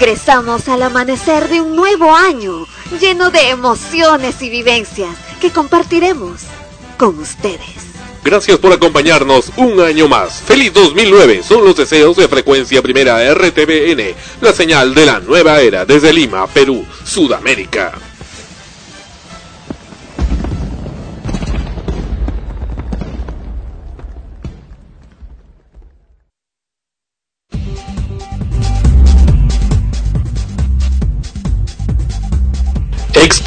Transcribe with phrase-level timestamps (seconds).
[0.00, 2.66] Ingresamos al amanecer de un nuevo año,
[2.98, 6.40] lleno de emociones y vivencias que compartiremos
[6.96, 7.90] con ustedes.
[8.24, 10.40] Gracias por acompañarnos un año más.
[10.40, 15.84] Feliz 2009 son los deseos de frecuencia primera RTBN, la señal de la nueva era
[15.84, 17.92] desde Lima, Perú, Sudamérica.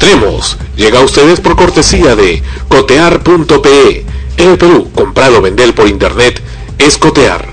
[0.04, 0.58] Extremos.
[0.76, 4.04] Llega a ustedes por cortesía de cotear.pe.
[4.36, 6.42] En el Perú, comprar o vender por internet
[6.76, 7.48] es cotear.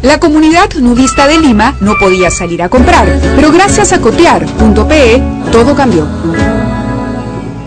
[0.00, 5.22] La comunidad nudista de Lima no podía salir a comprar, pero gracias a cotear.pe
[5.52, 6.06] todo cambió.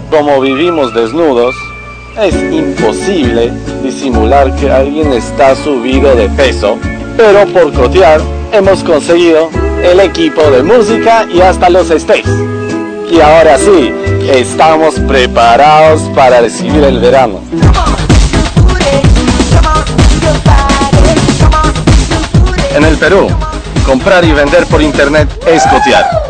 [0.09, 1.53] Como vivimos desnudos,
[2.19, 3.51] es imposible
[3.83, 6.79] disimular que alguien está subido de peso,
[7.17, 8.19] pero por cotear
[8.51, 9.51] hemos conseguido
[9.83, 12.25] el equipo de música y hasta los stays.
[13.13, 13.93] Y ahora sí,
[14.27, 17.41] estamos preparados para recibir el verano.
[22.75, 23.27] En el Perú,
[23.85, 26.22] comprar y vender por internet es cotear.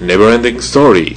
[0.00, 1.16] Neverending Story.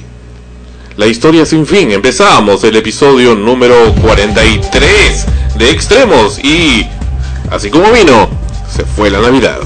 [0.96, 1.90] La historia sin fin.
[1.92, 5.26] Empezamos el episodio número 43
[5.56, 6.86] de Extremos y,
[7.50, 8.28] así como vino,
[8.74, 9.58] se fue la Navidad.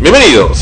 [0.00, 0.58] Bienvenidos.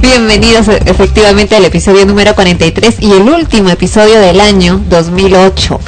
[0.00, 5.80] Bienvenidos e- efectivamente al episodio número 43 y el último episodio del año 2008.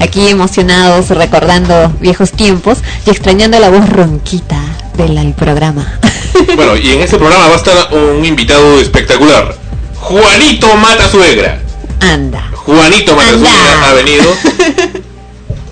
[0.00, 4.60] Aquí emocionados, recordando viejos tiempos y extrañando la voz ronquita
[4.96, 5.98] del programa.
[6.54, 9.65] Bueno, y en este programa va a estar un invitado espectacular.
[10.06, 11.60] Juanito Mata Suegra.
[12.00, 12.50] Anda.
[12.54, 13.48] Juanito Mata Anda.
[13.50, 14.24] Suegra ha venido.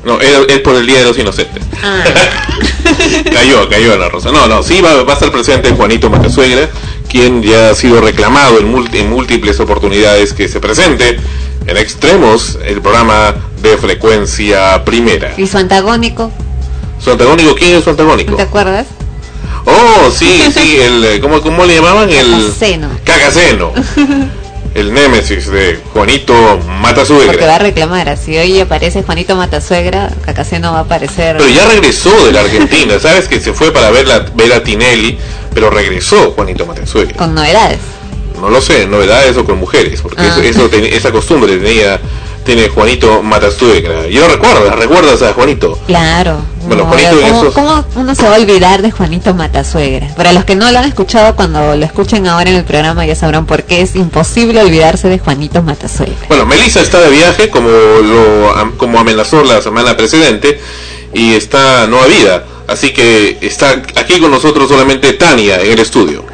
[0.05, 1.63] No, es, por el Día de los Inocentes.
[1.83, 2.05] Ah.
[3.33, 4.31] cayó, cayó la rosa.
[4.33, 6.69] No, no, sí va, va a estar presente Juanito Matasuegra,
[7.09, 11.19] quien ya ha sido reclamado en, múlt- en múltiples oportunidades que se presente
[11.67, 15.33] en Extremos, el programa de frecuencia primera.
[15.39, 16.31] Y su antagónico,
[17.03, 17.55] ¿Su antagónico?
[17.55, 18.37] ¿Quién es su antagónico?
[18.37, 18.87] ¿te acuerdas?
[19.67, 22.09] Oh, sí, sí, el, eh, ¿cómo, cómo le llamaban?
[22.11, 22.89] El Cacaceno.
[23.05, 23.73] Cacaceno.
[24.75, 27.59] El némesis de Juanito Porque va a Matasuegra.
[27.59, 28.17] reclamar.
[28.19, 31.37] Si hoy aparece Juanito Matasuegra, Cacaceno va a aparecer.
[31.37, 34.65] Pero ya regresó de la Argentina, sabes que se fue para ver, la, ver a
[34.65, 35.17] Tinelli,
[35.55, 37.17] pero regresó Juanito Matasuegra.
[37.17, 37.79] Con novedades.
[38.41, 40.39] No lo sé, novedades o con mujeres, porque Ah.
[40.41, 42.01] eso, eso ten- esa costumbre tenía
[42.45, 44.07] tiene Juanito Matasuegra.
[44.09, 45.79] Yo lo recuerdo, ¿recuerdas a Juanito?
[45.87, 46.39] Claro.
[46.67, 50.09] Bueno, No, Juanito ¿cómo, esos- cómo uno se va a olvidar de Juanito Matasuegra?
[50.17, 53.15] Para los que no lo han escuchado, cuando lo escuchen ahora en el programa ya
[53.15, 56.15] sabrán por qué es imposible olvidarse de Juanito Matasuegra.
[56.29, 60.61] Bueno, Melissa está de viaje, como lo como amenazó la semana precedente,
[61.13, 62.45] y está no vida.
[62.67, 66.25] Así que está aquí con nosotros solamente Tania en el estudio.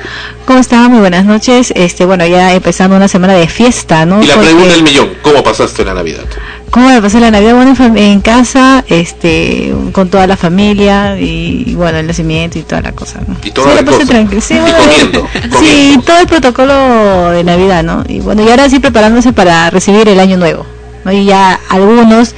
[0.47, 0.91] ¿Cómo están?
[0.91, 1.73] Muy buenas noches.
[1.77, 4.23] Este, bueno, ya empezando una semana de fiesta, ¿no?
[4.23, 6.25] Y la Porque- pregunta del millón, ¿cómo pasaste la Navidad?
[6.71, 7.55] ¿Cómo me pasé la Navidad?
[7.56, 12.93] Bueno, en casa, este, con toda la familia y, bueno, el nacimiento y toda la
[12.93, 13.37] cosa, ¿no?
[13.43, 14.11] Y toda sí, la la pasé cosa.
[14.12, 14.41] tranquilo.
[14.41, 16.03] Sí, Y bueno, comiendo, sí, comiendo.
[16.05, 18.05] todo el protocolo de Navidad, ¿no?
[18.09, 20.65] Y bueno, y ahora sí preparándose para recibir el año nuevo.
[21.05, 21.12] ¿No?
[21.12, 22.35] Y ya algunos,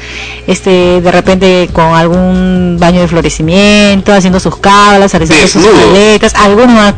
[0.46, 6.74] este, de repente con algún baño de florecimiento, haciendo sus cábalas, haciendo sus maletas, algunos
[6.76, 6.94] van a,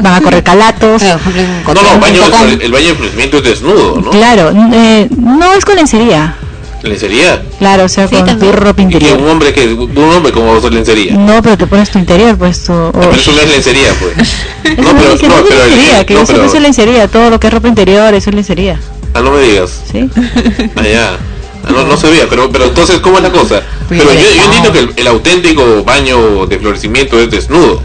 [0.00, 1.02] van a correr calatos.
[1.02, 2.22] No, no, baño
[2.56, 4.10] de, el baño de florecimiento es desnudo, ¿no?
[4.10, 6.36] Claro, eh, no es con lencería.
[6.80, 7.42] ¿Lencería?
[7.58, 8.52] Claro, o sea, Sí, con también.
[8.52, 9.18] tu ropa Y que interior.
[9.20, 11.12] un hombre que un hombre como vos lencería.
[11.12, 12.72] No, pero te pones tu interior, pues tu...
[12.72, 14.16] o- Pero eso no es lencería, pues.
[14.62, 16.62] Eso No, no, pero, no, no pero el- lencería, que no, que pero- eso es
[16.62, 18.78] lencería, todo lo que es ropa interior, eso es lencería,
[19.14, 19.82] Ah, no me digas.
[19.90, 20.08] ¿sí?
[20.76, 21.16] Allá.
[21.64, 23.62] Ah, no, no sabía, pero, pero entonces, ¿cómo es la cosa?
[23.88, 27.82] Pero yo, yo entiendo que el, el auténtico baño de florecimiento es desnudo.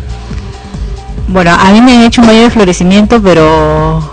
[1.27, 4.09] Bueno, a mí me han hecho un baño de florecimiento, pero...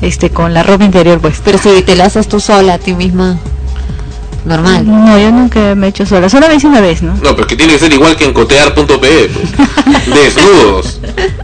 [0.00, 1.40] Este, con la ropa interior, pues.
[1.44, 3.38] Pero si te lo haces tú sola, a ti misma,
[4.44, 4.84] normal.
[4.86, 7.14] No, yo nunca me he hecho sola, solo me hice una vez, ¿no?
[7.22, 10.06] No, pero que tiene que ser igual que en cotear.pe, pues.
[10.06, 11.00] Desnudos.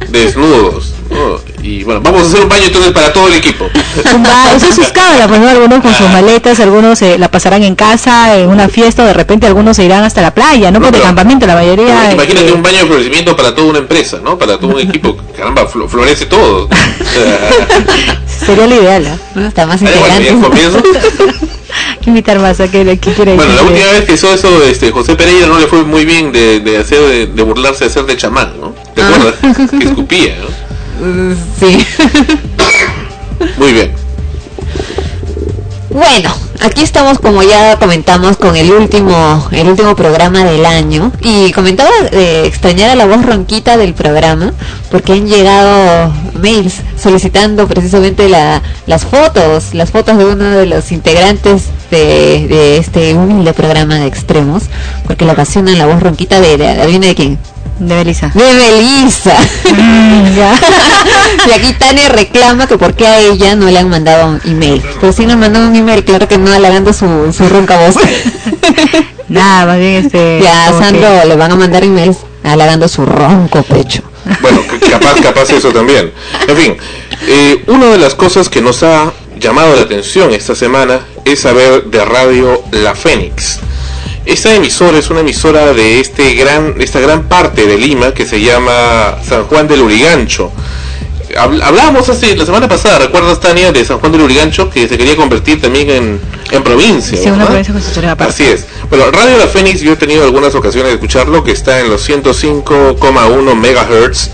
[0.08, 0.94] Desnudos.
[1.10, 1.38] ¿No?
[1.62, 3.66] Y bueno, vamos a hacer un baño entonces para todo el equipo.
[4.14, 5.48] Un ba- o sea, sus cábalas, pues, ¿no?
[5.48, 9.14] Algunos con sus maletas, algunos eh, la pasarán en casa, en una fiesta, o de
[9.14, 12.12] repente algunos se irán hasta la playa, no, No, por pero- campamento, la mayoría...
[12.12, 14.38] Imagínate este, un baño de florecimiento para toda una empresa, ¿no?
[14.38, 15.16] Para todo un equipo.
[15.36, 16.68] Caramba, flo- florece todo.
[18.46, 19.16] Sería lo ideal, ¿ah?
[19.34, 19.88] Bueno, está más que
[22.10, 25.14] invitar más a que, que quiera Bueno, la última vez que hizo eso, este, José
[25.14, 28.16] Pereira no le fue muy bien de, de hacer, de, de burlarse de hacer de
[28.16, 28.74] chamán, ¿no?
[28.94, 29.08] ¿Te Ah.
[29.08, 29.70] acuerdas?
[29.78, 30.67] Que escupía, ¿no?
[31.58, 31.86] Sí.
[33.56, 33.92] Muy bien.
[35.90, 36.30] Bueno,
[36.60, 41.90] aquí estamos como ya comentamos con el último, el último programa del año y comentaba
[42.10, 44.52] de extrañar a la voz ronquita del programa
[44.90, 50.92] porque han llegado mails solicitando precisamente la, las fotos, las fotos de uno de los
[50.92, 54.64] integrantes de, de este humilde programa de extremos
[55.06, 57.38] porque le apasiona la voz ronquita de, de adivina de quién,
[57.78, 58.30] De Belisa.
[58.34, 59.36] de Melissa.
[59.72, 60.54] Mm, ya.
[61.48, 64.82] Y aquí Tania reclama que por qué a ella no le han mandado un email.
[65.00, 67.96] Pero sí nos mandó un email, claro que no halagando su, su ronca voz.
[69.28, 70.40] Nada, más bien este...
[70.42, 74.02] y a como Sandro que- le van a mandar emails halagando su ronco pecho.
[74.40, 76.12] Bueno, que capaz, capaz eso también.
[76.46, 76.76] En fin,
[77.26, 81.84] eh, una de las cosas que nos ha llamado la atención esta semana es saber
[81.84, 83.60] de Radio La Fénix.
[84.28, 88.42] Esta emisora es una emisora de este gran, esta gran parte de Lima que se
[88.42, 90.52] llama San Juan del Urigancho.
[91.36, 94.96] Habl- Hablábamos hace la semana pasada, ¿recuerdas Tania, de San Juan del Urigancho que se
[94.96, 96.20] quería convertir también en,
[96.50, 97.16] en provincia?
[97.16, 98.32] Sí, una provincia constitucional aparte.
[98.32, 98.64] Así es.
[98.88, 102.08] Bueno, Radio La Fénix, yo he tenido algunas ocasiones de escucharlo, que está en los
[102.08, 104.30] 105,1 megahertz.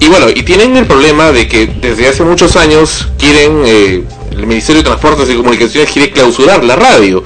[0.00, 4.46] Y bueno, y tienen el problema de que desde hace muchos años quieren, eh, el
[4.46, 7.22] Ministerio de Transportes y Comunicaciones quiere clausurar la radio,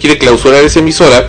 [0.00, 1.26] quiere clausurar esa emisora.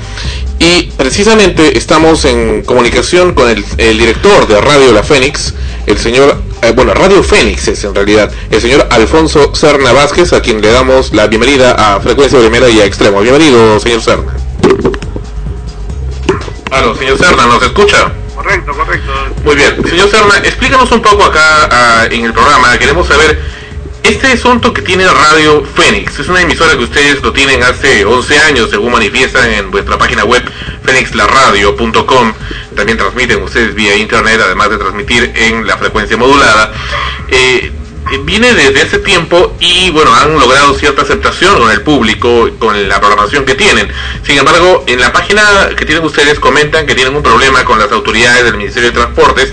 [0.57, 5.53] Y precisamente estamos en comunicación con el, el director de Radio La Fénix,
[5.85, 10.41] el señor, eh, bueno, Radio Fénix es en realidad, el señor Alfonso Serna Vázquez, a
[10.41, 13.21] quien le damos la bienvenida a Frecuencia Primera y a Extremo.
[13.21, 14.33] Bienvenido, señor Serna.
[16.71, 18.11] Aló, señor Serna, ¿nos escucha?
[18.35, 19.11] Correcto, correcto.
[19.43, 19.75] Muy bien.
[19.87, 22.77] Señor Serna, explícanos un poco acá ah, en el programa.
[22.77, 23.39] Queremos saber,
[24.07, 28.39] este asunto que tiene Radio Fénix, es una emisora que ustedes lo tienen hace 11
[28.39, 30.43] años, según manifiestan en vuestra página web,
[30.83, 32.33] fénixlaradio.com.
[32.75, 36.71] También transmiten ustedes vía internet, además de transmitir en la frecuencia modulada.
[37.29, 37.71] Eh,
[38.11, 42.87] eh, viene desde hace tiempo y bueno, han logrado cierta aceptación con el público, con
[42.87, 43.91] la programación que tienen.
[44.23, 45.41] Sin embargo, en la página
[45.75, 49.51] que tienen ustedes comentan que tienen un problema con las autoridades del Ministerio de Transportes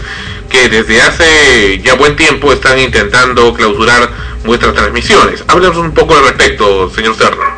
[0.52, 4.11] que desde hace ya buen tiempo están intentando clausurar
[4.44, 5.42] vuestras transmisiones.
[5.49, 7.56] Háblenos un poco al respecto, señor Serra.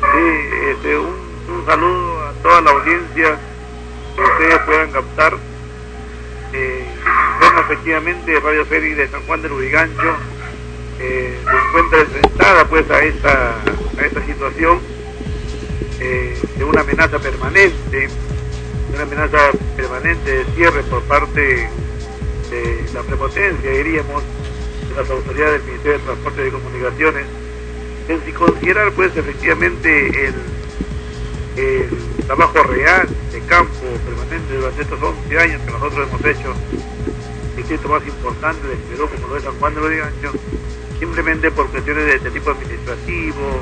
[0.00, 3.38] Sí, este, un, saludo a toda la audiencia
[4.16, 5.36] que ustedes puedan captar.
[6.54, 6.86] Eh,
[7.38, 10.16] bueno, efectivamente, Radio Fénix de San Juan del Urigancho
[11.00, 13.56] eh, se encuentra enfrentada pues a esta,
[13.98, 14.80] a esta situación
[16.00, 18.08] eh, de una amenaza permanente,
[18.94, 19.38] una amenaza
[19.76, 21.68] permanente de cierre por parte
[22.50, 24.22] de la prepotencia, diríamos,
[24.88, 27.26] de las autoridades del Ministerio de Transporte y Comunicaciones,
[28.08, 30.34] en si considerar pues efectivamente el,
[31.56, 36.54] el trabajo real de campo permanente durante estos 11 años que nosotros hemos hecho
[37.50, 40.34] el distrito más importante del Perú como lo es San Juan de los Diganchos,
[40.98, 43.60] simplemente por cuestiones de, de tipo administrativo,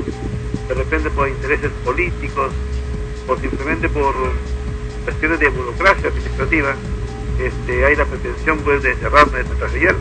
[0.68, 2.52] de repente por intereses políticos,
[3.26, 4.14] o simplemente por
[5.04, 6.74] cuestiones de burocracia administrativa,
[7.38, 9.96] este, hay la pretensión pues de cerrar nuestra señal.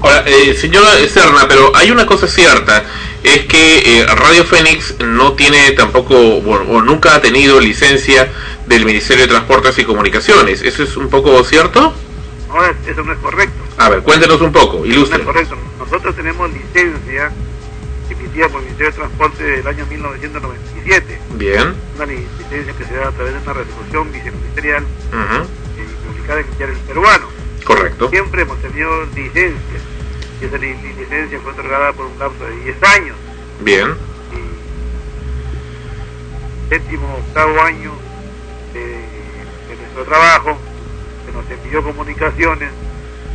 [0.00, 2.84] Ahora, eh, señora Serna, pero hay una cosa cierta,
[3.22, 8.30] es que eh, Radio Fénix no tiene tampoco, bueno, o nunca ha tenido licencia
[8.66, 10.62] del Ministerio de Transportes y Comunicaciones.
[10.62, 11.92] ¿Eso es un poco cierto?
[12.48, 13.54] No, es- eso no es correcto.
[13.78, 15.22] A ver, cuéntenos un poco, No es ilustre.
[15.24, 15.56] correcto.
[15.78, 17.30] Nosotros tenemos licencia
[18.10, 21.18] emitida por el Ministerio de Transporte del año 1997.
[21.34, 21.74] Bien.
[21.96, 25.42] Una li- licencia que se da a través de una resolución viceministerial eh,
[26.22, 27.26] publicada en el Peruano.
[27.64, 28.08] Correcto.
[28.10, 29.80] Siempre hemos tenido licencia.
[30.40, 33.16] Y esa li- li- licencia fue otorgada por un lapso de 10 años.
[33.60, 33.94] Bien.
[36.68, 37.92] séptimo, octavo año
[38.72, 40.56] de, de nuestro trabajo,
[41.26, 42.70] se nos envió comunicaciones,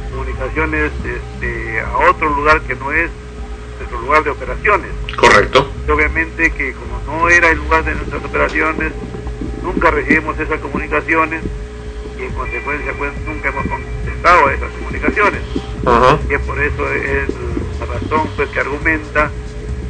[0.09, 3.11] comunicaciones este, a otro lugar que no es
[3.77, 4.89] nuestro lugar de operaciones.
[5.15, 5.71] Correcto.
[5.87, 8.91] Y obviamente que como no era el lugar de nuestras operaciones,
[9.61, 11.47] nunca recibimos esas comunicaciones y
[12.37, 15.41] consecuencia pues nunca hemos contestado a esas comunicaciones.
[16.29, 17.29] Y es por eso es
[17.79, 19.31] la razón pues que argumenta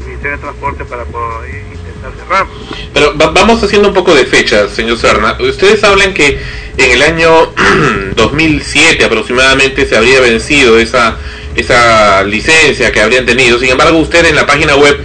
[0.02, 2.54] el Ministerio de Transporte para poder intentar cerrarlo.
[2.94, 5.36] Pero va- vamos haciendo un poco de fecha, señor Serna.
[5.40, 6.40] Ustedes hablan que
[6.78, 7.30] en el año
[8.16, 11.18] 2007 aproximadamente se habría vencido esa
[11.56, 13.58] esa licencia que habrían tenido.
[13.58, 14.96] Sin embargo, usted en la página web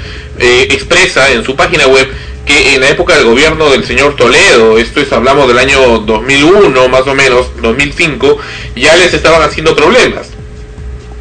[0.43, 2.09] eh, expresa en su página web
[2.45, 6.89] que en la época del gobierno del señor Toledo, esto es hablamos del año 2001
[6.89, 8.39] más o menos, 2005,
[8.75, 10.31] ya les estaban haciendo problemas.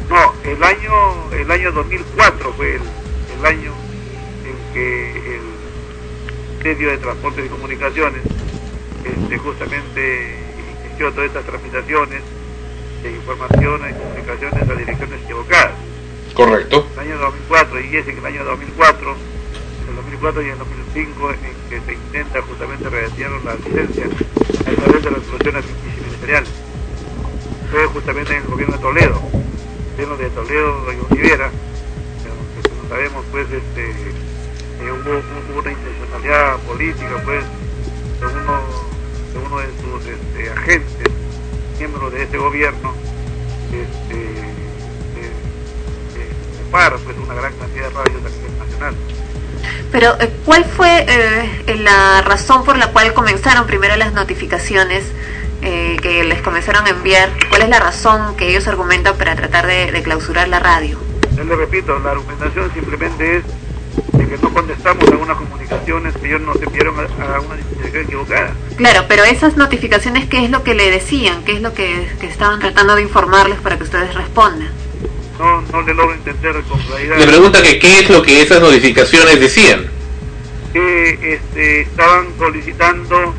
[0.08, 2.82] No, el año, el año 2004 fue el,
[3.38, 3.72] el año
[4.44, 8.22] en que el medio de transporte y comunicaciones
[9.04, 10.36] este, justamente
[10.88, 12.22] inició todas estas tramitaciones
[13.02, 15.72] de informaciones y comunicaciones a direcciones equivocadas.
[16.34, 16.86] Correcto.
[16.94, 20.58] El año 2004 y es en el año 2004, en el 2004 y en el
[20.58, 25.64] 2005 en que se intenta justamente redetener la licencia a través de resoluciones
[25.96, 26.50] ministeriales.
[27.70, 29.20] Fue justamente en el gobierno de Toledo,
[29.98, 36.58] el gobierno de Toledo y Olivera, que como sabemos pues este eh, hubo, una intencionalidad
[36.60, 37.44] política pues
[38.20, 38.60] de uno
[39.32, 41.08] de uno de sus este, agentes,
[41.78, 42.94] miembros de ese gobierno,
[43.72, 44.51] este
[46.72, 48.94] pues una gran cantidad de radios a nivel nacional.
[49.92, 55.04] Pero, eh, ¿cuál fue eh, la razón por la cual comenzaron primero las notificaciones
[55.60, 57.28] eh, que les comenzaron a enviar?
[57.50, 60.98] ¿Cuál es la razón que ellos argumentan para tratar de, de clausurar la radio?
[61.36, 63.44] Yo le repito, la argumentación simplemente es
[64.12, 68.04] de que no contestamos a unas comunicaciones que ellos nos enviaron a, a una dirección
[68.04, 68.52] equivocada.
[68.76, 71.44] Claro, pero esas notificaciones, ¿qué es lo que le decían?
[71.44, 74.81] ¿Qué es lo que, que estaban tratando de informarles para que ustedes respondan?
[75.38, 77.18] No, no le logro entender con claridad.
[77.18, 79.86] Le pregunta que qué es lo que esas notificaciones decían.
[80.72, 83.34] que este, estaban solicitando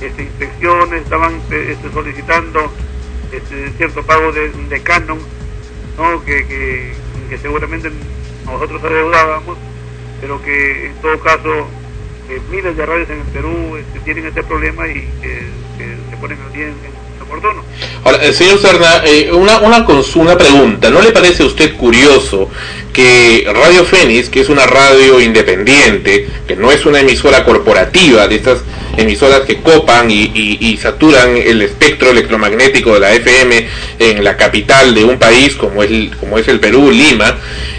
[0.00, 2.72] este, inspecciones, estaban eh, este, solicitando
[3.32, 5.18] este, cierto pago de, de canon,
[5.96, 6.24] ¿no?
[6.24, 6.92] que, que,
[7.30, 7.90] que seguramente
[8.46, 9.58] nosotros adeudábamos,
[10.20, 11.66] pero que en todo caso
[12.30, 15.46] eh, miles de radios en el Perú este, tienen este problema y que,
[15.78, 16.97] que se ponen al día en, en
[18.04, 20.90] Ahora, eh, señor Serna, eh, una, una, una pregunta.
[20.90, 22.48] ¿No le parece a usted curioso
[22.92, 28.36] que Radio Fénix, que es una radio independiente, que no es una emisora corporativa de
[28.36, 28.60] estas
[28.96, 33.68] emisoras que copan y, saturan el espectro electromagnético de la FM
[33.98, 37.36] en la capital de un país como es, como es el Perú, Lima,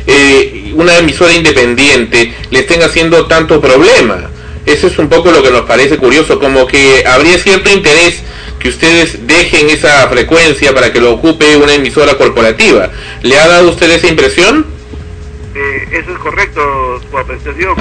[0.08, 4.30] eh, una emisora independiente le estén haciendo tanto problema.
[4.66, 8.22] Eso es un poco lo que nos parece curioso, como que habría cierto interés
[8.60, 12.92] que ustedes dejen esa frecuencia para que lo ocupe una emisora corporativa.
[13.22, 14.66] ¿Le ha dado usted esa impresión?
[15.56, 17.76] Eh, eso es correcto, su apreciación.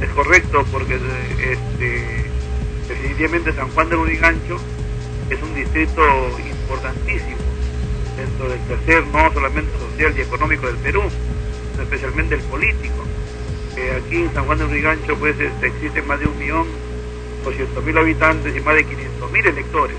[0.00, 2.24] Es correcto porque este,
[2.88, 4.60] definitivamente San Juan de Lurigancho
[5.30, 6.02] es un distrito
[6.38, 7.36] importantísimo
[8.16, 11.02] dentro del tercer, no solamente social y económico del Perú,
[11.80, 13.04] especialmente el político.
[13.72, 16.91] aquí en San Juan de Lurigancho pues este, existen más de un millón
[17.44, 19.96] doscientos mil habitantes y más de 500 mil electores.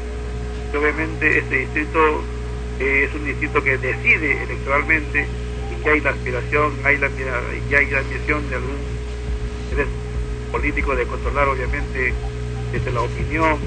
[0.71, 2.23] Y obviamente este distrito
[2.79, 5.27] eh, es un distrito que decide electoralmente
[5.71, 8.77] y que hay la aspiración, hay la, y hay la ambición de algún
[9.63, 9.87] interés
[10.51, 12.13] político de controlar obviamente
[12.71, 13.57] desde la opinión,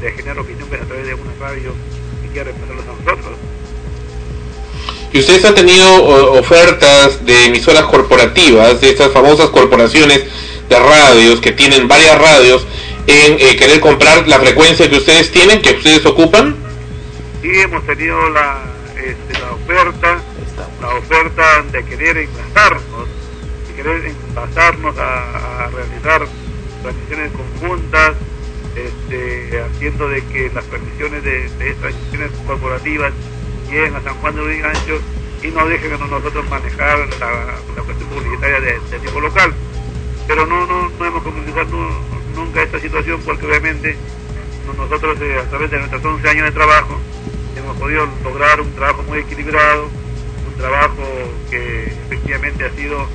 [0.00, 1.72] de, generar opinión a través de una radio
[2.22, 3.38] que quiera representarlos a nosotros.
[5.12, 6.04] ¿Y ustedes han tenido
[6.38, 10.22] ofertas de emisoras corporativas, de estas famosas corporaciones
[10.68, 12.66] de radios que tienen varias radios
[13.06, 16.56] en eh, querer comprar la frecuencia que ustedes tienen, que ustedes ocupan?
[17.40, 18.62] Sí, hemos tenido la,
[18.96, 20.18] este, la oferta,
[20.80, 23.08] la oferta de querer enlazarnos,
[23.68, 26.26] de querer enlazarnos a, realizar
[26.82, 28.12] transmisiones conjuntas,
[28.76, 33.12] este, haciendo de que las transmisiones de, estas instituciones corporativas
[33.68, 35.00] lleguen a San Juan de Urigancho
[35.42, 39.52] y no dejen a nosotros manejar la, cuestión publicitaria de, del tipo local.
[40.28, 41.66] Pero no, no, no hemos comunicado
[42.34, 43.96] nunca esta situación porque obviamente
[44.76, 46.98] nosotros eh, a través de nuestros 11 años de trabajo
[47.56, 49.88] hemos podido lograr un trabajo muy equilibrado,
[50.46, 51.02] un trabajo
[51.50, 53.06] que efectivamente ha sido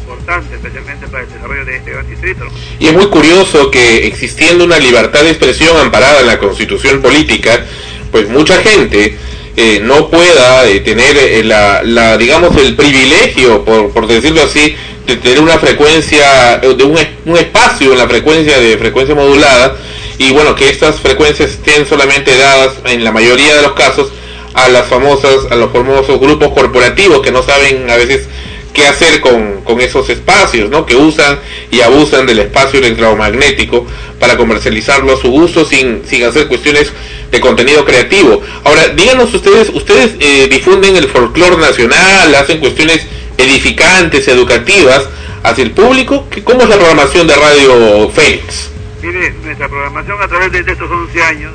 [0.00, 2.44] importante, especialmente para el desarrollo de este gran distrito.
[2.78, 7.64] Y es muy curioso que existiendo una libertad de expresión amparada en la constitución política,
[8.10, 9.18] pues mucha gente
[9.56, 14.76] eh, no pueda eh, tener eh, la, la, digamos, el privilegio, por, por decirlo así,
[15.06, 19.76] de tener una frecuencia, de un, un espacio en la frecuencia de frecuencia modulada,
[20.18, 24.08] y bueno, que estas frecuencias estén solamente dadas en la mayoría de los casos
[24.54, 28.26] a las famosas, a los famosos grupos corporativos que no saben a veces
[28.72, 30.84] qué hacer con, con, esos espacios, ¿no?
[30.86, 31.38] Que usan
[31.70, 33.86] y abusan del espacio electromagnético
[34.18, 36.92] para comercializarlo a su uso sin, sin hacer cuestiones
[37.30, 38.42] de contenido creativo.
[38.64, 43.06] Ahora, díganos ustedes, ustedes eh, difunden el folclore nacional, hacen cuestiones
[43.38, 45.08] edificantes, educativas
[45.42, 46.26] hacia el público.
[46.44, 48.70] ¿Cómo es la programación de Radio Fénix?
[49.02, 51.52] Mire, nuestra programación a través de estos 11 años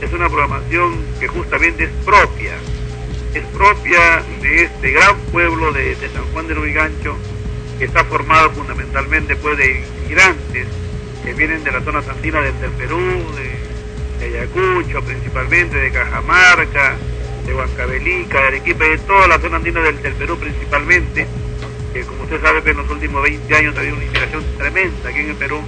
[0.00, 2.52] es una programación que justamente es propia
[3.34, 7.16] es propia de este gran pueblo de, San Juan del Urigancho,
[7.78, 10.66] que está formado fundamentalmente pues de inmigrantes
[11.24, 12.98] que vienen de la zona sandina del, Perú,
[13.36, 16.96] de, Ayacucho principalmente, de Cajamarca,
[17.48, 21.26] de Huancavelica, de Arequipa, de toda la zona andina del, Perú principalmente,
[21.92, 25.08] que como usted sabe que en los últimos 20 años ha habido una inmigración tremenda
[25.08, 25.60] aquí en el Perú,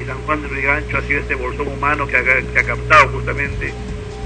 [0.00, 3.72] y San Juan del Urigancho ha sido este bolsón humano que ha captado justamente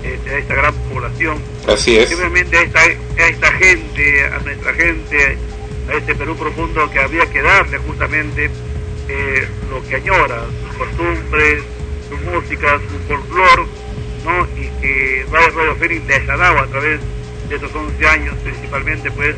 [0.02, 1.38] este, a esta gran población.
[1.66, 2.08] Así es.
[2.08, 5.38] Simplemente a esta, a esta gente, a nuestra gente,
[5.88, 8.50] a este Perú profundo que había que darle justamente
[9.08, 11.62] eh, lo que añora, sus costumbres,
[12.08, 13.64] su música, su folclore,
[14.24, 14.46] ¿no?
[14.56, 17.00] Y que Radio Radio Fénix les ha dado a través
[17.48, 19.36] de estos 11 años, principalmente, pues,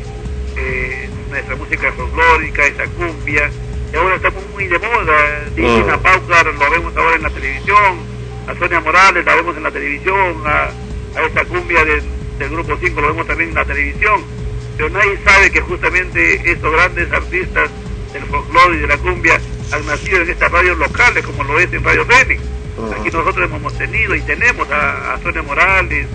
[0.57, 3.49] eh, nuestra música folclórica, esa cumbia,
[3.91, 7.99] y ahora estamos muy de moda, dicen a Paucar, lo vemos ahora en la televisión,
[8.47, 10.69] a Sonia Morales, la vemos en la televisión, a,
[11.25, 14.23] esta cumbia del Grupo 5 lo vemos también en la televisión,
[14.75, 17.69] pero nadie sabe que justamente estos grandes artistas
[18.11, 19.39] del folclore y de la cumbia
[19.71, 22.41] han nacido en estas radios locales, como lo es en Radio Fénix.
[22.99, 26.07] Aquí nosotros hemos tenido y tenemos a, Sonia Morales,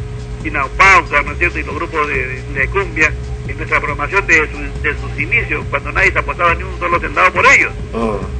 [0.43, 3.13] Tina Pausa, ¿no es cierto?, y los grupos de, cumbia
[3.49, 4.49] en nuestra programación de,
[5.01, 7.73] sus inicios, cuando nadie se apostaba ni un solo centavo por ellos.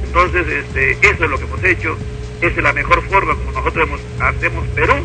[0.03, 1.97] Entonces, este, eso es lo que hemos hecho
[2.41, 4.95] es la mejor forma como nosotros hacemos Perú.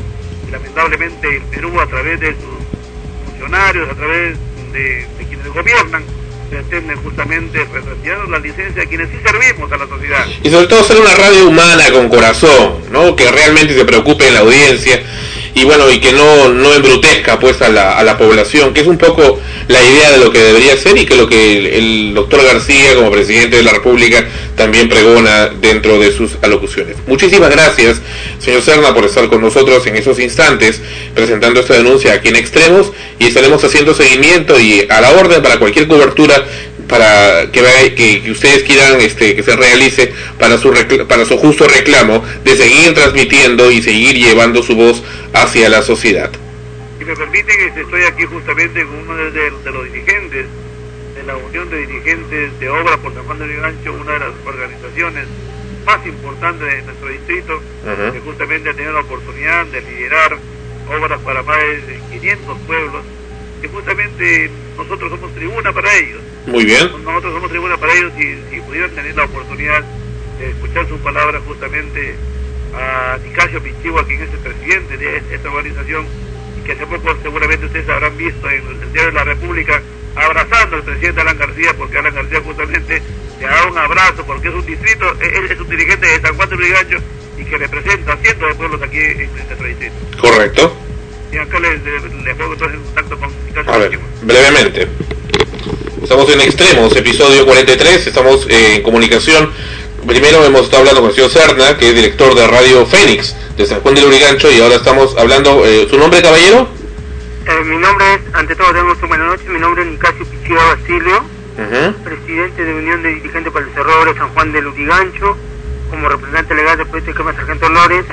[0.49, 4.39] Y lamentablemente el Perú a través de sus funcionarios, a través
[4.73, 6.05] de, quienes gobiernan,
[6.49, 10.25] pretenden justamente retirarnos la licencia a quienes sí servimos a la sociedad.
[10.43, 13.15] Y sobre todo ser una radio humana con corazón, ¿no?
[13.17, 15.03] Que realmente se preocupe en la audiencia
[15.55, 18.87] y bueno, y que no, no embrutezca pues a la, a la población, que es
[18.87, 22.43] un poco la idea de lo que debería ser y que lo que el, doctor
[22.45, 24.25] García como presidente de la República
[24.57, 26.97] también pregona dentro de sus alocuciones.
[27.07, 28.01] Muchísimas gracias,
[28.39, 30.81] señor Serna, por estar con nosotros en esos instantes
[31.15, 35.59] presentando esta denuncia aquí en Extremos y estaremos haciendo seguimiento y a la orden para
[35.59, 36.45] cualquier cobertura
[36.89, 40.73] para que, va- que, que ustedes quieran este, que se realice para su,
[41.09, 45.03] para su justo reclamo de seguir transmitiendo y seguir llevando su voz
[45.33, 46.31] hacia la sociedad.
[47.07, 50.45] Si me permiten, estoy aquí justamente con uno de, de- de los dirigentes
[51.15, 54.33] de la Unión de Dirigentes de Obra por San Juan de Gancho, una de las
[54.45, 55.29] organizaciones
[55.87, 57.61] más importantes de nuestro distrito,
[58.13, 60.37] que justamente ha tenido la oportunidad de liderar
[60.99, 63.03] obras para más de 500 pueblos,
[63.63, 66.23] que justamente nosotros somos tribuna para ellos.
[66.47, 66.91] Muy bien.
[67.05, 69.85] Nosotros somos tribuna para ellos y si pudieran tener la oportunidad
[70.41, 72.15] de escuchar sus palabras justamente
[72.75, 76.05] a Nicasio Pichigua, quien es el presidente de esta organización,
[76.65, 79.83] que hace poco seguramente ustedes habrán visto en el Diario de la República
[80.17, 83.03] abrazando al presidente Alan García, porque Alan García justamente
[83.39, 86.35] le ha dado un abrazo, porque es un distrito, él es un dirigente de San
[86.37, 86.97] Juan de Brigancho
[87.39, 89.95] y que representa a cientos de pueblos aquí en nuestro distrito.
[90.21, 90.77] Correcto.
[91.33, 91.81] Y acá les,
[92.35, 94.89] pongo entonces en contacto con Nicasio A ver, brevemente.
[96.03, 99.51] Estamos en Extremos, episodio 43, estamos eh, en comunicación.
[100.07, 103.67] Primero hemos estado hablando con el señor Serna, que es director de Radio Fénix de
[103.67, 106.69] San Juan del Urigancho, y ahora estamos hablando, eh, ¿su nombre, caballero?
[107.47, 110.77] Eh, mi nombre es, ante todo tengo su buenas noches, mi nombre es Nicasio Pichigua
[110.77, 111.25] Basilio,
[112.05, 115.37] presidente de Unión de Dirigentes para el Desarrollo de San Juan del Urigancho,
[115.91, 118.05] como representante legal del proyecto de Quema Sargento Lores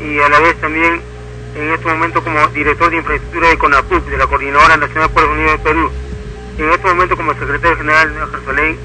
[0.00, 1.00] y a la vez también
[1.54, 5.32] en este momento como director de infraestructura de CONAPUC, de la Coordinadora Nacional por la
[5.32, 5.90] Unidad de Perú.
[6.58, 8.78] Y en este momento como secretario general de Jersolén,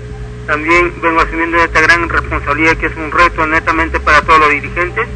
[0.47, 5.07] también vengo asumiendo esta gran responsabilidad que es un reto netamente para todos los dirigentes.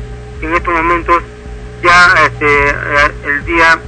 [0.42, 1.22] En estos momentos
[1.84, 3.80] ya este, eh, el día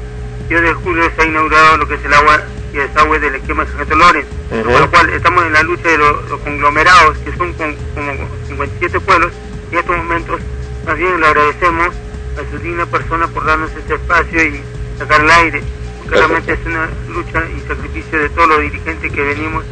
[0.50, 2.42] 10 de julio se ha inaugurado lo que es el agua
[2.74, 4.64] y el desagüe del esquema Sargento Lores, Ujú.
[4.72, 8.12] por lo cual estamos en la lucha de los, los conglomerados, que son con- como
[8.48, 9.32] 57 pueblos,
[9.72, 10.42] y en estos momentos
[10.86, 14.62] más bien le agradecemos a su digna persona por darnos este espacio y
[14.98, 15.64] sacar el aire,
[16.10, 19.64] realmente es una lucha y sacrificio de todos los dirigentes que venimos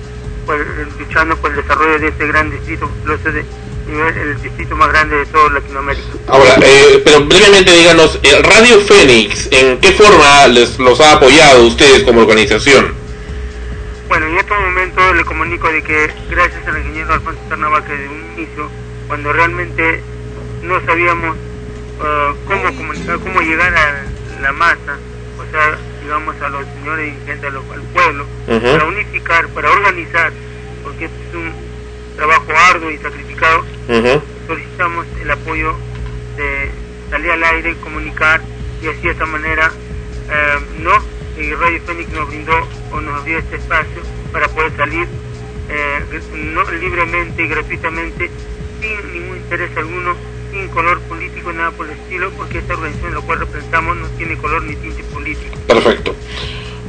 [0.48, 0.66] por-
[1.00, 3.46] luchando por el desarrollo de este gran distrito, de
[3.88, 6.08] el distrito más grande de toda Latinoamérica.
[6.28, 11.64] Ahora, eh, pero brevemente díganos, eh, Radio Fénix, ¿en qué forma les los ha apoyado
[11.66, 12.94] ustedes como organización?
[14.10, 18.08] Bueno, en estos momentos le comunico de que gracias al ingeniero Alfonso Carnaval que desde
[18.10, 18.70] un inicio,
[19.08, 20.02] cuando realmente
[20.64, 24.98] no sabíamos eh, cómo comunicar, cómo llegar a la masa,
[25.38, 25.78] o sea,
[26.08, 30.32] digamos a los señores dirigentes, al pueblo, para unificar, para organizar,
[30.82, 31.52] porque este es un
[32.16, 33.66] trabajo arduo y sacrificado,
[34.48, 35.76] solicitamos el apoyo
[36.38, 36.72] de
[37.10, 38.40] salir al aire, comunicar
[38.82, 39.70] y así de esta manera
[40.32, 40.94] eh, no
[41.42, 45.08] y Radio Fénix nos brindó o nos abrió este espacio para poder salir
[45.70, 46.22] eh,
[46.54, 48.32] no, libremente y gratuitamente
[48.80, 50.16] sin ningún interés alguno
[50.70, 54.64] color político nada por el estilo porque esta organización la cual representamos no tiene color
[54.64, 56.16] ni tinte político Perfecto.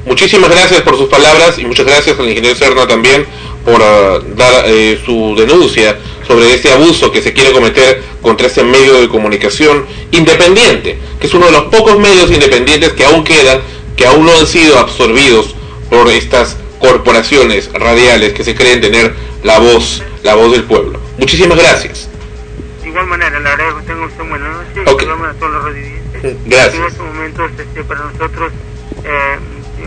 [0.07, 3.27] Muchísimas gracias por sus palabras y muchas gracias al ingeniero Serna también
[3.65, 8.63] por ah, dar eh, su denuncia sobre este abuso que se quiere cometer contra este
[8.63, 13.61] medio de comunicación independiente, que es uno de los pocos medios independientes que aún quedan,
[13.97, 15.55] que aún no han sido absorbidos
[15.91, 21.01] por estas corporaciones radiales que se creen tener la voz, la voz del pueblo.
[21.19, 22.09] Muchísimas gracias.
[22.89, 25.03] De igual manera le agradezco tengo usted buenas noches Ok.
[25.03, 26.75] y saludamos a todos los radiantes Gracias.
[26.75, 28.53] en estos momentos este, para nosotros
[29.05, 29.39] eh,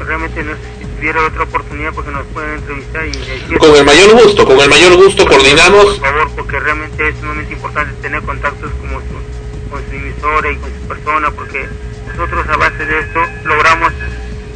[0.05, 3.85] realmente no sé si tuviera otra oportunidad porque nos pueden entrevistar y decir Con el
[3.85, 5.85] mayor gusto, con el mayor gusto coordinamos.
[5.97, 10.55] por favor porque realmente es sumamente importante tener contactos como su, con su emisora y
[10.57, 11.67] con su persona porque
[12.07, 13.91] nosotros a base de esto logramos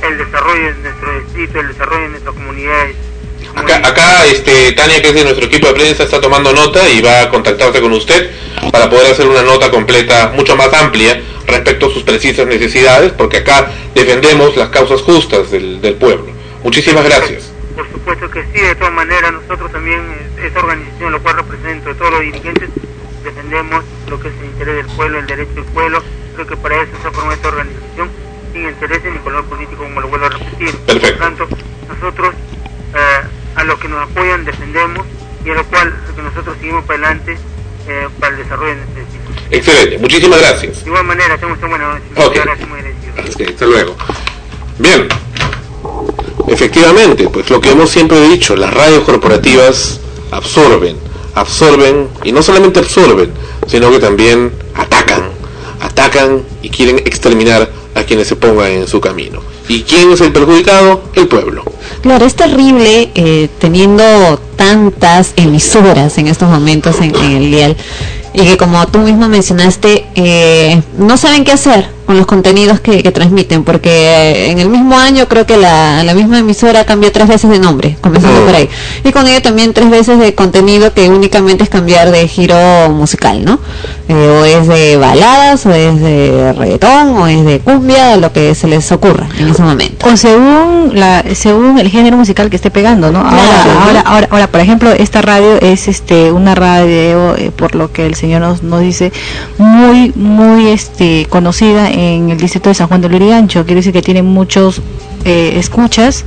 [0.04, 2.96] el desarrollo de nuestro distrito el desarrollo de nuestras comunidades
[3.56, 7.02] Acá, acá este, Tania, que es de nuestro equipo de prensa, está tomando nota y
[7.02, 8.32] va a contactarse con usted
[8.72, 13.38] para poder hacer una nota completa, mucho más amplia, respecto a sus precisas necesidades, porque
[13.38, 16.28] acá defendemos las causas justas del, del pueblo.
[16.64, 17.52] Muchísimas gracias.
[17.76, 21.90] Por supuesto que sí, de todas maneras nosotros también, eh, esta organización, la cual represento
[21.90, 22.70] a todos los dirigentes,
[23.24, 26.04] defendemos lo que es el interés del pueblo, el derecho del pueblo.
[26.36, 28.10] Creo que para eso se formó esta organización,
[28.54, 30.76] sin intereses ni color político, como lo vuelvo a repetir.
[30.78, 31.18] Perfecto.
[31.20, 31.48] Por tanto,
[31.90, 32.36] nosotros
[33.66, 35.06] los que nos apoyan defendemos
[35.44, 37.38] y a lo cual lo que nosotros seguimos para adelante
[37.88, 39.26] eh, para el desarrollo de nuestro distrito.
[39.52, 40.84] Excelente, muchísimas gracias.
[40.84, 42.06] De igual manera, tengo usted buena noche.
[42.16, 42.28] Ok.
[42.30, 43.50] Muchas gracias, muy agradecido.
[43.50, 43.96] Hasta luego.
[44.80, 45.08] Bien,
[46.48, 50.02] efectivamente, pues lo que hemos siempre dicho, las radios corporativas
[50.32, 50.98] absorben,
[51.36, 53.32] absorben, y no solamente absorben,
[53.68, 55.30] sino que también atacan,
[55.80, 59.42] atacan y quieren exterminar a quienes se pongan en su camino.
[59.68, 61.04] ¿Y quién es el perjudicado?
[61.14, 61.64] El pueblo.
[62.06, 64.04] Claro, es terrible eh, teniendo
[64.56, 67.76] tantas emisoras en estos momentos en, el dial.
[68.32, 73.02] Y que como tú mismo mencionaste, eh, no saben qué hacer, con los contenidos que,
[73.04, 77.28] que transmiten, porque en el mismo año creo que la, la misma emisora cambió tres
[77.28, 78.46] veces de nombre, comenzando Mm.
[78.46, 78.70] por ahí.
[79.04, 82.56] Y con ello también tres veces de contenido que únicamente es cambiar de giro
[82.90, 83.60] musical, ¿no?
[84.08, 88.54] Eh, o es de baladas, o es de reggaetón, o es de cumbia, lo que
[88.56, 90.08] se les ocurra en ese momento.
[90.08, 93.80] o según la según el género musical que esté pegando no ahora Claro, ¿no?
[93.86, 98.06] ahora ahora ahora por ejemplo esta radio es este una radio eh, por lo que
[98.06, 99.12] el señor nos, nos dice
[99.58, 104.02] muy muy este conocida en el distrito de San Juan del Lurigancho quiere decir que
[104.02, 104.82] tiene muchos
[105.24, 106.26] eh, escuchas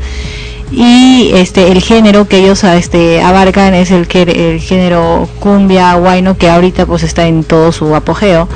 [0.71, 5.95] y este el género que ellos ah, este abarcan es el que el género cumbia
[5.95, 8.49] guayno que ahorita pues está en todo su apogeo.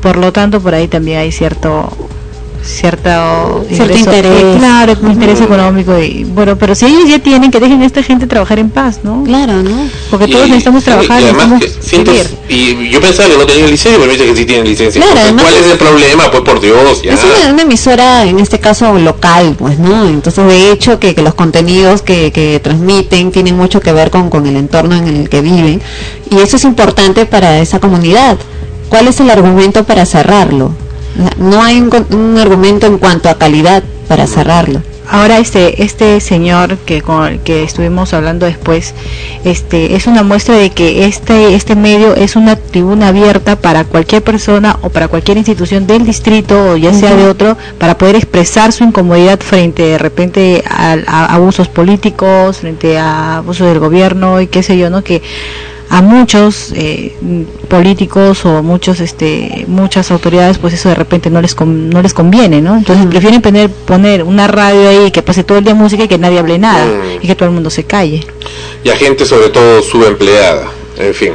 [0.00, 1.90] Por lo tanto por ahí también hay cierto
[2.68, 4.32] cierto Cierto ingreso- interés.
[4.42, 8.02] eh, claro interés económico y bueno pero si ellos ya tienen que dejen a esta
[8.02, 9.88] gente trabajar en paz no Claro, ¿no?
[10.10, 12.12] porque todos Y- necesitamos y trabajar además necesitamos que siento-
[12.48, 15.00] y yo pensaba que no tenía licencia, pero me dice que sí tiene licencia.
[15.02, 16.30] Claro, Entonces, además ¿Cuál es es- el problema?
[16.30, 17.12] Pues por Dios, ya.
[17.14, 20.06] Es una, una emisora, en este caso local, pues, ¿no?
[20.08, 24.30] Entonces, de hecho, que, que los contenidos que, que transmiten tienen mucho que ver con,
[24.30, 25.80] con el entorno en el que viven.
[26.30, 28.38] Y eso es importante para esa comunidad.
[28.88, 30.72] ¿Cuál es el argumento para cerrarlo?
[31.38, 34.82] No hay un, un argumento en cuanto a calidad para cerrarlo.
[35.10, 38.94] Ahora este este señor que con el que estuvimos hablando después,
[39.42, 44.22] este es una muestra de que este este medio es una tribuna abierta para cualquier
[44.22, 48.70] persona o para cualquier institución del distrito o ya sea de otro para poder expresar
[48.70, 54.46] su incomodidad frente de repente a, a abusos políticos, frente a abusos del gobierno y
[54.46, 55.02] qué sé yo, ¿no?
[55.02, 55.22] Que
[55.90, 57.14] a muchos eh,
[57.68, 62.12] políticos o muchos este muchas autoridades pues eso de repente no les con- no les
[62.12, 66.04] conviene no entonces prefieren poner poner una radio ahí que pase todo el día música
[66.04, 67.24] y que nadie hable nada Mm.
[67.24, 68.26] y que todo el mundo se calle
[68.84, 70.68] y a gente sobre todo subempleada.
[70.98, 71.32] En fin,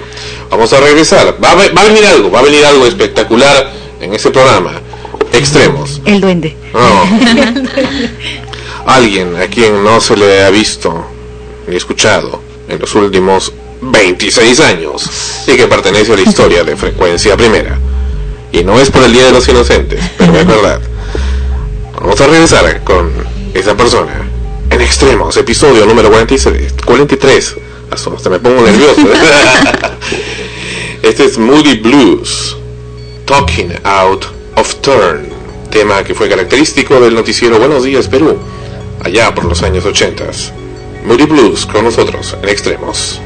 [0.50, 1.38] vamos a regresar.
[1.42, 4.74] Va a, va a venir algo, va a venir algo espectacular en ese programa.
[5.32, 6.02] Extremos.
[6.06, 6.56] el duende.
[8.86, 11.06] Alguien a quien no se le ha visto
[11.68, 13.54] ni escuchado en los últimos
[13.92, 15.10] 26 años
[15.48, 17.78] y que pertenece a la historia de frecuencia primera.
[18.52, 20.82] Y no es por el Día de los Inocentes, pero es verdad.
[22.00, 23.12] Vamos a regresar con
[23.54, 24.30] esa persona
[24.70, 27.56] en extremos, episodio número 46, 43.
[27.92, 29.02] Hasta me pongo nervioso.
[31.04, 32.58] este es Moody Blues,
[33.26, 35.28] Talking Out of Turn,
[35.70, 38.38] tema que fue característico del noticiero Buenos Días Perú,
[39.04, 40.26] allá por los años 80.
[41.06, 43.22] Moody Blues con nosotros en extremos.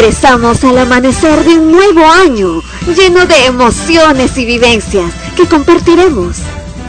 [0.00, 2.62] Ingresamos al amanecer de un nuevo año,
[2.96, 6.38] lleno de emociones y vivencias que compartiremos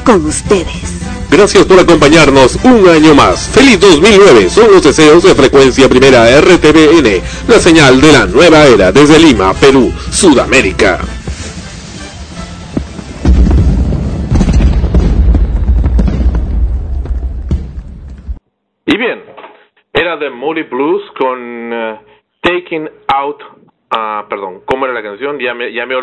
[0.06, 0.94] con ustedes.
[1.30, 3.50] Gracias por acompañarnos un año más.
[3.50, 4.50] Feliz 2009.
[4.50, 9.54] Son los deseos de frecuencia primera RTBN, la señal de la nueva era desde Lima,
[9.56, 11.02] Perú, Sudamérica.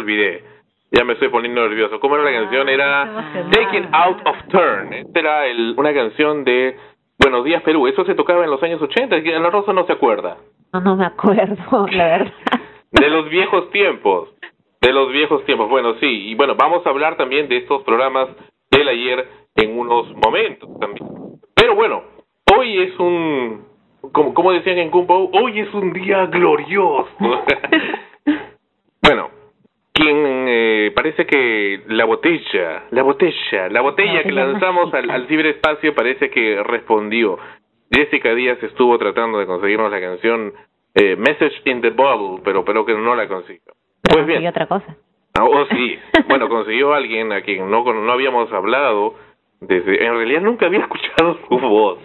[0.08, 0.42] Olvidé.
[0.90, 2.00] Ya me estoy poniendo nervioso.
[2.00, 2.68] ¿Cómo era la canción?
[2.68, 4.92] Era Taking Out of Turn.
[4.94, 6.76] Esta era el- una canción de
[7.18, 7.86] Buenos Días Perú.
[7.86, 9.22] Eso se tocaba en los años 80.
[9.22, 10.38] que La Rosa no se acuerda.
[10.72, 12.32] No, no me acuerdo, la verdad.
[12.90, 14.30] De los viejos tiempos.
[14.80, 15.68] De los viejos tiempos.
[15.68, 16.30] Bueno, sí.
[16.30, 18.28] Y bueno, vamos a hablar también de estos programas
[18.70, 21.06] del ayer en unos momentos también.
[21.54, 22.02] Pero bueno,
[22.56, 23.66] hoy es un...
[24.12, 27.10] Como, como decían en Kumpo, hoy es un día glorioso.
[29.02, 29.30] bueno,
[29.98, 30.16] quien
[30.48, 36.30] eh, parece que la botella, la botella, la botella que lanzamos al, al ciberespacio parece
[36.30, 37.38] que respondió.
[37.90, 40.52] Jessica Díaz estuvo tratando de conseguirnos la canción
[40.94, 43.72] eh, Message in the Bottle, pero pero que no la consiguió.
[44.12, 44.96] Pues bien, otra cosa.
[45.38, 45.98] Ah, Oh, sí.
[46.28, 49.14] Bueno, consiguió a alguien a quien no, no habíamos hablado.
[49.60, 51.98] Desde, en realidad nunca había escuchado su voz.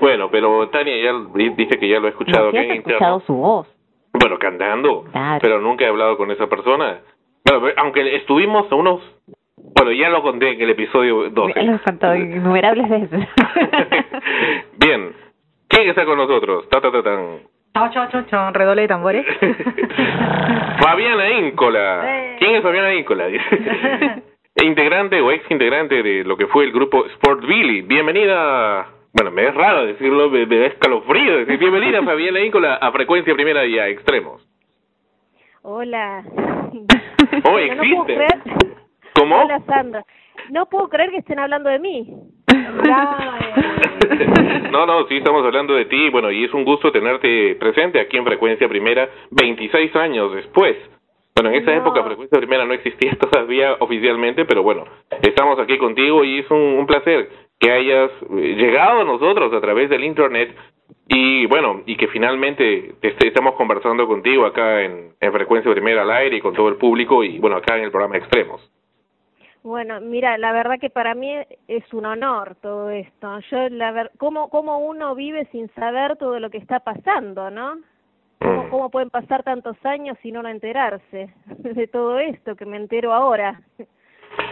[0.00, 2.74] Bueno, pero Tania ya di- dice que ya lo ha escuchado No, interno.
[2.74, 3.68] escuchado su voz.
[4.12, 5.04] Bueno, cantando.
[5.12, 5.38] Claro.
[5.40, 7.00] Pero nunca he hablado con esa persona.
[7.50, 9.00] Bueno, aunque estuvimos a unos...
[9.56, 11.62] Bueno, ya lo conté en el episodio 12.
[11.62, 13.28] Lo he contado innumerables veces.
[14.78, 15.12] Bien.
[15.68, 16.68] ¿Quién está con nosotros?
[16.68, 17.40] Ta, ta, ta, tan.
[17.74, 19.26] Chao, chao, chao, chao, redoble de tambores.
[20.80, 22.02] Fabiana Íncola.
[22.04, 22.36] Eh.
[22.38, 23.28] ¿Quién es Fabiana Íncola?
[24.64, 27.82] integrante o ex integrante de lo que fue el grupo Sport Billy.
[27.82, 28.88] Bienvenida.
[29.12, 33.34] Bueno, me es raro decirlo, me, me da escalofrío decir bienvenida Fabiana Íncola a Frecuencia
[33.34, 34.46] Primera y a Extremos.
[35.70, 36.24] Hola.
[37.44, 38.38] Oh, No puedo creer.
[39.14, 39.36] ¿Cómo?
[39.42, 40.02] Hola, Sandra.
[40.50, 42.08] No puedo creer que estén hablando de mí.
[44.70, 48.16] No, no, sí estamos hablando de ti, bueno, y es un gusto tenerte presente aquí
[48.16, 50.76] en Frecuencia Primera 26 años después.
[51.34, 51.78] Bueno, en esa No.
[51.78, 54.84] época Frecuencia Primera no existía todavía oficialmente, pero bueno,
[55.22, 57.28] estamos aquí contigo y es un, un placer
[57.58, 60.54] que hayas eh, llegado a nosotros a través del internet
[61.08, 66.02] y bueno, y que finalmente te est- estamos conversando contigo acá en, en Frecuencia Primera
[66.02, 68.70] al aire y con todo el público y bueno, acá en el programa Extremos.
[69.62, 71.34] Bueno, mira, la verdad que para mí
[71.66, 73.40] es un honor todo esto.
[73.50, 77.78] Yo, la ver, ¿cómo, cómo uno vive sin saber todo lo que está pasando, no?
[78.38, 83.12] ¿Cómo, ¿Cómo pueden pasar tantos años sin uno enterarse de todo esto que me entero
[83.12, 83.60] ahora?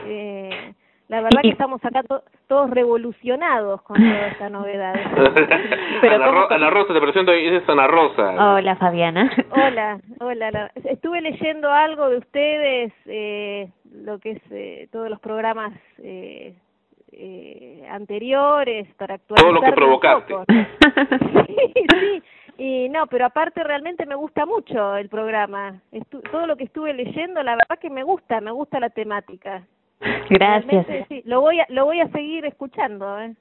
[0.05, 0.75] Eh,
[1.09, 4.95] la verdad que estamos acá to- todos revolucionados con toda esta novedad.
[6.01, 8.55] Pero Ana, ¿cómo- Ro- Ana Rosa, te presento, es Ana Rosa.
[8.55, 9.31] Hola, Fabiana.
[9.51, 10.51] Hola, hola.
[10.51, 16.55] la- estuve leyendo algo de ustedes, eh, lo que es eh, todos los programas eh,
[17.13, 19.45] eh, anteriores para actualizar.
[19.49, 20.35] Todo lo que provocaste.
[21.47, 22.23] sí, sí.
[22.59, 25.75] Y no, pero aparte realmente me gusta mucho el programa.
[25.93, 29.63] Estu- todo lo que estuve leyendo, la verdad que me gusta, me gusta la temática.
[30.31, 30.87] Gracias.
[31.09, 33.35] Sí, lo voy a lo voy a seguir escuchando, ¿eh?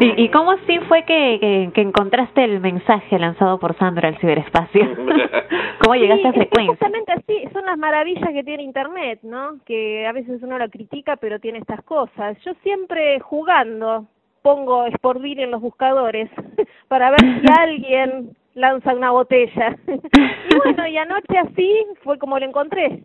[0.00, 4.18] ¿Y, y cómo sí fue que, que, que encontraste el mensaje lanzado por Sandra al
[4.18, 4.82] ciberespacio?
[5.82, 6.72] ¿Cómo llegaste Sí, a frecuencia?
[6.72, 9.58] justamente así, son las maravillas que tiene Internet, ¿no?
[9.64, 12.38] Que a veces uno la critica, pero tiene estas cosas.
[12.44, 14.06] Yo siempre jugando
[14.42, 16.30] pongo Sportville en los buscadores
[16.88, 19.76] para ver si alguien lanza una botella.
[19.86, 23.02] y bueno, y anoche así fue como lo encontré.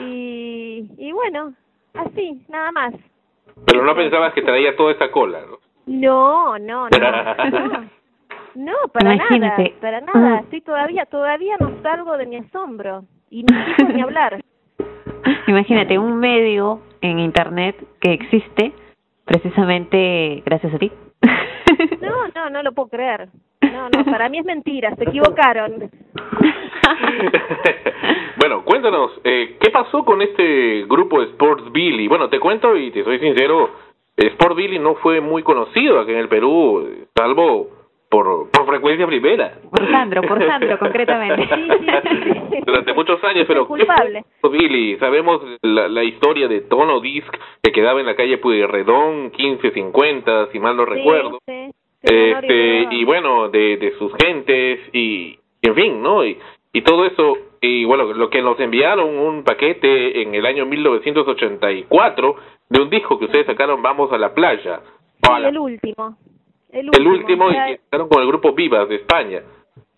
[0.00, 1.54] y, y bueno,
[1.98, 2.94] así, nada más.
[3.66, 5.58] Pero no pensabas que traía toda esa cola, ¿no?
[5.86, 7.50] No, no, no.
[7.50, 7.88] no.
[8.54, 9.62] No, para Imagínate.
[9.62, 10.40] nada, para nada.
[10.40, 13.04] Estoy todavía, todavía no salgo de mi asombro.
[13.30, 14.42] Y mis hijos ni hablar.
[15.46, 18.72] Imagínate, un medio en internet que existe
[19.24, 20.90] precisamente gracias a ti.
[22.00, 23.28] No, no, no lo puedo creer.
[23.60, 25.90] No, no, para mí es mentira, se equivocaron.
[28.38, 32.06] Bueno, cuéntanos, eh, ¿qué pasó con este grupo Sports Billy?
[32.08, 33.70] Bueno, te cuento y te soy sincero,
[34.16, 37.70] Sport Billy no fue muy conocido aquí en el Perú, eh, salvo
[38.10, 39.58] por, por frecuencia primera.
[39.70, 41.48] Por Sandro, por Sandro, concretamente.
[42.64, 44.18] Durante muchos años, pero ¿qué fue culpable.
[44.36, 44.96] Sport Billy?
[44.98, 47.32] Sabemos la, la historia de Tono Disc,
[47.62, 51.38] que quedaba en la calle Pueyrredón, 1550, si mal no recuerdo.
[52.00, 56.38] Este y bueno de, de sus gentes y, y en fin no y,
[56.72, 62.36] y todo eso y bueno lo que nos enviaron un paquete en el año 1984
[62.68, 66.16] de un disco que ustedes sacaron vamos a la playa a Sí, la- el último.
[66.70, 67.46] El el último.
[67.46, 69.42] último y que sacaron con el grupo Vivas de España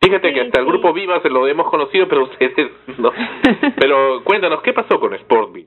[0.01, 3.11] fíjate Sí, que hasta el grupo Vivas lo hemos conocido pero ustedes no
[3.81, 5.67] pero cuéntanos qué pasó con Sportbeat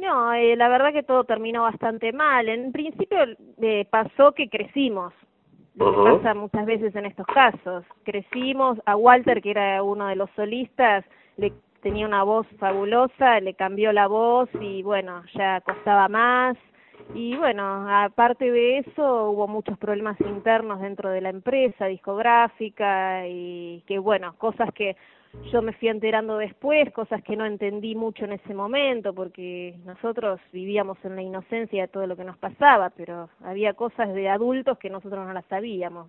[0.00, 2.48] No, eh, la verdad que todo terminó bastante mal.
[2.48, 3.18] En principio
[3.62, 5.12] eh, pasó que crecimos.
[5.80, 7.84] Pasa muchas veces en estos casos.
[8.04, 11.06] Crecimos, a Walter, que era uno de los solistas,
[11.38, 16.58] le tenía una voz fabulosa, le cambió la voz y bueno, ya costaba más.
[17.14, 23.82] Y bueno, aparte de eso, hubo muchos problemas internos dentro de la empresa discográfica y
[23.86, 24.96] que bueno, cosas que
[25.52, 30.40] yo me fui enterando después, cosas que no entendí mucho en ese momento, porque nosotros
[30.52, 34.78] vivíamos en la inocencia de todo lo que nos pasaba, pero había cosas de adultos
[34.78, 36.08] que nosotros no las sabíamos.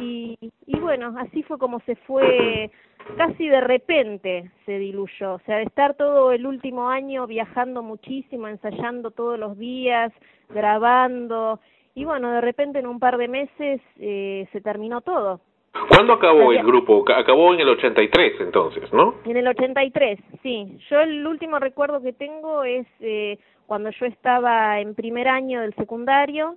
[0.00, 0.36] Y,
[0.66, 2.70] y bueno, así fue como se fue,
[3.16, 8.46] casi de repente se diluyó, o sea, de estar todo el último año viajando muchísimo,
[8.46, 10.12] ensayando todos los días,
[10.50, 11.60] grabando,
[11.94, 15.40] y bueno, de repente en un par de meses eh, se terminó todo.
[15.88, 17.04] ¿Cuándo acabó Había- el grupo?
[17.04, 19.14] Ca- Acabó en el 83 entonces, ¿no?
[19.24, 20.76] En el 83, sí.
[20.90, 25.74] Yo el último recuerdo que tengo es eh, cuando yo estaba en primer año del
[25.74, 26.56] secundario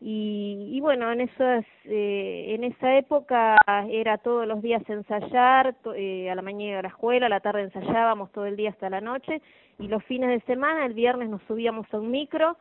[0.00, 3.56] y, y bueno, en esas eh, en esa época
[3.88, 7.40] era todos los días ensayar, to- eh, a la mañana a la escuela, a la
[7.40, 9.40] tarde ensayábamos todo el día hasta la noche
[9.80, 12.56] y los fines de semana, el viernes nos subíamos a un micro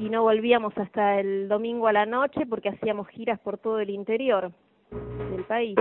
[0.00, 3.90] y no volvíamos hasta el domingo a la noche porque hacíamos giras por todo el
[3.90, 4.50] interior
[5.30, 5.76] del país.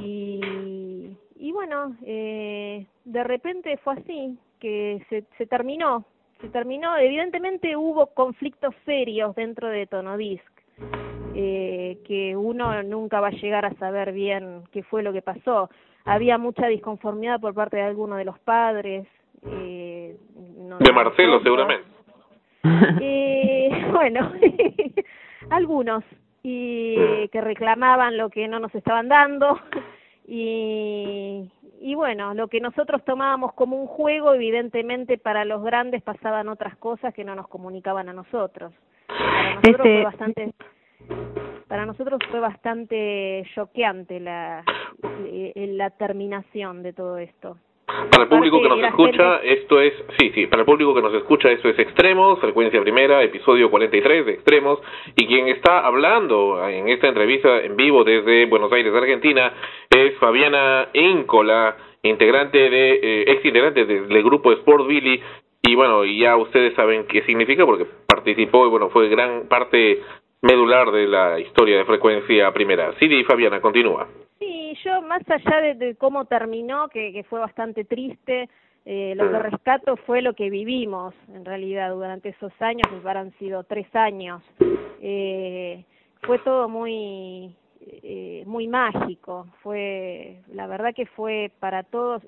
[0.00, 6.04] Y, y bueno, eh, de repente fue así, que se, se terminó,
[6.40, 10.42] se terminó, evidentemente hubo conflictos serios dentro de Tonodisc,
[11.34, 15.68] eh, que uno nunca va a llegar a saber bien qué fue lo que pasó.
[16.04, 19.06] Había mucha disconformidad por parte de algunos de los padres.
[19.50, 20.16] Eh,
[20.58, 21.88] no- De Marcelo, seguramente.
[23.00, 24.32] Eh, bueno,
[25.50, 26.04] algunos
[26.48, 29.58] y que reclamaban lo que no nos estaban dando
[30.28, 36.48] y y bueno, lo que nosotros tomábamos como un juego, evidentemente para los grandes pasaban
[36.48, 38.72] otras cosas que no nos comunicaban a nosotros.
[39.08, 40.52] Para nosotros Este- fue bastante
[41.66, 44.64] para nosotros fue bastante choqueante la
[45.24, 47.58] eh, la terminación de todo esto.
[47.86, 51.14] Para el público que nos escucha, esto es, sí, sí, para el público que nos
[51.14, 54.80] escucha, esto es Extremos, frecuencia primera, episodio 43 de Extremos,
[55.14, 59.52] y quien está hablando en esta entrevista en vivo desde Buenos Aires, Argentina,
[59.88, 65.22] es Fabiana Íncola, integrante de, eh, ex integrante del, del grupo Sport Billy,
[65.62, 70.02] y bueno, ya ustedes saben qué significa porque participó y bueno, fue gran parte
[70.46, 72.92] medular de la historia de frecuencia primera.
[72.98, 74.06] Sí, Fabiana, continúa.
[74.38, 78.48] Sí, yo más allá de, de cómo terminó, que, que fue bastante triste,
[78.88, 83.32] Eh, lo que rescato fue lo que vivimos, en realidad, durante esos años, que habrán
[83.32, 84.40] sido tres años.
[85.02, 85.82] Eh,
[86.22, 89.48] fue todo muy, eh, muy mágico.
[89.60, 92.22] Fue, la verdad que fue para todos.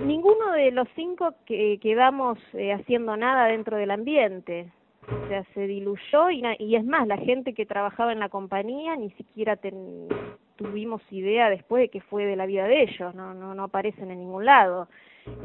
[0.00, 4.72] Ninguno de los cinco que quedamos eh, haciendo nada dentro del ambiente.
[5.08, 8.96] O sea, se diluyó y, y es más, la gente que trabajaba en la compañía
[8.96, 10.08] ni siquiera ten-
[10.56, 14.10] tuvimos idea después de que fue de la vida de ellos, no, no, no aparecen
[14.10, 14.88] en ningún lado.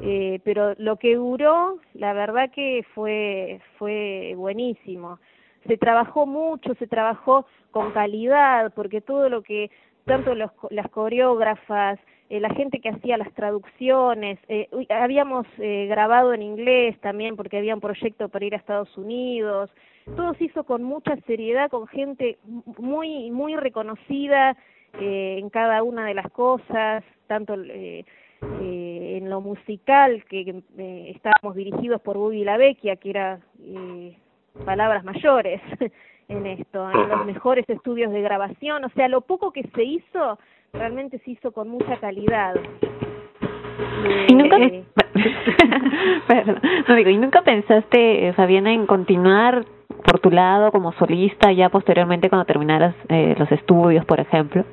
[0.02, 5.20] Eh, pero lo que duró, la verdad que fue, fue buenísimo.
[5.68, 9.72] Se trabajó mucho, se trabajó con calidad, porque todo lo que,
[10.06, 12.00] tanto los, las coreógrafas,
[12.30, 17.58] eh, la gente que hacía las traducciones, eh, habíamos eh, grabado en inglés también porque
[17.58, 19.70] había un proyecto para ir a Estados Unidos,
[20.16, 22.38] todo se hizo con mucha seriedad, con gente
[22.78, 24.56] muy, muy reconocida
[25.00, 28.06] eh, en cada una de las cosas, tanto eh,
[28.62, 34.16] eh, en lo musical, que eh, estábamos dirigidos por Bobby Lavecchia, que era eh,
[34.64, 35.62] palabras mayores
[36.28, 40.38] en esto, en los mejores estudios de grabación, o sea, lo poco que se hizo,
[40.78, 42.56] realmente se hizo con mucha calidad.
[44.28, 44.84] Y nunca, Eh,
[46.28, 46.60] Perdón.
[46.88, 49.66] no digo, y nunca pensaste, eh, Fabiana, en continuar
[50.04, 54.64] por tu lado como solista ya posteriormente cuando terminaras eh, los estudios, por ejemplo.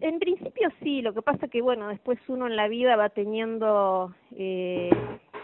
[0.00, 4.12] En principio sí, lo que pasa que bueno, después uno en la vida va teniendo
[4.36, 4.90] eh,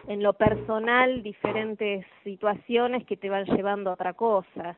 [0.08, 4.76] en lo personal diferentes situaciones que te van llevando a otra cosa.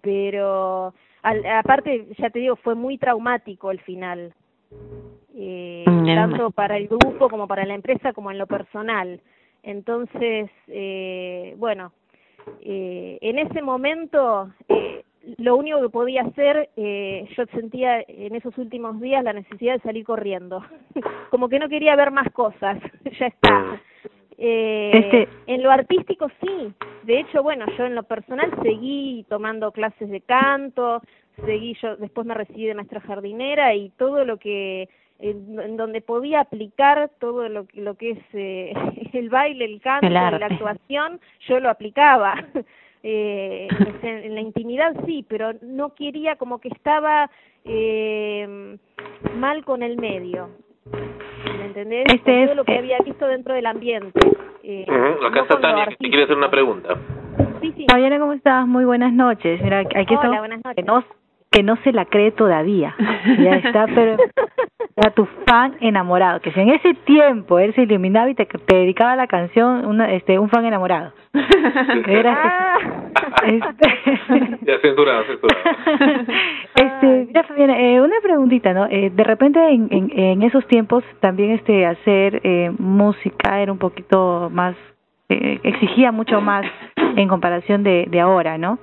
[0.00, 4.32] Pero al- aparte, ya te digo, fue muy traumático el final.
[5.34, 9.20] Eh, Mm, tanto para el grupo como para la empresa como en lo personal.
[9.62, 11.92] Entonces, eh, bueno,
[12.62, 15.04] eh, en ese momento eh,
[15.38, 19.80] lo único que podía hacer, eh, yo sentía en esos últimos días la necesidad de
[19.80, 20.64] salir corriendo,
[21.30, 22.78] como que no quería ver más cosas,
[23.18, 23.80] ya está.
[24.42, 26.72] Eh, Este- En lo artístico sí,
[27.02, 31.02] de hecho, bueno, yo en lo personal seguí tomando clases de canto,
[31.44, 34.88] seguí yo, después me recibí de maestra jardinera y todo lo que
[35.18, 38.72] en, donde podía aplicar todo lo que lo que es eh,
[39.12, 42.34] el baile, el canto, El la actuación, yo lo aplicaba.
[43.02, 43.66] Eh,
[44.02, 47.30] sea, en la intimidad sí, pero no quería como que estaba
[47.64, 48.76] eh,
[49.36, 50.50] mal con el medio.
[51.58, 52.04] ¿Me entendés?
[52.12, 54.20] Este Con es, lo que había visto dentro del ambiente.
[54.62, 56.96] Eh, Ujú, Acá está Tania, que te quiere hacer una pregunta.
[57.60, 57.86] Sí, sí.
[57.90, 58.66] Fabiana, ¿cómo estás?
[58.66, 59.60] Muy buenas noches.
[59.62, 60.84] Mira, aquí Hola, estamos buenas noches.
[61.50, 62.94] Que no se la cree todavía.
[63.40, 64.16] Ya está, pero
[64.96, 66.40] era tu fan enamorado.
[66.40, 70.12] Que si en ese tiempo él se iluminaba y te, te dedicaba la canción, una,
[70.12, 71.12] este, un fan enamorado.
[72.06, 72.78] Era,
[73.46, 74.18] este,
[74.62, 75.60] Ya censurado, censurado.
[76.74, 78.86] este, mira Fabiana, eh, una preguntita, ¿no?
[78.86, 83.78] Eh, de repente en, en, en esos tiempos también este hacer eh, música era un
[83.78, 84.76] poquito más,
[85.28, 86.64] eh, exigía mucho más
[87.16, 88.78] en comparación de, de ahora, ¿no?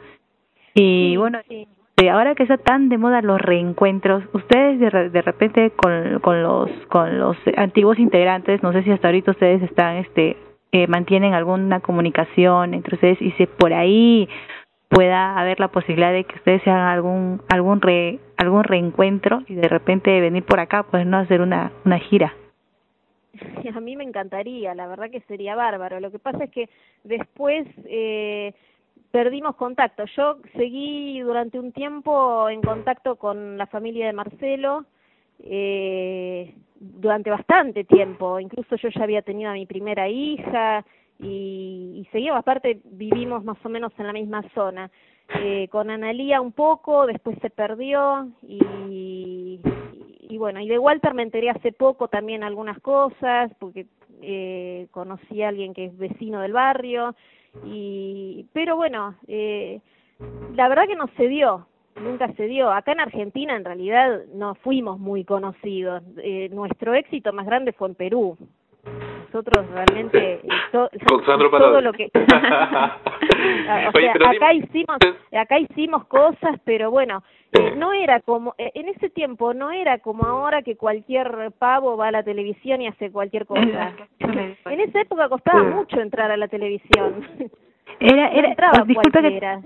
[0.74, 1.68] Y bueno, sí.
[2.00, 6.44] Eh, ahora que está tan de moda los reencuentros, ustedes de, de repente con, con
[6.44, 10.38] los con los antiguos integrantes, no sé si hasta ahorita ustedes están este
[10.72, 14.30] eh, mantienen alguna comunicación entre ustedes y si por ahí
[14.90, 19.68] pueda haber la posibilidad de que ustedes hagan algún algún re, algún reencuentro y de
[19.68, 22.34] repente venir por acá, pues no hacer una una gira.
[23.76, 26.00] A mí me encantaría, la verdad que sería bárbaro.
[26.00, 26.70] Lo que pasa es que
[27.04, 28.54] después eh,
[29.12, 30.06] perdimos contacto.
[30.16, 34.86] Yo seguí durante un tiempo en contacto con la familia de Marcelo,
[35.40, 38.40] eh, durante bastante tiempo.
[38.40, 40.86] Incluso yo ya había tenido a mi primera hija
[41.20, 44.90] y, y seguimos, aparte vivimos más o menos en la misma zona.
[45.40, 49.60] Eh, con Analía un poco, después se perdió y,
[50.30, 53.88] y bueno, y de Walter me enteré hace poco también algunas cosas, porque
[54.22, 57.16] eh, conocí a alguien que es vecino del barrio,
[57.66, 59.82] y pero bueno, eh,
[60.56, 61.68] la verdad que no se dio,
[62.02, 62.72] nunca se dio.
[62.72, 67.90] Acá en Argentina en realidad no fuimos muy conocidos, eh, nuestro éxito más grande fue
[67.90, 68.38] en Perú.
[69.28, 74.98] Nosotros realmente eh, to- Con Sandro todo lo que o sea, acá dime- hicimos
[75.34, 77.24] acá hicimos cosas pero bueno
[77.54, 81.98] eh, no era como eh, en ese tiempo no era como ahora que cualquier pavo
[81.98, 83.94] va a la televisión y hace cualquier cosa.
[84.20, 87.26] En esa época costaba mucho entrar a la televisión.
[88.00, 89.62] Era no era que cualquiera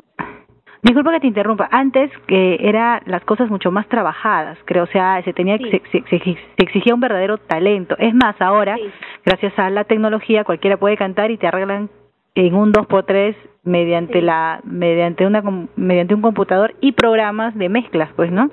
[0.83, 1.67] Disculpa que te interrumpa.
[1.71, 5.69] Antes que era las cosas mucho más trabajadas, creo, o sea, se tenía Sí.
[5.91, 7.95] se, se- exigía un verdadero talento.
[7.99, 8.83] Es más, ahora, Sí.
[9.23, 11.89] gracias a la tecnología, cualquiera puede cantar y te arreglan
[12.33, 14.25] en un 2x3 mediante Sí.
[14.25, 15.43] la mediante una
[15.75, 18.49] mediante un computador y programas de mezclas, pues, ¿no?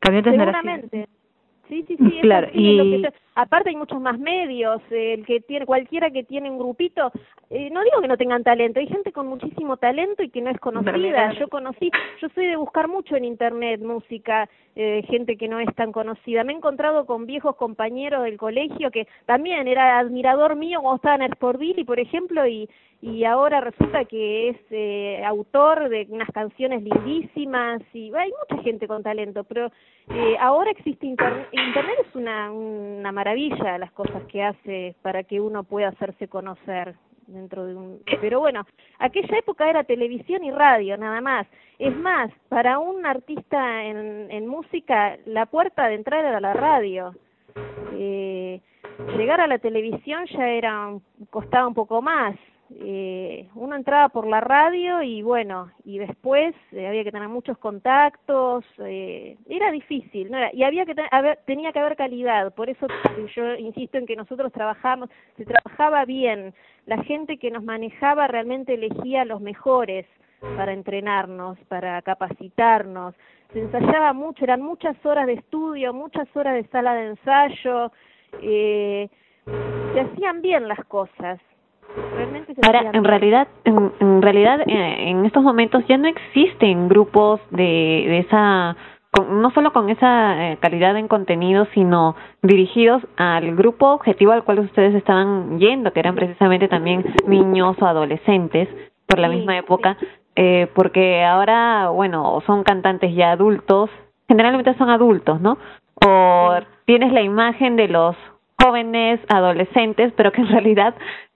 [0.00, 0.30] Cambio así.
[0.30, 1.08] seguramente
[1.68, 3.02] sí sí sí es Claro, y-
[3.34, 7.10] aparte hay muchos más medios, el que tiene cualquiera que tiene un grupito,
[7.50, 10.50] eh, no digo que no tengan talento, hay gente con muchísimo talento y que no
[10.50, 11.32] es conocida.
[11.38, 15.74] Yo conocí, yo soy de buscar mucho en internet música, eh, gente que no es
[15.74, 16.44] tan conocida.
[16.44, 21.24] Me he encontrado con viejos compañeros del colegio que también era admirador mío cuando estaba
[21.24, 22.68] en Sportville, por ejemplo, y
[23.02, 28.86] y ahora resulta que es eh, autor de unas canciones lindísimas y hay mucha gente
[28.86, 29.72] con talento, pero
[30.08, 35.40] eh, ahora existe internet, internet es una, una maravilla las cosas que hace para que
[35.40, 36.96] uno pueda hacerse conocer
[37.28, 38.66] dentro de un pero bueno
[38.98, 41.46] aquella época era televisión y radio nada más.
[41.78, 47.14] Es más para un artista en, música la puerta de entrada era la radio.
[47.92, 48.60] Eh,
[49.16, 50.90] llegar a la televisión ya era
[51.30, 52.34] costaba un poco más
[52.80, 57.58] eh, uno entraba por la radio y bueno, y después eh, había que tener muchos
[57.58, 60.38] contactos, eh, era difícil, ¿no?
[60.38, 62.86] Era, y había que haber, tenía que haber calidad, por eso
[63.34, 66.54] yo insisto en que nosotros trabajamos, se trabajaba bien,
[66.86, 70.06] la gente que nos manejaba realmente elegía los mejores
[70.56, 73.14] para entrenarnos, para capacitarnos,
[73.52, 77.92] se ensayaba mucho, eran muchas horas de estudio, muchas horas de sala de ensayo,
[78.40, 79.08] eh,
[79.92, 81.38] se hacían bien las cosas,
[82.62, 88.18] Ahora, en realidad, en, realidad, eh, en estos momentos ya no existen grupos de, de
[88.18, 88.76] esa,
[89.28, 94.60] no solo con esa eh, calidad en contenido, sino dirigidos al grupo objetivo al cual
[94.60, 98.68] ustedes estaban yendo, que eran precisamente también niños o adolescentes
[99.06, 99.96] por la misma época,
[100.36, 103.90] eh, porque ahora, bueno, son cantantes ya adultos,
[104.28, 105.58] generalmente son adultos, ¿no?
[106.06, 106.54] O
[106.86, 108.16] tienes la imagen de los
[108.62, 110.94] jóvenes, adolescentes, pero que en realidad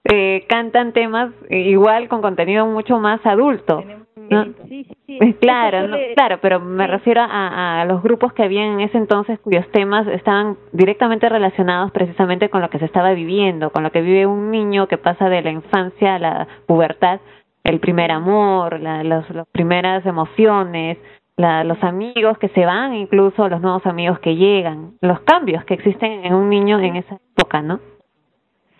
[0.09, 3.83] eh, cantan temas igual con contenido mucho más adulto.
[4.31, 4.47] ¿no?
[5.41, 9.67] Claro, claro, pero me refiero a, a los grupos que había en ese entonces cuyos
[9.71, 14.27] temas estaban directamente relacionados precisamente con lo que se estaba viviendo, con lo que vive
[14.27, 17.21] un niño que pasa de la infancia a la pubertad,
[17.65, 20.99] el primer amor, la, las primeras emociones,
[21.37, 25.75] la, los amigos que se van, incluso los nuevos amigos que llegan, los cambios que
[25.75, 27.81] existen en un niño en esa época, ¿no?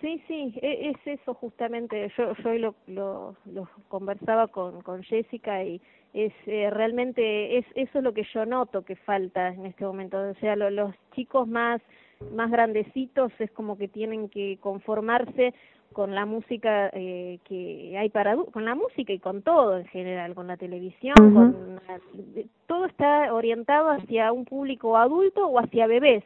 [0.07, 2.09] Sí, sí, e, es eso justamente.
[2.17, 5.81] Yo, yo lo, lo, lo conversaba con, con Jessica y
[6.13, 10.17] es eh, realmente es eso es lo que yo noto que falta en este momento.
[10.17, 11.81] O sea, lo, los chicos más
[12.33, 15.53] más grandecitos es como que tienen que conformarse
[15.91, 20.35] con la música eh, que hay para con la música y con todo en general,
[20.35, 21.81] con la televisión, con
[22.65, 26.23] todo está orientado hacia un público adulto o hacia bebés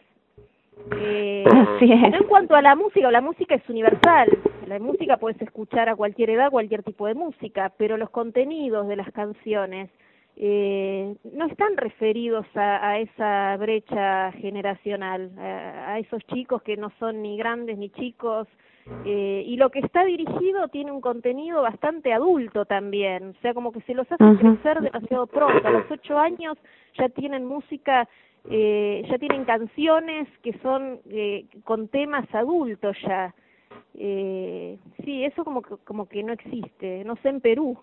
[0.97, 1.43] eh,
[1.82, 4.29] en cuanto a la música, la música es universal.
[4.67, 8.95] La música puedes escuchar a cualquier edad, cualquier tipo de música, pero los contenidos de
[8.95, 9.89] las canciones
[10.38, 16.91] eh, no están referidos a, a esa brecha generacional, a, a, esos chicos que no
[16.99, 18.47] son ni grandes ni chicos.
[19.05, 23.71] Eh, y lo que está dirigido tiene un contenido bastante adulto también, o sea, como
[23.71, 25.67] que se los hace crecer demasiado pronto.
[25.67, 26.57] A los ocho años
[26.97, 28.09] ya tienen música
[28.49, 33.33] eh, ya tienen canciones que son eh, con temas adultos ya.
[33.97, 37.77] Eh, sí, eso como que, como que no existe, no sé en Perú.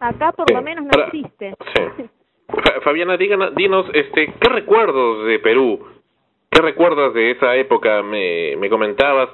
[0.00, 1.54] Acá por lo menos no existe.
[2.82, 5.86] Fabiana, díganos, dinos, este, ¿qué recuerdos de Perú?
[6.50, 8.02] ¿Qué recuerdas de esa época?
[8.02, 9.30] Me, me comentabas,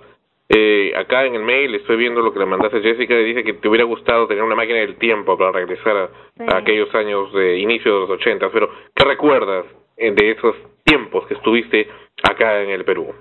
[0.49, 3.55] eh, acá en el mail estoy viendo lo que le mandaste Jessica y dice que
[3.55, 7.59] te hubiera gustado tener una máquina del tiempo para regresar a, a aquellos años de
[7.59, 9.67] inicio de los 80, pero ¿qué recuerdas
[9.99, 11.89] de esos tiempos que estuviste
[12.23, 13.15] acá en el Perú?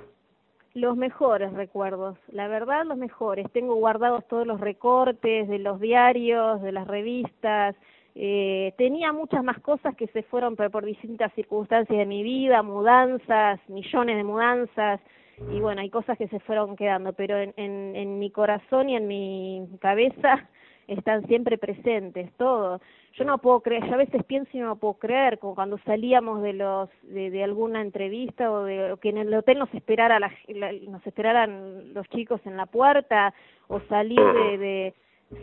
[0.74, 3.52] Los mejores recuerdos, la verdad los mejores.
[3.52, 7.76] Tengo guardados todos los recortes de los diarios, de las revistas.
[8.14, 12.62] Eh, tenía muchas más cosas que se fueron por, por distintas circunstancias de mi vida,
[12.62, 15.02] mudanzas, millones de mudanzas
[15.52, 18.96] y bueno, hay cosas que se fueron quedando, pero en, en, en mi corazón y
[18.96, 20.50] en mi cabeza
[20.88, 22.80] están siempre presentes, todo.
[23.14, 26.42] Yo no puedo creer, yo a veces pienso y no puedo creer, como cuando salíamos
[26.42, 30.32] de los de, de alguna entrevista o de que en el hotel nos esperara la,
[30.88, 33.34] nos esperaran los chicos en la puerta
[33.68, 34.94] o salir de, de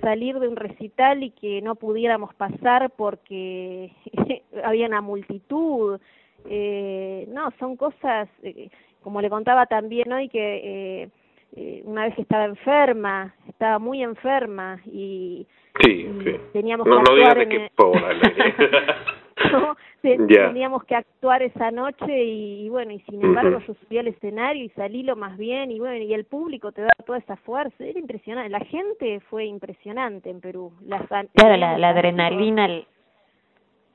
[0.01, 3.93] salir de un recital y que no pudiéramos pasar porque
[4.65, 6.01] había una multitud.
[6.47, 8.69] Eh, no, son cosas, eh,
[9.03, 11.09] como le contaba también hoy, que eh,
[11.57, 15.47] eh, una vez que estaba enferma, estaba muy enferma y,
[15.83, 16.37] sí, sí.
[16.53, 17.71] teníamos no, que no actuar en qué
[19.53, 24.09] no, teníamos que actuar esa noche y, y bueno, y sin embargo yo subí al
[24.09, 27.37] escenario y salí lo más bien y bueno, y el público te da toda esa
[27.37, 32.67] fuerza, era impresionante, la gente fue impresionante en Perú, las an- Claro, la, la adrenalina,
[32.67, 32.87] el-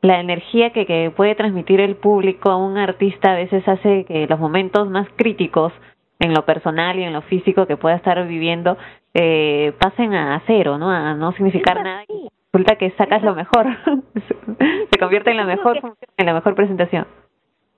[0.01, 4.28] la energía que, que puede transmitir el público a un artista a veces hace que
[4.28, 5.74] los momentos más críticos
[6.20, 8.78] en lo personal y en lo físico que pueda estar viviendo
[9.14, 10.90] eh, pasen a cero, ¿no?
[10.92, 12.04] A no significar nada.
[12.52, 13.68] Resulta que sacas lo mejor,
[14.92, 15.80] se convierte en la mejor
[16.18, 17.06] en la mejor presentación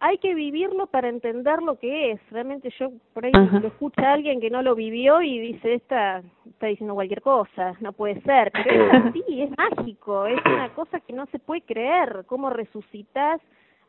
[0.01, 2.19] hay que vivirlo para entender lo que es.
[2.31, 6.23] Realmente yo por ahí lo escucha a alguien que no lo vivió y dice, esta
[6.43, 8.51] está diciendo cualquier cosa, no puede ser.
[8.51, 12.23] Pero es así, es mágico, es una cosa que no se puede creer.
[12.25, 13.39] ¿Cómo resucitas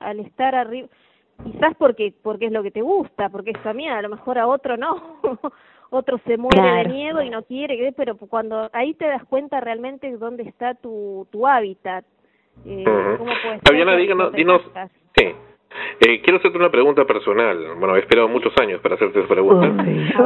[0.00, 0.88] al estar arriba?
[1.44, 4.38] Quizás porque porque es lo que te gusta, porque es a mí, a lo mejor
[4.38, 5.20] a otro no.
[5.90, 10.10] otro se muere de miedo y no quiere, pero cuando ahí te das cuenta realmente
[10.16, 12.04] dónde está tu, tu hábitat.
[12.64, 12.84] Eh,
[13.18, 13.30] ¿cómo
[13.66, 14.62] Fabiana, díganos, dinos,
[15.16, 15.34] sí,
[16.00, 17.74] eh, quiero hacerte una pregunta personal.
[17.78, 19.66] Bueno, he esperado muchos años para hacerte esa pregunta.
[19.68, 20.24] no, no,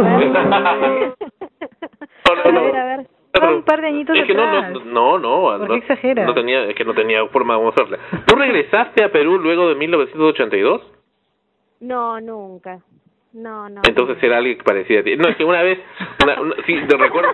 [2.24, 3.06] A ver, a ver.
[3.54, 6.94] un par de añitos es que no, no, no, no, no tenía, es que no
[6.94, 7.98] tenía forma de mostrarle.
[8.26, 10.92] ¿Tú regresaste a Perú luego de 1982?
[11.80, 12.80] No, nunca.
[13.32, 13.82] No, no.
[13.86, 15.16] Entonces era alguien que parecía a ti.
[15.16, 15.78] No, es que una vez,
[16.22, 17.32] una, una, sí, te recuerdo.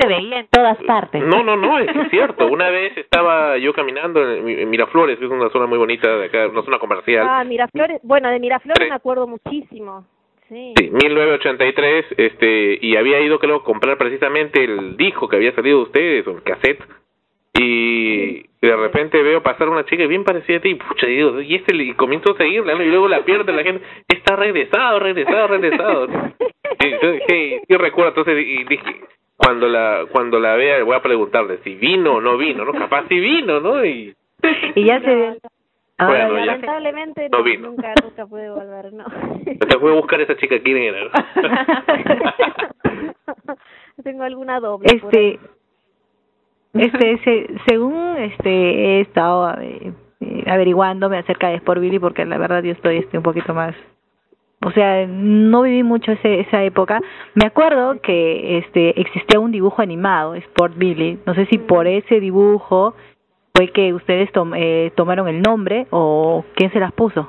[0.00, 1.22] Se veía en todas partes.
[1.22, 2.46] No, no, no, es, cierto.
[2.46, 6.48] Una vez estaba yo caminando en, Miraflores, que es una zona muy bonita de acá,
[6.48, 7.26] una zona comercial.
[7.28, 10.06] Ah, Miraflores, bueno, de Miraflores me acuerdo muchísimo.
[10.48, 10.74] Sí.
[10.76, 15.78] sí, 1983, este, y había ido, creo, a comprar precisamente el disco que había salido
[15.78, 16.84] de ustedes, o el cassette,
[17.54, 21.54] y de repente veo pasar una chica bien parecida a ti, y pucha, digo, y
[21.54, 26.06] este, y comienzo a seguirla, y luego la pierde la gente, está regresado, regresado, regresado.
[26.80, 29.00] y, entonces, yo recuerdo, entonces, y dije,
[29.36, 32.72] cuando la cuando la vea voy a preguntarle si vino o no vino, ¿no?
[32.72, 33.84] Capaz si vino, ¿no?
[33.84, 34.14] Y,
[34.74, 35.38] y ya se...
[35.96, 37.68] Bueno, lamentablemente no, vino.
[37.68, 39.04] nunca, nunca pude volver, no.
[39.44, 41.08] Te voy a buscar esa chica, ¿quién era?
[44.02, 44.88] Tengo alguna doble.
[44.92, 45.38] Este,
[46.74, 49.92] este, se, según este he estado eh,
[50.46, 53.74] averiguándome acerca de Sport Billy, porque la verdad yo estoy este un poquito más
[54.64, 57.00] o sea, no viví mucho ese, esa época.
[57.34, 61.18] Me acuerdo que este existía un dibujo animado, Sport Billy.
[61.26, 62.94] No sé si por ese dibujo
[63.54, 67.28] fue que ustedes eh, tomaron el nombre o quién se las puso.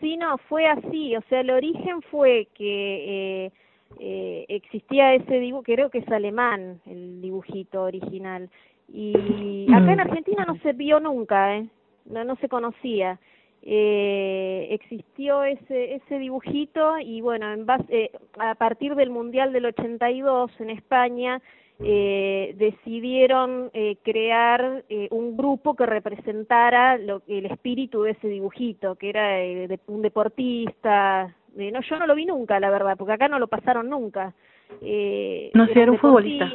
[0.00, 1.14] Sí, no, fue así.
[1.14, 3.52] O sea, el origen fue que eh,
[3.98, 8.48] eh, existía ese dibujo, creo que es alemán, el dibujito original.
[8.92, 10.00] Y acá en mm.
[10.00, 11.68] Argentina no se vio nunca, ¿eh?
[12.06, 13.18] No, no se conocía
[13.62, 19.66] eh, existió ese ese dibujito y bueno en base, eh, a partir del mundial del
[19.66, 21.42] 82 en España
[21.82, 28.96] eh, decidieron eh, crear eh, un grupo que representara lo, el espíritu de ese dibujito
[28.96, 33.14] que era eh, de, un deportista no yo no lo vi nunca la verdad porque
[33.14, 34.34] acá no lo pasaron nunca.
[34.82, 36.52] Eh, no sé era un futbolista.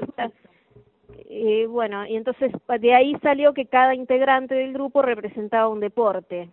[1.30, 6.50] eh, bueno y entonces de ahí salió que cada integrante del grupo representaba un deporte.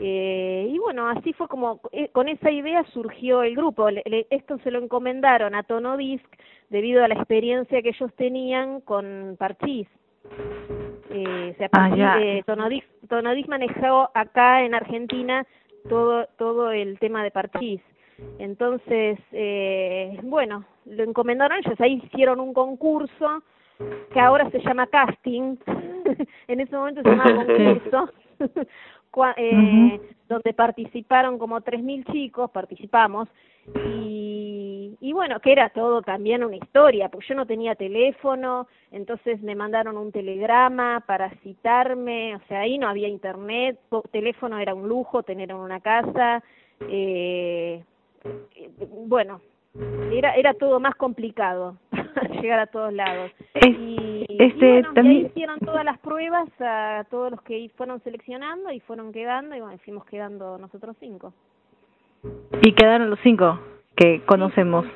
[0.00, 3.88] Eh, y bueno, así fue como, eh, con esa idea surgió el grupo.
[4.30, 6.24] esto se lo encomendaron a Tonodisc
[6.70, 9.86] debido a la experiencia que ellos tenían con Parchís.
[11.10, 15.46] Eh, o sea, ah, eh, Tonodisc, manejó acá en Argentina
[15.88, 17.80] todo, todo el tema de Parchís.
[18.38, 23.42] Entonces, eh, bueno, lo encomendaron ellos, ahí hicieron un concurso
[24.12, 25.56] que ahora se llama casting,
[26.48, 28.10] en ese momento se llamaba concurso,
[29.36, 33.28] eh, donde participaron como 3.000 chicos, participamos,
[33.86, 39.42] y, y bueno, que era todo también una historia, porque yo no tenía teléfono, entonces
[39.42, 43.78] me mandaron un telegrama para citarme, o sea, ahí no había internet,
[44.10, 46.42] teléfono era un lujo tener en una casa,
[46.88, 47.82] eh,
[49.06, 49.40] bueno,
[50.12, 51.76] era era todo más complicado
[52.42, 53.30] llegar a todos lados.
[53.66, 59.12] Y, este también hicieron todas las pruebas a todos los que fueron seleccionando y fueron
[59.12, 61.32] quedando y bueno fuimos quedando nosotros cinco.
[62.62, 63.58] Y quedaron los cinco
[63.96, 64.86] que conocemos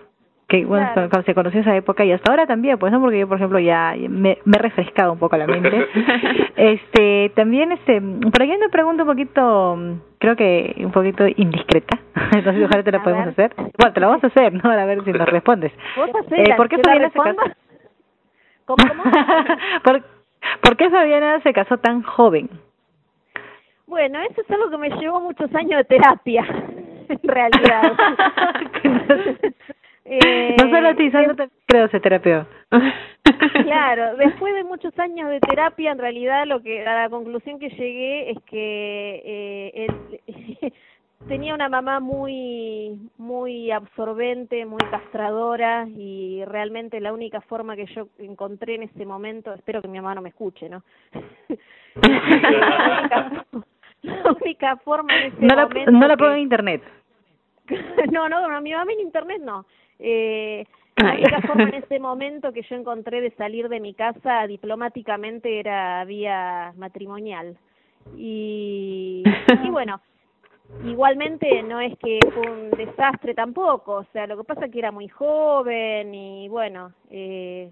[0.52, 3.26] que bueno cuando se conoció esa época y hasta ahora también pues no porque yo
[3.26, 5.70] por ejemplo ya me, me he refrescado un poco la mente.
[6.56, 9.78] Este también este por aquí me pregunto un poquito
[10.18, 11.98] creo que un poquito indiscreta.
[12.32, 13.54] Entonces ojalá te la podemos hacer.
[13.56, 15.72] Bueno te la vamos a hacer no a ver si nos respondes.
[16.32, 17.34] Eh, ¿por qué Fabiana se casó
[18.66, 19.02] ¿Cómo, cómo?
[19.84, 20.02] ¿Por,
[20.60, 22.50] ¿por qué Fabiana se casó tan joven
[23.86, 26.44] bueno eso es algo que me llevó muchos años de terapia
[27.08, 27.92] en realidad
[30.14, 32.46] Eh, no solo a ti, solo te creo ese terapeuta.
[33.64, 37.70] claro, después de muchos años de terapia, en realidad lo que a la conclusión que
[37.70, 40.72] llegué es que eh, él,
[41.28, 48.08] tenía una mamá muy muy absorbente, muy castradora y realmente la única forma que yo
[48.18, 50.82] encontré en ese momento, espero que mi mamá no me escuche, ¿no?
[52.02, 53.46] la,
[54.42, 56.82] única, forma en ese no momento la, no la pongo en internet
[58.12, 59.64] no, no, no, mi mamá en internet no.
[59.98, 64.46] Eh, la única forma en ese momento que yo encontré de salir de mi casa
[64.46, 67.56] diplomáticamente era vía matrimonial.
[68.16, 69.22] Y,
[69.64, 70.00] y bueno,
[70.84, 74.78] igualmente no es que fue un desastre tampoco, o sea, lo que pasa es que
[74.78, 77.70] era muy joven y bueno, eh,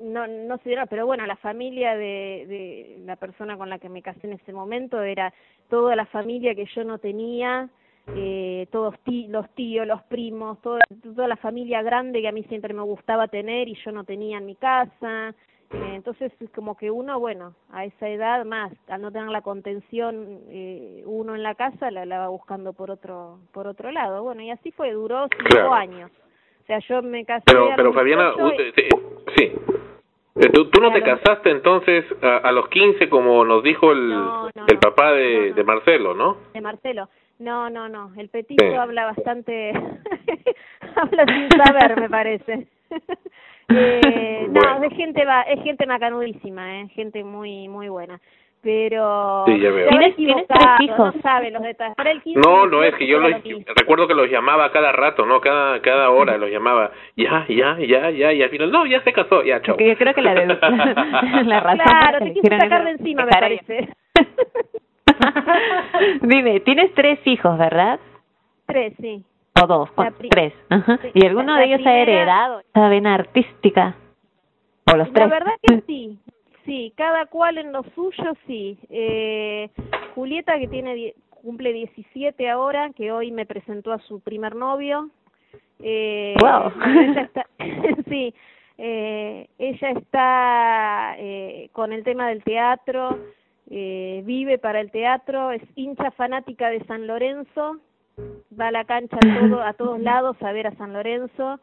[0.00, 3.88] no no se dieron, pero bueno, la familia de, de la persona con la que
[3.88, 5.32] me casé en ese momento era
[5.68, 7.68] toda la familia que yo no tenía,
[8.14, 12.42] eh, todos tí los tíos, los primos, toda, toda la familia grande que a mí
[12.44, 15.34] siempre me gustaba tener y yo no tenía en mi casa.
[15.74, 19.40] Eh, entonces es como que uno, bueno, a esa edad más, al no tener la
[19.40, 24.22] contención eh, uno en la casa, la, la va buscando por otro por otro lado.
[24.22, 25.72] Bueno, y así fue, duró cinco Claro.
[25.72, 26.10] años.
[26.62, 28.88] O sea, yo me casé Pero, pero Fabiana, 18 y- usted- eh,
[29.36, 29.52] sí.
[30.34, 34.14] Eh, ¿Tú, tú no te casaste entonces a, a los 15 como nos dijo el,
[34.66, 36.36] el papá de, de Marcelo, ¿no?
[36.54, 37.08] de Marcelo.
[37.42, 38.12] No, no, no.
[38.16, 38.74] El petito Sí.
[38.74, 39.72] habla bastante,
[40.96, 42.66] habla sin saber, me parece.
[43.68, 48.20] eh, no, es gente va, es gente macanudísima, eh, gente muy, muy buena.
[48.62, 49.88] Pero Sí, ya veo.
[49.88, 51.16] ¿Tienes- tienes tres hijos?
[51.16, 51.96] no sabe los detalles.
[51.96, 53.32] Para el 15 No, no, es que yo los,
[53.74, 55.40] recuerdo que los llamaba cada rato, ¿no?
[55.40, 56.92] Cada cada hora los llamaba.
[57.16, 59.76] Ya, ya, ya, ya, y al final, no, ya se casó, ya, chao.
[59.76, 60.46] Que yo creo que la, de-
[61.44, 63.88] la razón Claro, te quiso sacar de encima, me parece.
[66.22, 67.98] Dime, tienes tres hijos, ¿verdad?
[68.66, 69.24] Tres, sí.
[69.62, 70.54] O dos, La pri- tres.
[70.70, 70.98] Ajá.
[71.02, 73.94] sí, ¿Y alguno la- de la ellos ha heredado esa vena artística?
[74.92, 75.30] ¿O los La tres?
[75.30, 76.18] verdad que sí,
[76.64, 78.78] sí, cada cual en lo suyo, sí.
[78.90, 79.68] Eh,
[80.14, 85.10] Julieta, que tiene cumple 17 ahora, que hoy me presentó a su primer novio.
[85.80, 86.72] Eh, Wow.
[86.84, 87.46] ella está,
[88.08, 88.34] sí,
[88.78, 93.18] eh, ella está eh, con el tema del teatro,
[93.74, 97.78] eh, vive para el teatro, es hincha fanática de San Lorenzo,
[98.58, 101.58] va a la cancha a, todo, a todos lados a ver a San Lorenzo.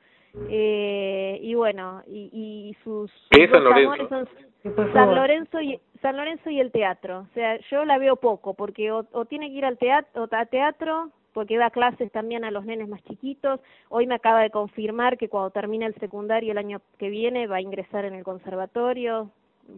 [0.49, 3.93] Eh, y bueno, y, y sus, ¿Qué es sus San Lorenzo?
[3.93, 5.15] amores son San.
[5.15, 7.19] Lorenzo y San Lorenzo y el teatro.
[7.19, 10.45] O sea, yo la veo poco porque o, o tiene que ir al teatro, a
[10.47, 13.59] teatro porque da clases también a los nenes más chiquitos.
[13.89, 17.57] Hoy me acaba de confirmar que cuando termine el secundario el año que viene va
[17.57, 19.29] a ingresar en el conservatorio,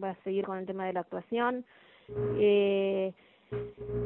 [0.02, 1.66] va a seguir con el tema de la actuación.
[2.38, 3.12] Eh,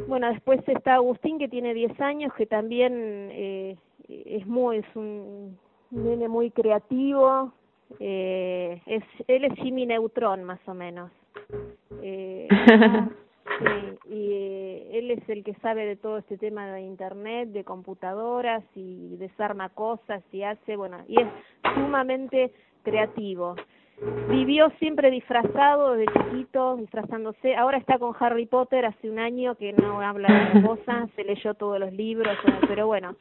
[0.08, 3.76] bueno, después está Agustín que tiene 10 años, que también eh,
[4.08, 5.58] es muy es un
[5.90, 7.52] nene muy creativo.
[8.00, 11.10] Eh, es él es Jimmy Neutron más o menos.
[12.02, 12.48] Eh,
[13.58, 17.64] sí, y eh, él es el que sabe de todo este tema de internet, de
[17.64, 21.28] computadoras y desarma cosas y hace, bueno, y es
[21.74, 22.52] sumamente
[22.82, 23.56] creativo.
[24.28, 27.56] Vivió siempre disfrazado desde chiquito, disfrazándose.
[27.56, 31.24] Ahora está con Harry Potter hace un año que no habla de otra cosa, se
[31.24, 32.36] leyó todos los libros,
[32.68, 33.16] pero bueno,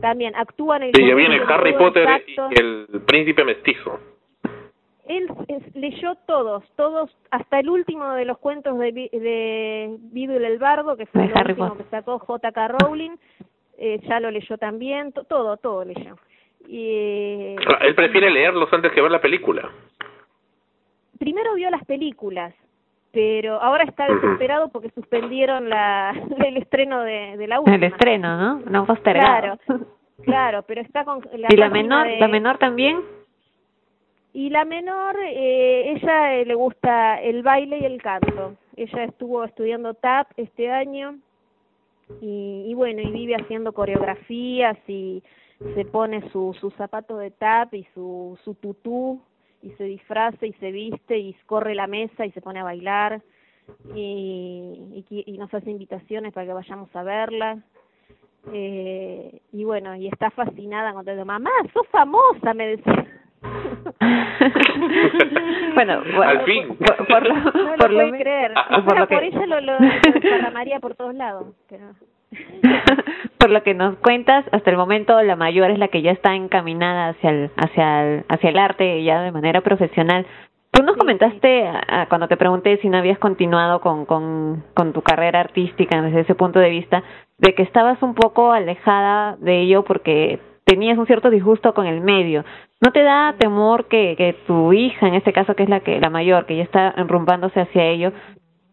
[0.00, 2.48] también actúa en el Sí, ya viene Harry Potter exacto.
[2.50, 4.00] y el príncipe mestizo.
[5.06, 10.58] Él es- leyó todos, todos, hasta el último de los cuentos de, de Vidul el
[10.58, 11.84] Bardo, que fue De el Harry último Potter.
[11.84, 12.68] que sacó J.K.
[12.68, 13.12] Rowling,
[13.78, 16.16] eh, ya lo leyó también, to- todo, todo leyó.
[16.66, 19.70] Y, eh, Ah, Él prefiere leerlos antes que ver la película.
[21.18, 22.54] Primero vio las películas,
[23.12, 26.10] pero ahora está desesperado porque suspendieron la,
[26.46, 27.76] el estreno de, de la última.
[27.76, 28.60] El estreno, ¿no?
[28.70, 29.58] No postergado.
[29.66, 29.86] Claro,
[30.24, 32.06] claro, pero está con la ¿Y la menor?
[32.06, 33.00] de- ¿La menor también?
[34.32, 38.54] Y la menor, eh, ella eh, le gusta el baile y el canto.
[38.76, 41.16] Ella estuvo estudiando tap este año
[42.20, 45.22] y, y bueno, y vive haciendo coreografías y
[45.74, 49.22] se pone su, su zapato de tap y su, su tutú
[49.66, 53.20] y se disfraza y se viste y corre la mesa y se pone a bailar
[53.94, 57.58] y, y, qui- y nos hace invitaciones para que vayamos a verla.
[58.52, 61.24] Eh, y bueno, y está fascinada con todo.
[61.24, 63.06] Mamá, sos famosa, me decía.
[65.74, 66.76] bueno, Al fin.
[66.76, 68.52] Por, por lo, No lo por lo puede me- creer.
[68.54, 71.46] Ah, O por sea, lo que- por ella lo, lo, lo desparramaría por todos lados.
[71.68, 71.86] Pero...
[73.38, 76.34] por lo que nos cuentas, hasta el momento la mayor es la que ya está
[76.34, 80.26] encaminada hacia el, hacia el, hacia el arte ya de manera profesional.
[80.70, 84.92] Tú nos comentaste a- a- cuando te pregunté si no habías continuado con, con, con
[84.92, 87.02] tu carrera artística desde ese punto de vista,
[87.38, 92.00] de que estabas un poco alejada de ello porque tenías un cierto disgusto con el
[92.00, 92.44] medio.
[92.84, 95.98] ¿No te da temor que, que tu hija, en este caso que es la que
[96.00, 98.12] la mayor, que ya está enrumbándose hacia ello,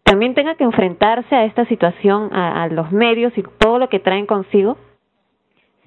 [0.03, 3.99] también tenga que enfrentarse a esta situación, a, a los medios y todo lo que
[3.99, 4.77] traen consigo?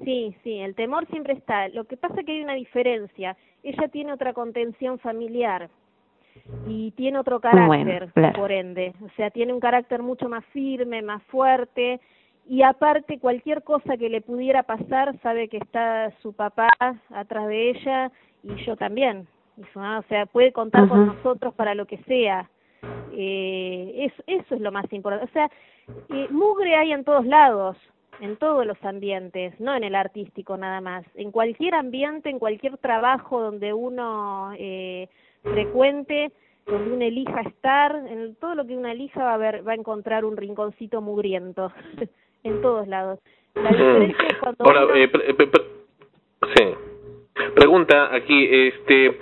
[0.04, 1.68] Sí, sí, el temor siempre está.
[1.68, 3.36] Lo que pasa es que hay una diferencia.
[3.62, 5.70] Ella tiene otra contención familiar
[6.66, 8.38] y tiene otro carácter, Bueno, claro.
[8.38, 8.92] por ende.
[9.02, 12.00] O sea, tiene un carácter mucho más firme, más fuerte
[12.48, 16.68] y aparte cualquier cosa que le pudiera pasar sabe que está su papá
[17.10, 18.12] atrás de ella
[18.42, 21.98] y yo también y su mamá, o sea puede contar con nosotros para lo que
[22.04, 22.48] sea
[23.12, 25.50] eh, eso, eso es lo más importante o sea
[26.10, 27.76] eh, mugre hay en todos lados
[28.20, 32.78] en todos los ambientes no en el artístico nada más en cualquier ambiente en cualquier
[32.78, 35.08] trabajo donde uno eh,
[35.42, 36.32] frecuente
[36.66, 39.76] donde uno elija estar, en todo lo que uno elija va a ver, va a
[39.76, 41.72] encontrar un rinconcito mugriento.
[42.46, 43.18] en todos lados.
[43.54, 45.10] La diferencia es cuando Ahora, eh,
[46.56, 46.64] sí.
[47.54, 49.18] Pregunta aquí, este,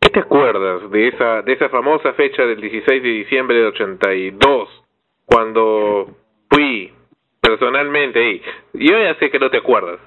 [0.00, 4.84] ¿qué te acuerdas de esa de esa famosa fecha del 16 de diciembre de 82
[5.26, 6.08] cuando
[6.50, 6.92] fui
[7.40, 8.42] personalmente ahí?
[8.74, 10.00] Yo ya sé que no te acuerdas.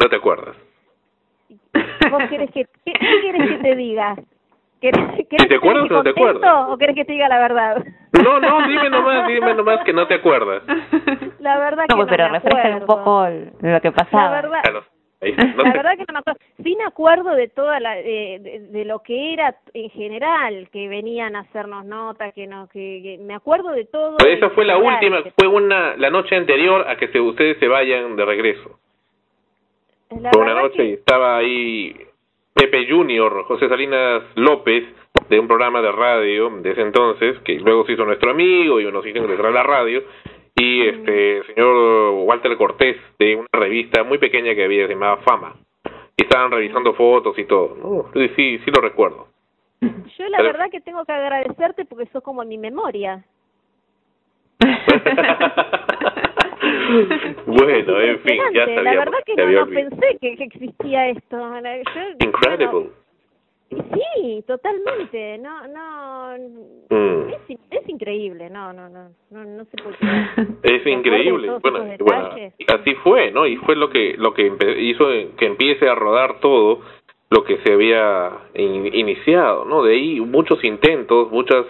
[0.00, 0.56] No te acuerdas.
[2.10, 4.16] ¿Vos querés que qué, qué quieres que te diga?
[4.80, 6.68] ¿Querés, ¿Te acuerdas o no te acuerdas?
[6.68, 7.84] ¿O querés que te diga la verdad?
[8.22, 10.62] No, no, dime nomás, dime nomás que no te acuerdas.
[11.40, 13.26] La verdad que no, pero me un poco
[13.60, 14.30] lo que pasaba.
[14.30, 14.82] La verdad,
[15.20, 16.40] la verdad que no me acuerdo.
[16.62, 21.34] Sí me acuerdo de toda la, de, de, lo que era en general, que venían
[21.34, 24.16] a hacernos nota, que no, que, me acuerdo de todo.
[24.18, 27.66] Pero esa fue la última, fue una, la noche anterior a que se, ustedes se
[27.66, 28.78] vayan de regreso.
[30.08, 31.96] fue una noche y estaba ahí
[32.54, 34.84] Pepe Junior, José Salinas López,
[35.28, 38.90] de un programa de radio de ese entonces, que luego se hizo nuestro amigo y
[38.90, 40.02] nos hizo ingresar a la radio,
[40.58, 45.54] y este señor Walter Cortés, de una revista muy pequeña que había, llamada Fama.
[46.16, 47.76] Y estaban revisando fotos y todo.
[47.76, 48.10] ¿no?
[48.12, 49.28] Sí, sí, sí lo recuerdo.
[49.80, 53.24] Yo la verdad que tengo que agradecerte porque sos como mi memoria.
[57.46, 58.84] bueno, en fin, ya sabíamos.
[58.84, 61.38] La verdad que no, pensé que, que, existía esto.
[61.38, 62.90] Yo, Incredible.
[63.70, 65.38] Sí, totalmente.
[65.38, 66.38] No, no.
[66.90, 67.28] Mm.
[67.30, 68.50] Es, es, increíble.
[68.50, 69.96] No, no, no, no, no se puede.
[70.62, 71.50] Es increíble.
[71.60, 72.30] Bueno, bueno,
[72.68, 73.46] así fue, ¿no?
[73.46, 75.06] Y fue lo que lo que hizo
[75.36, 76.80] que empiece a rodar todo
[77.30, 79.82] lo que se había iniciado, ¿no?
[79.82, 81.66] De ahí muchos intentos, muchas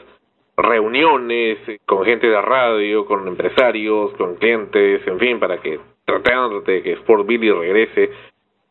[0.57, 6.83] reuniones con gente de radio, con empresarios, con clientes, en fin, para que tratando de
[6.83, 8.11] que Sport Billy regrese.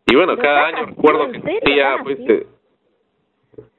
[0.05, 2.47] Y bueno, cada año recuerdo que ella, pues, eh,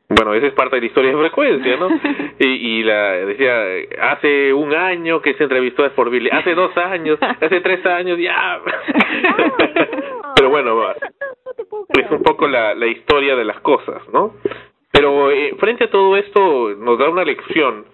[0.08, 1.88] bueno, esa es parte de la historia de frecuencia, ¿no?
[2.38, 3.64] y, y la decía,
[4.00, 8.18] hace un año que se entrevistó a Sport Billy, hace dos años, hace tres años,
[8.18, 8.60] ya.
[10.36, 10.92] Pero bueno,
[11.88, 14.34] es un poco la, la historia de las cosas, ¿no?
[14.92, 17.84] Pero eh, frente a todo esto nos da una lección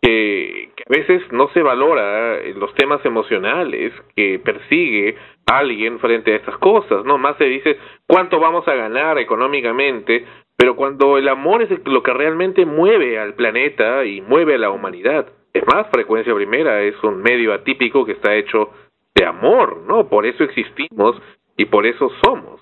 [0.00, 5.16] que, que, a veces no se valora los temas emocionales que persigue
[5.46, 7.18] alguien frente a estas cosas, ¿no?
[7.18, 10.24] Más se dice cuánto vamos a ganar económicamente,
[10.56, 14.70] pero cuando el amor es lo que realmente mueve al planeta y mueve a la
[14.70, 15.26] humanidad.
[15.52, 18.70] Es más, frecuencia primera es un medio atípico que está hecho
[19.14, 20.08] de amor, ¿no?
[20.08, 21.20] Por eso existimos
[21.56, 22.60] y por eso somos.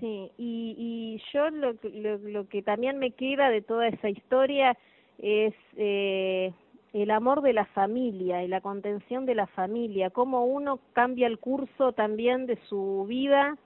[0.00, 4.76] Sí, y, y yo lo, lo, lo que también me queda de toda esa historia
[5.18, 6.52] es eh,
[6.92, 11.38] el amor de la familia y la contención de la familia, cómo uno cambia el
[11.38, 13.56] curso también de su vida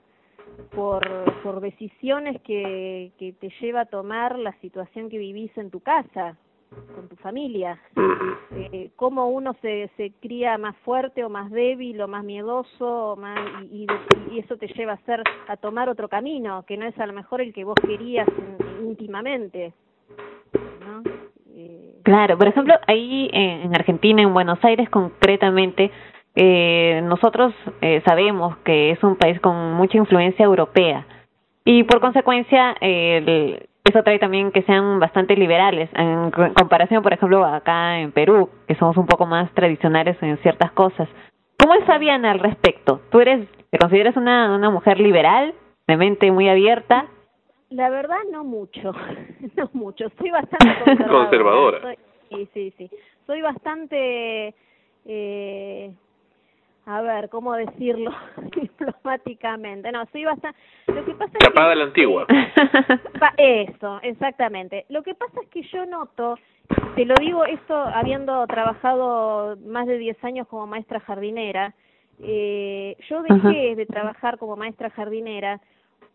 [0.71, 1.03] por,
[1.43, 6.37] por decisiones que, que te lleva a tomar la situación que vivís en tu casa
[6.95, 7.79] con tu familia,
[8.51, 13.15] eh, cómo uno se, se cría más fuerte o más débil o más miedoso o
[13.15, 13.87] más, y,
[14.31, 17.13] y, eso te lleva a hacer a tomar otro camino que no es a lo
[17.13, 18.27] mejor el que vos querías
[18.81, 19.73] íntimamente,
[20.85, 21.01] ¿no?
[21.55, 25.91] Eh, claro, por ejemplo, ahí en Argentina, en Buenos Aires concretamente,
[26.35, 31.05] eh, nosotros eh, sabemos que es un país con mucha influencia europea
[31.65, 37.43] y por consecuencia el, eso trae también que sean bastante liberales en comparación, por ejemplo,
[37.43, 41.09] acá en Perú, que somos un poco más tradicionales en ciertas cosas.
[41.57, 43.01] ¿Cómo es Fabiana al respecto?
[43.09, 45.53] ¿Tú eres, te consideras una, una mujer liberal,
[45.87, 47.07] de mente muy abierta?
[47.69, 48.93] La verdad, no mucho,
[49.57, 50.05] no mucho.
[50.17, 51.19] Soy bastante conservadora.
[51.23, 51.95] conservadora.
[52.29, 52.89] sí, sí, sí.
[53.25, 54.53] Soy bastante
[55.05, 55.91] eh,
[56.89, 58.11] a ver, ¿cómo decirlo
[58.55, 59.91] diplomáticamente?
[59.91, 60.57] No, soy bastante...
[60.87, 62.27] Lo que pasa Chapada es que, la antigua.
[63.37, 64.85] Eso, exactamente.
[64.89, 66.35] Lo que pasa es que yo noto,
[66.95, 71.75] te lo digo esto habiendo trabajado más de 10 años como maestra jardinera,
[72.21, 75.61] eh, yo dejé de trabajar como maestra jardinera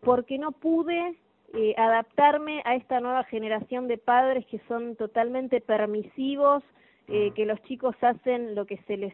[0.01, 1.15] porque no pude
[1.53, 6.63] eh, adaptarme a esta nueva generación de padres que son totalmente permisivos,
[7.07, 9.13] eh, que los chicos hacen lo que se les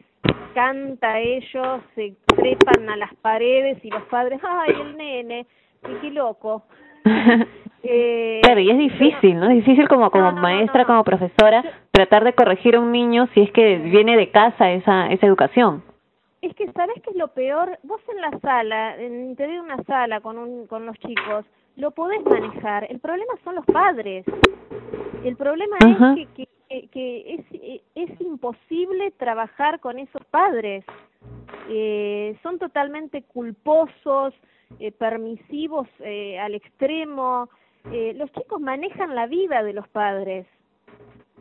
[0.54, 5.46] canta a ellos, se trepan a las paredes y los padres, ay, el nene,
[6.00, 6.64] qué loco.
[7.82, 9.50] eh, claro, y es difícil, ¿no?
[9.50, 13.52] Es difícil como, como maestra, como profesora, tratar de corregir a un niño si es
[13.52, 15.82] que viene de casa esa, esa educación.
[16.40, 19.74] es que sabes que es lo peor, vos en la sala, en el interior de
[19.74, 21.44] una sala con un, con los chicos,
[21.76, 22.86] lo podés manejar.
[22.90, 24.24] El problema son los padres.
[25.24, 26.48] El problema es que, que,
[26.90, 30.84] que es, es imposible trabajar con esos padres.
[31.68, 34.34] Eh, son totalmente culposos,
[34.78, 37.48] eh, permisivos eh, al extremo.
[37.90, 40.46] Eh, los chicos manejan la vida de los padres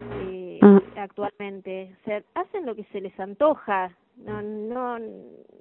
[0.02, 0.60] eh,
[0.96, 1.96] actualmente.
[2.02, 3.92] O sea, hacen lo que se les antoja.
[4.26, 5.00] No, no,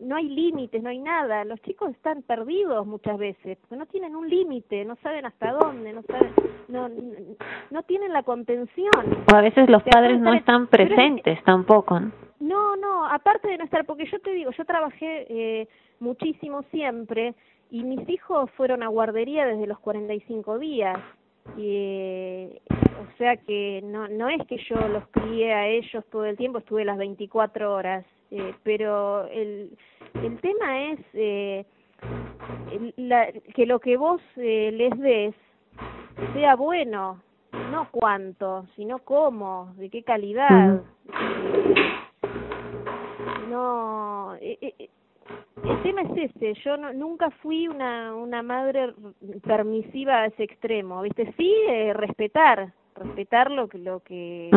[0.01, 1.45] no hay límites, no hay nada.
[1.45, 5.93] Los chicos están perdidos muchas veces, porque no tienen un límite, no saben hasta dónde,
[5.93, 6.33] no saben,
[6.69, 6.89] no,
[7.71, 8.91] no, tienen la contención.
[9.33, 11.99] O a veces los padres no están es- presentes tampoco.
[12.01, 12.13] ¿no?
[12.41, 15.69] No, no, aparte de no estar, porque yo te digo, yo trabajé eh,
[16.01, 17.35] muchísimo siempre
[17.71, 20.99] y mis hijos fueron a guardería desde los 45 días.
[21.57, 26.25] Y, eh, o sea que no, no es que yo los crié a ellos todo
[26.25, 29.77] el tiempo, estuve las 24 horas, eh, pero el,
[30.23, 31.65] el tema es eh,
[32.97, 35.35] la- que lo que vos eh, les des
[36.35, 37.23] sea bueno,
[37.71, 40.83] no cuánto, sino cómo, de qué calidad.
[43.49, 44.91] No, eh, eh, eh,
[45.65, 48.95] el tema es ese, yo no, nunca fui una, una madre
[49.43, 51.33] permisiva a ese extremo, ¿viste?
[51.37, 54.51] Sí, eh, respetar, respetar lo que, lo que.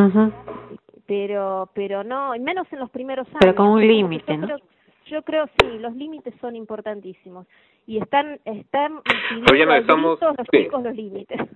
[1.05, 3.37] Pero, pero no, y menos en los primeros años.
[3.41, 4.47] Pero con un límite, ¿no?
[4.47, 4.59] creo-
[5.07, 7.45] Yo creo sí, los límites son importantísimos
[7.85, 9.01] y están están
[9.47, 10.63] Fabiana, a estamos- gritos los sí.
[10.63, 11.39] chicos los límites.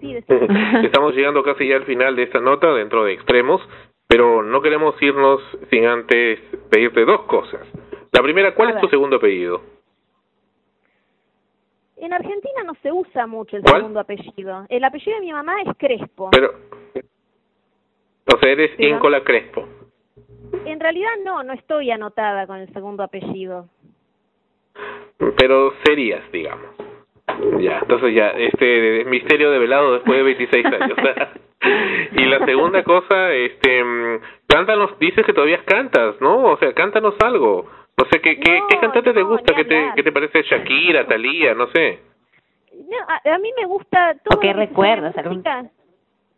[0.00, 0.14] Sí.
[0.82, 3.62] Estamos llegando casi ya al final de esta nota dentro de extremos,
[4.06, 7.66] pero no queremos irnos sin antes pedirte dos cosas.
[8.12, 9.62] La primera, ¿cuál A es tu segundo apellido?
[11.96, 13.76] En Argentina no se usa mucho el ¿Cuál?
[13.76, 14.66] segundo apellido.
[14.68, 16.28] El apellido de mi mamá es Crespo.
[16.32, 16.52] Pero,
[18.32, 19.68] o sea, eres Pero- Íncola Crespo.
[20.66, 23.68] En realidad no, no estoy anotada con el segundo apellido.
[25.36, 26.66] pero serías, digamos.
[27.60, 30.98] Ya, entonces ya, este misterio develado después de 26 años.
[32.12, 36.44] y la segunda cosa, este, mm, cántanos, dices que todavía cantas, ¿no?
[36.52, 37.66] O sea, cántanos algo.
[37.96, 39.54] No sé, ¿qué, qué, qué cantante te gusta?
[39.54, 42.00] ¿Qué te, ¿Qué te parece Shakira, Thalía, no sé?
[42.74, 45.16] No, a, a mí me gusta todo ¿O qué lo que se recuerdas?
[45.16, 45.42] algún-.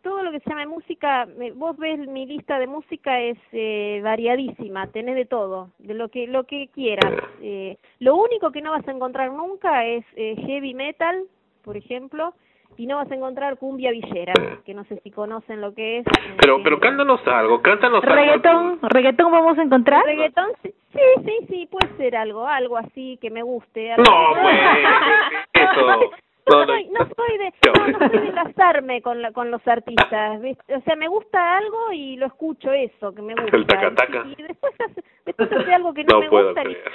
[0.07, 3.99] Todo lo que se llama música, me- vos ves mi lista de música es eh,
[4.01, 7.11] variadísima, tenés de todo, de lo que lo que quieras.
[7.41, 11.23] Eh, lo único que no vas a encontrar nunca es eh, heavy metal,
[11.61, 12.33] por ejemplo,
[12.77, 14.31] y no vas a encontrar cumbia villera,
[14.65, 16.07] que no sé si conocen lo que es.
[16.07, 18.15] eh, Pero, pero cántanos algo, cántanos algo.
[18.15, 20.05] ¿Reggaetón, reggaetón vamos a encontrar?
[20.05, 23.89] Reggaetón, sí, sí, sí, sí, puede ser algo, algo así que me guste.
[23.97, 24.03] No,
[24.41, 24.55] pues,
[25.53, 26.11] eso.
[26.49, 30.41] No, No, no, soy, de, no, no soy de casarme con, la, con los artistas,
[30.41, 30.75] ¿viste?
[30.75, 33.57] o sea, me gusta algo y lo escucho eso, que me gusta.
[33.57, 34.29] El.
[34.29, 36.91] Y, y después hace, después hace algo que no, No me puedo gusta, creer.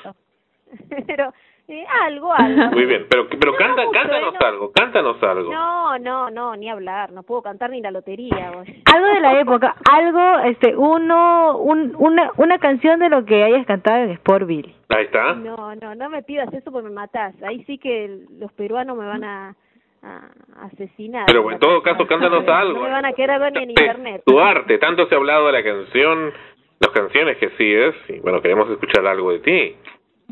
[1.07, 1.33] Pero
[1.73, 2.71] eh, algo, algo.
[2.73, 4.39] Muy bien, pero, pero No canta, mucho, cántanos ¿eh?
[4.41, 4.47] No.
[4.47, 5.53] algo, cántanos algo.
[5.53, 8.51] No, no, no, ni hablar, no puedo cantar ni la lotería.
[8.55, 8.67] vos.
[8.95, 13.67] Algo de la época, algo, este, uno, un, una, una canción de lo que hayas
[13.67, 14.75] cantado en Sportville.
[14.91, 15.35] Ahí está.
[15.35, 17.35] No, no, no me pidas eso porque me matás.
[17.43, 19.55] Ahí sí que los peruanos me van a,
[20.03, 21.25] a asesinar.
[21.27, 22.81] Pero en todo caso, cántanos No algo.
[22.83, 24.23] me van a querer ver ni en internet.
[24.27, 26.33] Tu arte, tanto se ha hablado de la canción,
[26.81, 29.77] las canciones que sigues, y bueno, queremos escuchar algo de ti.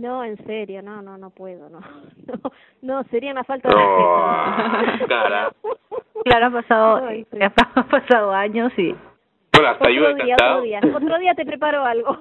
[0.01, 1.81] No, en serio, no, no, no puedo, no.
[2.27, 2.51] No,
[2.83, 5.07] no sería una falta de respeto.
[5.09, 5.53] cara.
[6.25, 7.39] Claro, han pasado, Ay, sí.
[7.43, 8.95] han pasado años y...
[9.53, 10.53] Bueno, hasta yo he Otro día, cantado.
[10.59, 10.81] otro día.
[10.95, 12.19] Otro día te preparo algo.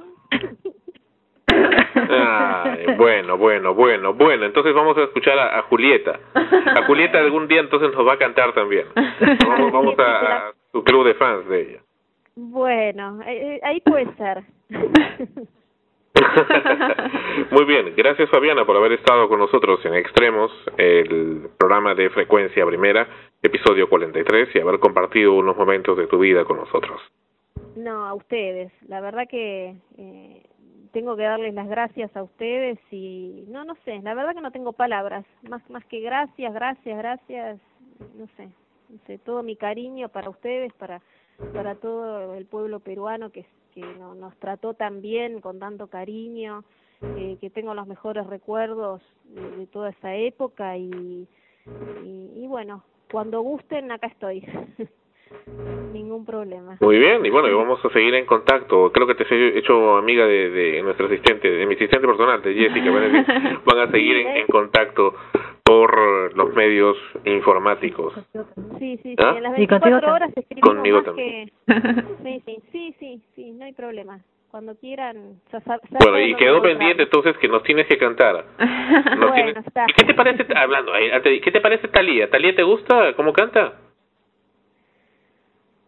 [2.10, 4.46] Ay, bueno, bueno, bueno, bueno.
[4.46, 6.20] Entonces vamos a escuchar a, a Julieta.
[6.34, 8.86] A Julieta algún día entonces nos va a cantar también.
[9.48, 10.04] Vamos, vamos a,
[10.50, 11.80] a su club de fans de ella.
[12.36, 14.44] Bueno, eh, eh, ahí puede ser.
[17.52, 22.66] Muy bien, gracias Fabiana por haber estado con nosotros en Extremos, el programa de frecuencia
[22.66, 23.08] primera,
[23.42, 27.00] episodio 43, y haber compartido unos momentos de tu vida con nosotros.
[27.76, 28.72] No, a ustedes.
[28.88, 30.44] La verdad que eh,
[30.92, 34.00] tengo que darles las gracias a ustedes y no, no sé.
[34.04, 35.26] La verdad que no tengo palabras.
[35.48, 37.60] Más, más que gracias, gracias, gracias.
[38.18, 38.50] No sé,
[38.90, 39.18] no sé.
[39.20, 41.02] Todo mi cariño para ustedes, para,
[41.54, 43.46] para todo el pueblo peruano que,
[43.82, 46.64] que no- nos trató tan bien, con tanto cariño.
[47.02, 51.28] eh, que tengo los mejores recuerdos de, de toda esa época y,
[52.04, 54.42] y, y bueno, cuando gusten acá estoy.
[55.94, 56.78] Ningún problema.
[56.82, 58.92] Muy bien, y bueno, y vamos a seguir en contacto.
[58.92, 62.54] Creo que te he hecho amiga de, de nuestra asistente, de mi asistente personal, de
[62.54, 62.92] Jessica.
[62.92, 65.14] Van a, seguir- van a seguir en, en contacto
[65.70, 68.14] por los medios informáticos.
[68.80, 69.16] Sí, sí, sí.
[69.20, 69.34] ¿Ah?
[69.38, 71.50] En las Y contigo 24 tam- horas escribimos Conmigo más también.
[71.50, 71.54] que...
[72.24, 74.20] Sí, sí, sí, sí, sí, no hay problema.
[74.52, 75.40] cuando quieran.
[75.52, 78.46] sab- saben Bueno, y quedó pendiente entonces que nos tienes que cantar.
[78.58, 79.86] Nos tienes- Bueno, está.
[79.88, 82.30] ¿Y qué te parece, hablando, eh, ¿qué te parece Talía?
[82.32, 83.74] ¿Talía te gusta cómo canta?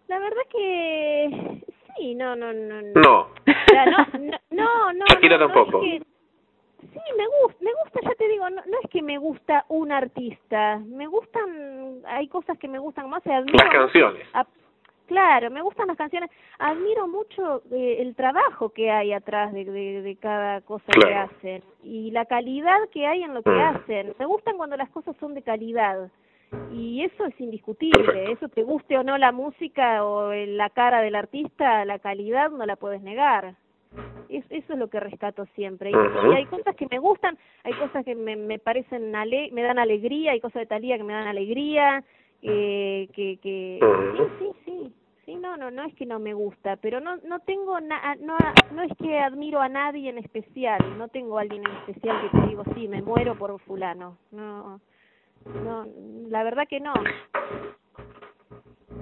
[0.07, 1.61] La verdad que
[1.97, 2.81] sí, no, no, no.
[2.95, 3.19] No.
[3.21, 3.29] O
[3.69, 5.83] sea, no, no, no, no, Shakira no, no tampoco.
[5.83, 6.10] es que-
[6.93, 9.91] sí, me gusta, me gusta, ya te digo, no, no es que me gusta un
[9.91, 14.27] artista, me gustan, hay cosas que me gustan más, admiro Las canciones.
[14.33, 14.45] a-
[15.07, 20.01] claro, me gustan las canciones, admiro mucho eh, el trabajo que hay atrás de, de,
[20.01, 23.59] de cada cosa que hacen y la calidad que hay en lo que Mm.
[23.59, 24.13] hacen.
[24.19, 26.09] Me gustan cuando las cosas son de calidad.
[26.73, 31.01] Y eso es indiscutible, eso te guste o no la música o el- la cara
[31.01, 33.55] del artista, la calidad no la puedes negar.
[34.29, 35.91] Es- eso es lo que rescato siempre.
[35.91, 35.95] Y,
[36.33, 40.31] hay cosas que me gustan, hay cosas que me, me parecen, ale me dan alegría,
[40.31, 42.03] hay cosas de Talía que me dan alegría,
[42.41, 43.79] eh, que, que
[44.13, 44.93] sí, sí, sí,
[45.25, 48.37] sí, no, no, no es que no me gusta, pero no, no tengo, na no,
[48.71, 52.29] no es que admiro a nadie en especial, no tengo a alguien en especial que
[52.39, 54.79] te digo, sí, me muero por fulano, no,
[55.45, 55.85] no,
[56.29, 56.93] la verdad que no.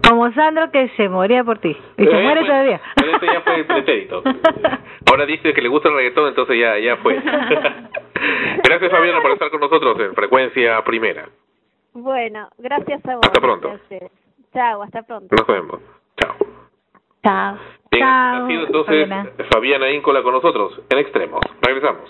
[0.07, 1.76] Como Sandro que se moría por ti.
[1.98, 2.82] Y se Eh, muere pues, todavía.
[2.95, 4.24] pero ese ya fue el pretérito.
[5.11, 7.16] Ahora dice que le gusta el reggaetón, entonces ya, ya fue.
[8.64, 11.28] Gracias Fabiana por estar con nosotros en Frecuencia Primera.
[11.94, 13.22] Bueno, gracias a vos.
[13.26, 13.80] Hasta pronto.
[14.53, 15.36] Chao, hasta pronto.
[15.36, 15.80] Nos vemos.
[16.18, 16.36] Chao.
[17.24, 17.57] Chao.
[17.91, 19.32] Bien, ha sido entonces Fabiana.
[19.52, 21.41] Fabiana Íncola con nosotros en Extremos.
[21.61, 22.10] Regresamos.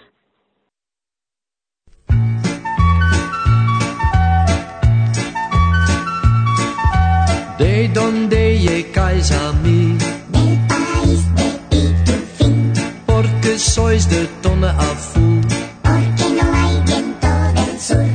[14.00, 15.42] Sois de tono azul.
[15.84, 18.06] Porque no hay viento del sur.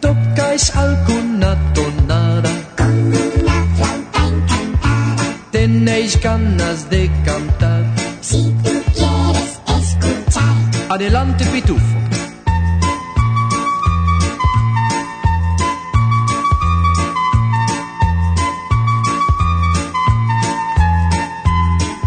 [0.00, 2.50] ¿Tocáis alguna tonada?
[2.78, 5.24] Con una flauta encantada.
[5.50, 7.82] ¿Tenéis ganas de cantar?
[8.20, 10.54] Si tú quieres escuchar.
[10.90, 11.96] Adelante, pitufo.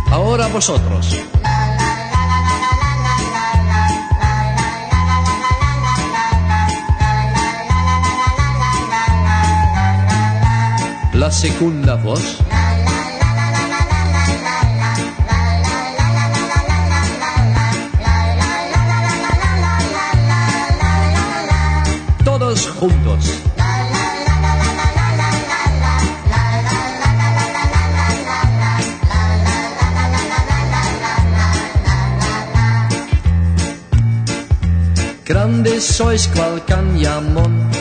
[0.09, 1.24] Ahora vosotros.
[11.35, 12.37] La segunda voz.
[22.23, 23.41] Todos juntos.
[35.25, 37.74] Grandes sois cual cañamón.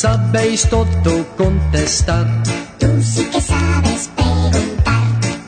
[0.00, 2.24] Sabéis todo contestar.
[2.78, 5.02] Tú sí que sabes preguntar.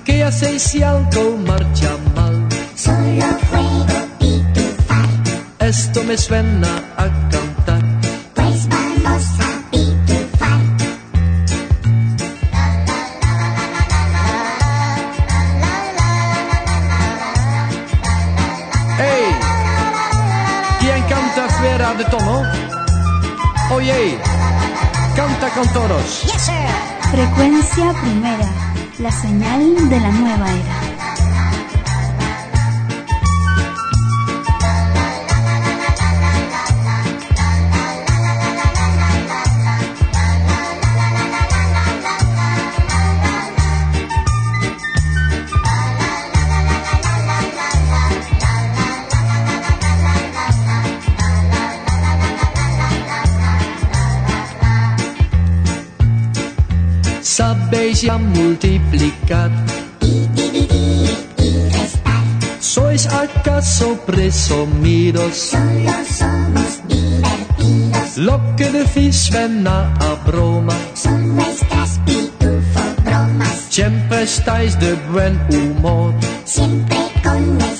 [0.04, 2.48] ¿Qué hacéis si algo marcha mal?
[2.74, 5.08] Solo juego pitufar.
[5.60, 7.49] Esto me suena a cantar.
[25.48, 26.26] Con todos.
[27.10, 28.48] Frecuencia primera,
[28.98, 30.79] la señal de la nueva era.
[57.90, 59.50] Sabéis ya multiplicar.
[62.60, 65.50] ¿Sois acaso presumidos?
[65.50, 68.16] Solo somos divertidos.
[68.16, 70.76] Lo que decís suena a broma.
[70.94, 73.66] Son nuestras pitufo bromas.
[73.70, 76.14] Siempre estáis de buen humor.
[76.44, 77.79] Siempre con nuestra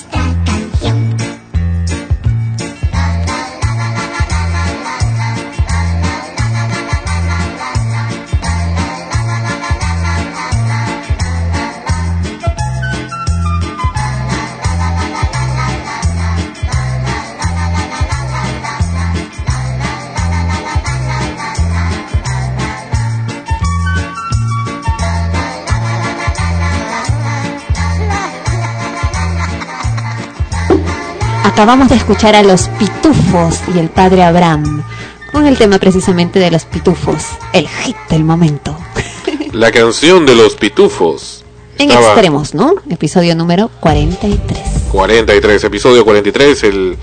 [31.53, 34.83] Acabamos de escuchar a los pitufos y el padre Abraham
[35.31, 37.23] con el tema precisamente de los pitufos,
[37.53, 38.75] el hit del momento.
[39.51, 41.43] La canción de los pitufos
[41.77, 42.73] En Estaba- extremos, ¿no?
[42.89, 44.59] Episodio número 43.
[44.91, 46.97] 43, episodio 43, el,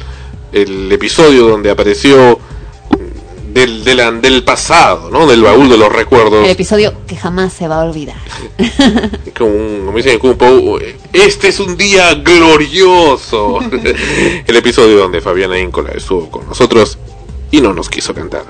[0.53, 2.39] el episodio donde apareció
[3.53, 5.27] del, de la- del pasado, ¿no?
[5.27, 6.45] Del baúl de los recuerdos.
[6.45, 8.16] El episodio que jamás se va a olvidar.
[9.36, 10.78] Como, un- como dicen en Kung Po,
[11.12, 13.59] este es un día glorioso.
[14.47, 16.98] el episodio donde Fabiana Íncola estuvo con nosotros
[17.51, 18.44] y no nos quiso cantar.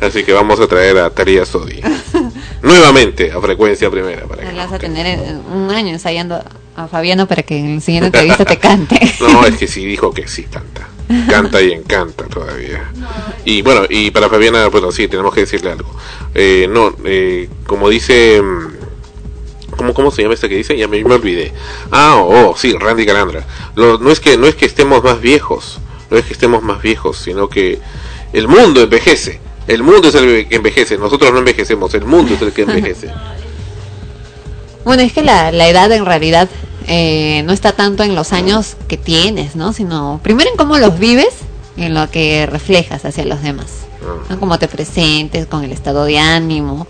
[0.00, 1.80] Así que vamos a traer a Taría Sodi
[2.62, 4.24] nuevamente a frecuencia primera.
[4.26, 6.42] Para que vas a tener eh, un año ensayando
[6.76, 8.98] a Fabiano para que en la siguiente entrevista te cante.
[9.20, 10.88] No, es que sí dijo que sí canta.
[11.28, 12.90] Canta y encanta todavía.
[13.44, 15.94] Y bueno, y para Fabiana, bueno, sí, tenemos que decirle algo.
[16.34, 18.40] Eh, no, eh, como dice...
[19.76, 20.76] ¿Cómo, ¿Cómo se llama este que dice?
[20.76, 21.52] Ya me, me olvidé.
[21.90, 23.44] Ah, oh, sí, Randy Calandra.
[23.74, 25.78] Lo- no, es que, no es que estemos más viejos,
[26.10, 27.78] no es que estemos más viejos, sino que
[28.32, 29.40] el mundo envejece.
[29.66, 33.10] El mundo es el que envejece, nosotros no envejecemos, el mundo es el que envejece.
[34.84, 36.48] Bueno, es que la, la edad en realidad
[36.88, 39.72] eh, no está tanto en los años que tienes, ¿no?
[39.72, 41.34] Sino primero en cómo los vives
[41.76, 43.68] y en lo que reflejas hacia los demás.
[44.28, 44.40] ¿no?
[44.40, 46.88] Cómo te presentes, con el estado de ánimo,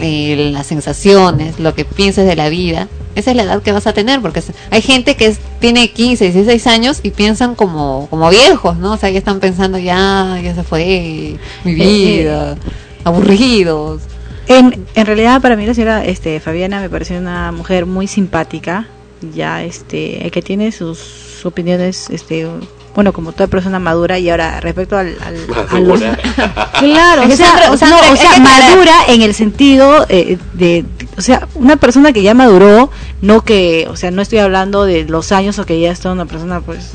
[0.00, 2.88] eh, las sensaciones, lo que pienses de la vida.
[3.16, 6.26] Esa es la edad que vas a tener, porque hay gente que es- tiene 15,
[6.26, 8.92] 16 años y piensan como, como viejos, ¿no?
[8.92, 12.56] O sea, ya están pensando, ya, ya se fue mi vida,
[13.04, 14.02] aburridos.
[14.48, 18.86] En, en realidad para mí la señora este, Fabiana me pareció una mujer muy simpática,
[19.34, 22.46] ya este, que tiene sus opiniones, este,
[22.94, 25.16] bueno, como toda persona madura y ahora respecto al...
[25.24, 26.00] al- a los-
[26.80, 30.84] Claro, Es o sea, o- no, sea, madura en el sentido eh, de,
[31.16, 32.90] o sea, una persona que ya maduró,
[33.20, 36.26] no que, o sea, no estoy hablando de los años o que ya está una
[36.26, 36.92] persona pues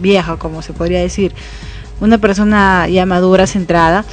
[0.00, 1.32] vieja, como se podría decir,
[2.00, 4.04] una persona ya madura, centrada,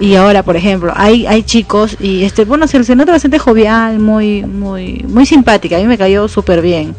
[0.00, 3.98] y ahora, por ejemplo, hay hay chicos y este, bueno, se, se nota bastante jovial,
[4.00, 6.96] muy muy muy simpática, a mí me cayó súper bien.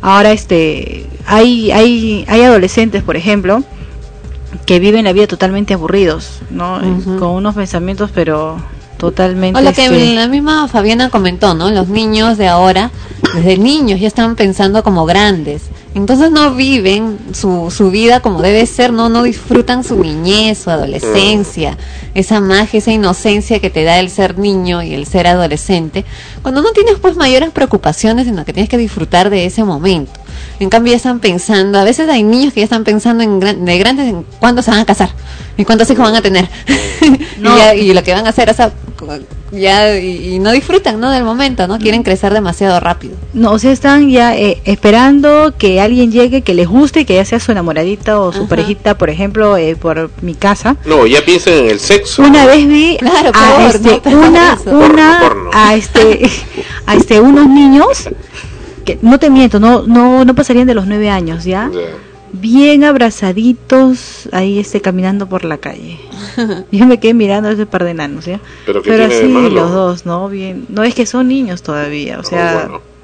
[0.00, 3.62] Ahora, este, hay hay hay adolescentes, por ejemplo,
[4.64, 6.80] que viven la vida totalmente aburridos, ¿no?
[7.18, 8.56] Con unos pensamientos, pero
[8.96, 9.58] totalmente.
[9.58, 11.70] O lo que la misma Fabiana comentó, ¿no?
[11.70, 12.90] Los niños de ahora,
[13.34, 15.62] desde niños ya están pensando como grandes.
[15.94, 20.68] Entonces no viven su, su vida como debe ser, no no disfrutan su niñez, su
[20.68, 21.78] adolescencia,
[22.14, 26.04] esa magia, esa inocencia que te da el ser niño y el ser adolescente,
[26.42, 30.15] cuando no tienes pues mayores preocupaciones, sino que tienes que disfrutar de ese momento.
[30.58, 33.64] En cambio ya están pensando, a veces hay niños que ya están pensando en gran-
[33.64, 35.10] de grandes en cuándo se van a casar
[35.56, 36.48] y cuántos hijos van a tener.
[37.38, 38.48] y, ya- y lo que van a hacer
[39.52, 41.78] ya y, y no disfrutan no del momento, ¿no?
[41.78, 43.14] Quieren crecer demasiado rápido.
[43.34, 47.24] No, o sea, están ya eh, esperando que alguien llegue que les guste, que ya
[47.24, 50.76] sea su enamoradita o su parejita, por ejemplo, eh, por mi casa.
[50.86, 52.22] No, ya piensan en el sexo.
[52.22, 52.48] Una ¿no?
[52.48, 54.18] vez vi Claro, a, este, ¿no?
[54.18, 55.50] Una, una, Porno, porno.
[55.52, 56.28] a este,
[56.86, 58.08] a este, unos niños
[58.86, 61.70] que no te miento, no, no, no pasarían de los nueve años, ¿ya?
[62.32, 65.98] Bien abrazaditos ahí este caminando por la calle.
[66.72, 68.40] Yo me quedé mirando a ese par de enanos, ¿ya?
[68.64, 69.50] Pero ¿qué tiene de sí, malo?
[69.50, 70.28] los dos, ¿no?
[70.28, 72.95] Bien, no es que son niños todavía, o sea, bueno.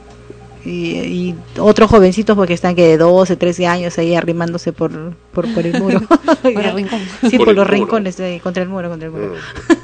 [0.65, 5.53] Y, y otros jovencitos porque están que de 12, 13 años ahí arrimándose por, por,
[5.55, 6.01] por el muro.
[6.43, 7.01] Por el rincón.
[7.31, 7.65] Sí, Por los muro.
[7.65, 9.35] rincones, ahí, contra el muro, contra el muro.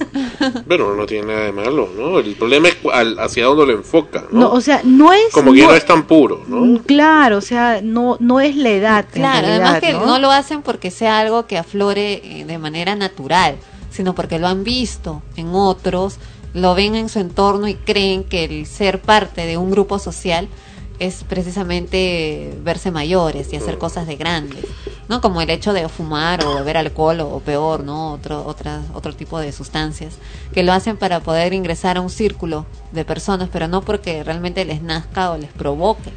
[0.68, 2.18] Pero no tiene nada de malo, ¿no?
[2.18, 4.40] El problema es al- hacia dónde lo enfoca, ¿no?
[4.40, 5.32] No, o sea, no es...
[5.32, 6.60] Como que no es tan puro, ¿no?
[6.60, 9.06] Mm, Claro, o sea, no, no es la edad.
[9.12, 10.06] Claro, además que ¿no?
[10.06, 13.56] no lo hacen porque sea algo que aflore eh, de manera natural,
[13.90, 16.16] sino porque lo han visto en otros,
[16.54, 20.48] lo ven en su entorno y creen que el ser parte de un grupo social
[20.98, 24.64] es precisamente verse mayores y hacer cosas de grandes,
[25.08, 25.20] ¿no?
[25.20, 28.12] Como el hecho de fumar o beber alcohol o, o peor, ¿no?
[28.12, 30.14] Otro, otra, otro tipo de sustancias
[30.52, 34.64] que lo hacen para poder ingresar a un círculo de personas, pero no porque realmente
[34.64, 36.12] les nazca o les provoque.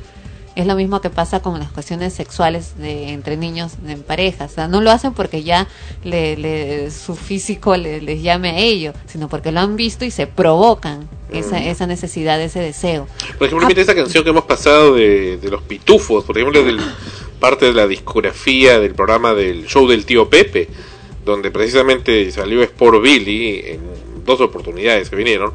[0.55, 4.51] Es lo mismo que pasa con las cuestiones sexuales de, entre niños en parejas.
[4.51, 5.67] O sea, no lo hacen porque ya
[6.03, 10.11] le, le- su físico le- les llame a ello, sino porque lo han visto y
[10.11, 13.07] se provocan esa, esa necesidad, ese deseo.
[13.37, 16.81] Por ejemplo, mira esa canción que hemos pasado de, de los pitufos, por ejemplo, del,
[17.39, 20.67] parte de la discografía del programa del show del tío Pepe,
[21.23, 23.79] donde precisamente salió Sport Billy en
[24.25, 25.53] dos oportunidades que vinieron.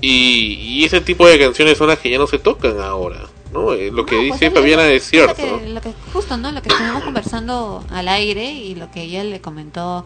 [0.00, 3.28] Y, y ese tipo de canciones son las que ya no se tocan ahora.
[3.52, 3.72] ¿No?
[3.72, 5.44] Eh, lo que dice Fabiana es cierto.
[5.46, 6.52] Lo que, lo que- justo, ¿no?
[6.52, 10.04] Lo que estuvimos conversando al aire y lo que ella le comentó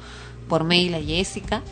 [0.48, 1.62] por mail a Jessica,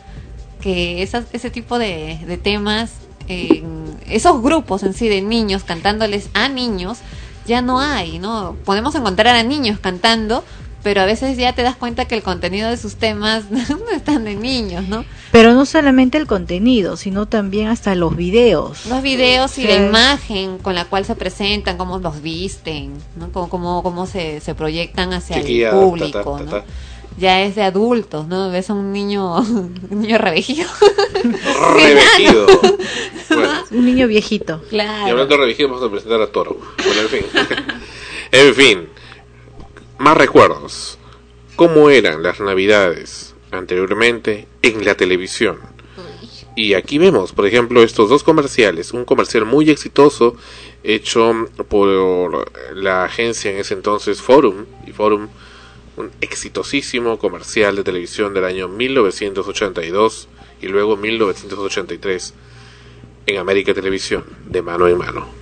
[0.61, 2.91] que esas, ese tipo de, de temas,
[3.27, 3.63] eh,
[4.07, 6.99] esos grupos en sí de niños cantándoles a niños,
[7.45, 8.55] ya no hay, ¿no?
[8.65, 10.43] Podemos encontrar a niños cantando,
[10.83, 13.59] pero a veces ya te das cuenta que el contenido de sus temas no
[13.93, 15.03] están de niños, ¿no?
[15.31, 18.85] Pero no solamente el contenido, sino también hasta los videos.
[18.87, 19.67] Los videos y Sí.
[19.67, 23.31] la imagen con la cual se presentan, cómo los visten, ¿no?
[23.31, 26.49] Cómo, cómo, cómo se, se proyectan hacia Chiquilla, el público, ta, ¿no?
[26.51, 26.65] ta, ta.
[27.17, 28.49] Ya es de adultos, ¿no?
[28.49, 30.69] Ves a un niño, un niño revejido.
[31.75, 32.47] Revejido.
[33.29, 34.61] Bueno, Un niño viejito.
[34.67, 35.11] y Claro.
[35.11, 36.57] hablando de revejido, vamos a presentar a Toro.
[36.85, 37.25] Bueno, en fin.
[38.31, 38.89] en fin.
[39.99, 40.97] Más recuerdos.
[41.57, 45.59] ¿Cómo eran las navidades anteriormente en la televisión?
[46.55, 48.93] Y aquí vemos, por ejemplo, estos dos comerciales.
[48.93, 50.37] Un comercial muy exitoso
[50.85, 54.67] hecho por la agencia en ese entonces Forum.
[54.87, 55.27] Y Forum,
[55.97, 60.29] un exitosísimo comercial de televisión del año 1982
[60.61, 62.33] y luego 1983
[63.25, 65.38] en América Televisión, de mano en mano.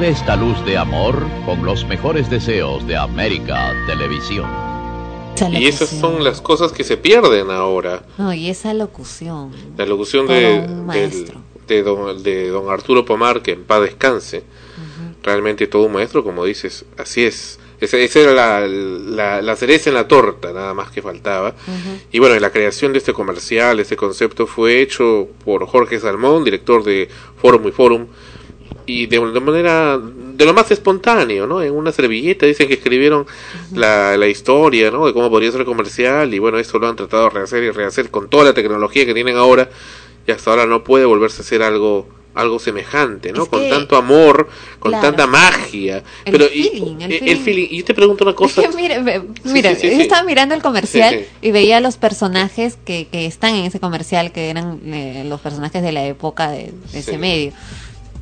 [0.00, 4.48] Recibe esta luz de amor con los mejores deseos de América Televisión.
[5.52, 8.02] Y esas son las cosas que se pierden ahora.
[8.18, 9.52] No, y esa locución.
[9.76, 11.40] La locución Todo de, un del- maestro.
[11.66, 14.42] de, don, de don Arturo Pomar, que en paz descanse.
[15.22, 17.58] Realmente todo un maestro, como dices, así es.
[17.78, 21.54] Esa, esa era la, la, la cereza en la torta, nada más que faltaba.
[22.10, 26.82] Y bueno, la creación de este comercial, este concepto, fue hecho por Jorge Salmón, director
[26.84, 27.08] de
[27.40, 28.06] Forum y Forum,
[28.90, 31.62] y de una manera, de lo más espontáneo, ¿no?
[31.62, 33.26] En una servilleta dicen que escribieron
[33.74, 35.06] la, la historia, ¿no?
[35.06, 37.70] De cómo podría ser el comercial, y bueno, esto lo han tratado de rehacer y
[37.70, 39.68] rehacer con toda la tecnología que tienen ahora,
[40.26, 43.42] y hasta ahora no puede volverse a hacer algo algo semejante, ¿no?
[43.42, 44.48] Es con que- tanto amor,
[44.78, 45.08] con Claro.
[45.08, 46.04] tanta magia.
[46.24, 47.36] El Pero y- feeling, el eh, feeling.
[47.42, 47.66] feeling.
[47.72, 48.62] Y yo te pregunto una cosa.
[48.62, 51.96] Es que mira, ve- mira, sí, sí, yo estaba mirando el comercial y veía los
[51.96, 56.52] personajes que, que están en ese comercial, que eran eh, los personajes de la época
[56.52, 57.52] de, de ese medio.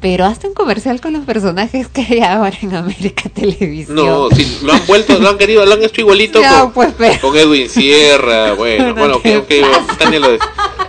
[0.01, 3.97] Pero hazte un comercial con los personajes que hay ahora en América Televisión.
[3.97, 7.21] No, sí, lo han vuelto, lo han querido, lo han hecho igualito con, pues, pero-
[7.21, 9.65] con Edwin Sierra, bueno, No bueno, que,
[9.99, 10.29] Tania lo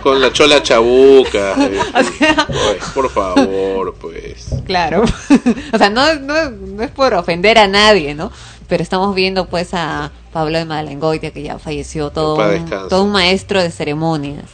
[0.02, 4.46] con la Chola Chabuca, eh, oye, por favor, pues.
[4.64, 5.02] Claro.
[5.72, 8.30] o sea, no, no, no es por ofender a nadie, ¿no?
[8.68, 13.10] Pero estamos viendo pues a Pablo de Malengoitia, que ya falleció, todo, un, todo un
[13.12, 14.44] maestro de ceremonias.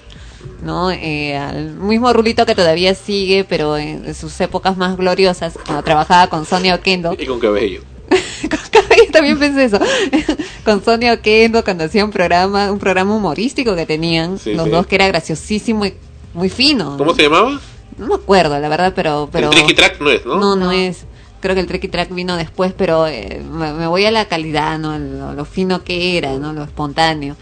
[0.62, 0.90] ¿No?
[0.90, 6.28] Eh, al mismo Rulito que todavía sigue, pero en sus épocas más gloriosas, cuando trabajaba
[6.28, 7.82] con Sonia Oquendo, Y con cabello.
[8.42, 9.78] yo también pensé eso,
[10.64, 14.70] con Sonia Oquendo, cuando hacía un programa, un programa humorístico que tenían, Sí, los sí.
[14.70, 15.94] dos, que era graciosísimo y
[16.34, 16.96] muy fino.
[16.98, 17.60] ¿Cómo se llamaba?
[17.98, 19.28] No me acuerdo, la verdad, pero...
[19.32, 20.36] pero El Tricky Track no es, ¿no?
[20.38, 21.04] No, no es.
[21.40, 24.78] Creo que el Tricky Track vino después, pero eh, me, me voy a la calidad,
[24.78, 24.98] ¿no?
[24.98, 26.52] Lo, lo fino que era, ¿no?
[26.52, 27.36] Lo espontáneo.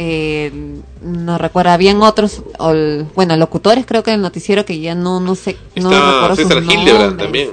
[0.00, 0.52] Eh,
[1.02, 5.18] no recuerdo, habían otros, o el- bueno, locutores creo que del noticiero que ya no,
[5.18, 7.16] no sé, no recuerdo sus César Hildebrand nombres.
[7.26, 7.50] también.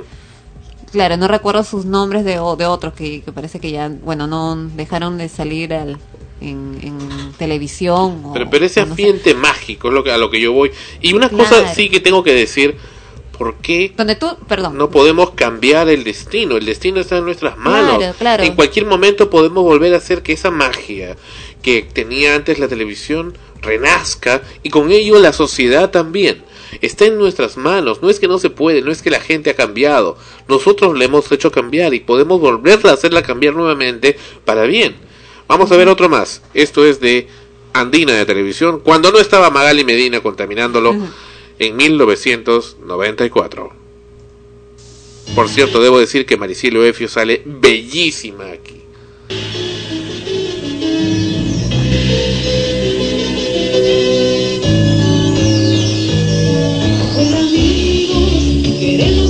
[0.92, 4.56] Claro, no recuerdo sus nombres de, de otros que, que parece que ya, bueno, no
[4.76, 5.98] dejaron de salir al,
[6.40, 8.22] en, en televisión.
[8.26, 9.02] o- Pero, pero ese o no sé.
[9.02, 10.72] ambiente mágico es lo que, a lo que yo voy.
[11.02, 12.78] Y una cosa sí que tengo que decir,
[13.38, 14.78] ¿por qué Donde tú, perdón.
[14.78, 16.56] no podemos cambiar el destino?
[16.58, 17.98] El destino está en nuestras manos.
[17.98, 18.44] Claro, claro.
[18.44, 21.18] En cualquier momento podemos volver a hacer que esa magia
[21.66, 26.44] que tenía antes la televisión renazca y con ello la sociedad también.
[26.80, 29.50] Está en nuestras manos, no es que no se puede, no es que la gente
[29.50, 30.16] ha cambiado,
[30.48, 34.16] nosotros le hemos hecho cambiar y podemos volverla a hacerla cambiar nuevamente
[34.46, 34.96] para bien.
[35.48, 37.28] Vamos a ver otro más, esto es de
[37.74, 40.96] Andina de Televisión, cuando no estaba Magali Medina contaminándolo
[41.58, 43.74] en 1994.
[45.34, 48.85] Por cierto, debo decir que Maricelo Efio sale bellísima aquí.
[58.98, 59.24] Con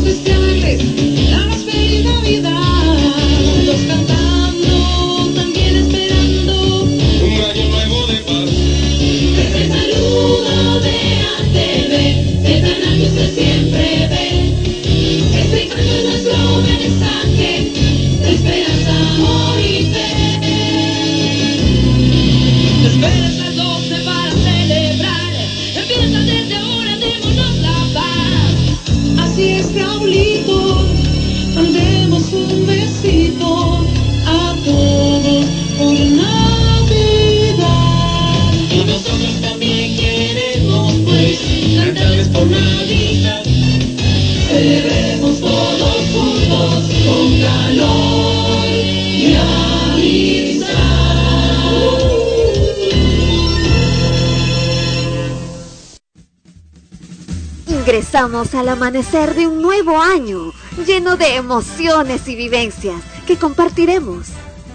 [57.85, 60.51] Ingresamos al amanecer de un nuevo año,
[60.87, 64.25] lleno de emociones y vivencias que compartiremos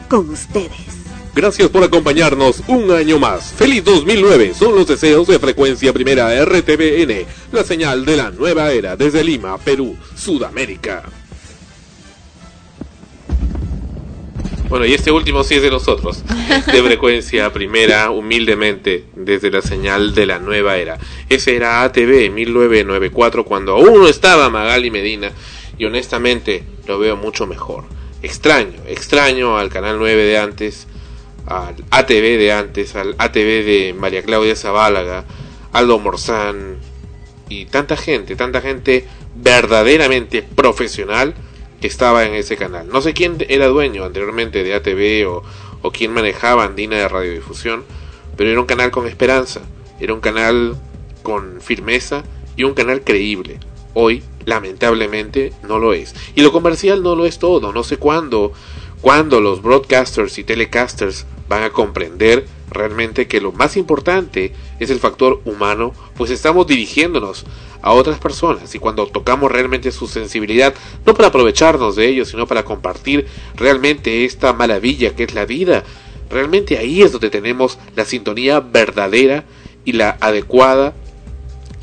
[0.08, 0.70] con ustedes.
[1.34, 3.52] Gracias por acompañarnos un año más.
[3.52, 8.94] Feliz 2009 son los deseos de frecuencia primera RTBN, la señal de la nueva era
[8.94, 11.02] desde Lima, Perú, Sudamérica.
[14.70, 16.22] Bueno, y este último sí es de nosotros,
[16.66, 20.96] de frecuencia primera, humildemente, desde la señal de la nueva era.
[21.28, 25.32] Ese era ATV en 1994, cuando aún no estaba Magali Medina,
[25.76, 27.82] y honestamente lo veo mucho mejor.
[28.22, 30.86] Extraño, extraño al Canal 9 de antes,
[31.46, 35.24] al ATV de antes, al ATV de María Claudia Zabálaga,
[35.72, 36.76] Aldo Morzán,
[37.48, 41.34] y tanta gente, tanta gente verdaderamente profesional
[41.80, 42.88] estaba en ese canal.
[42.88, 45.42] No sé quién era dueño anteriormente de ATV
[45.82, 47.84] o, quién manejaba Andina de radiodifusión,
[48.36, 49.62] pero era un canal con esperanza,
[49.98, 50.76] era un canal
[51.22, 52.22] con firmeza
[52.56, 53.58] y un canal creíble.
[53.94, 56.14] Hoy, lamentablemente, no lo es.
[56.34, 57.72] Y lo comercial no lo es todo.
[57.72, 58.52] No sé cuándo,
[59.00, 64.98] cuándo los broadcasters y telecasters van a comprender realmente que lo más importante es el
[64.98, 67.44] factor humano, pues estamos dirigiéndonos
[67.82, 68.74] a otras personas.
[68.74, 70.74] Y cuando tocamos realmente su sensibilidad,
[71.06, 73.26] no para aprovecharnos de ellos, sino para compartir
[73.56, 75.84] realmente esta maravilla que es la vida,
[76.28, 79.44] realmente ahí es donde tenemos la sintonía verdadera
[79.84, 80.94] y la adecuada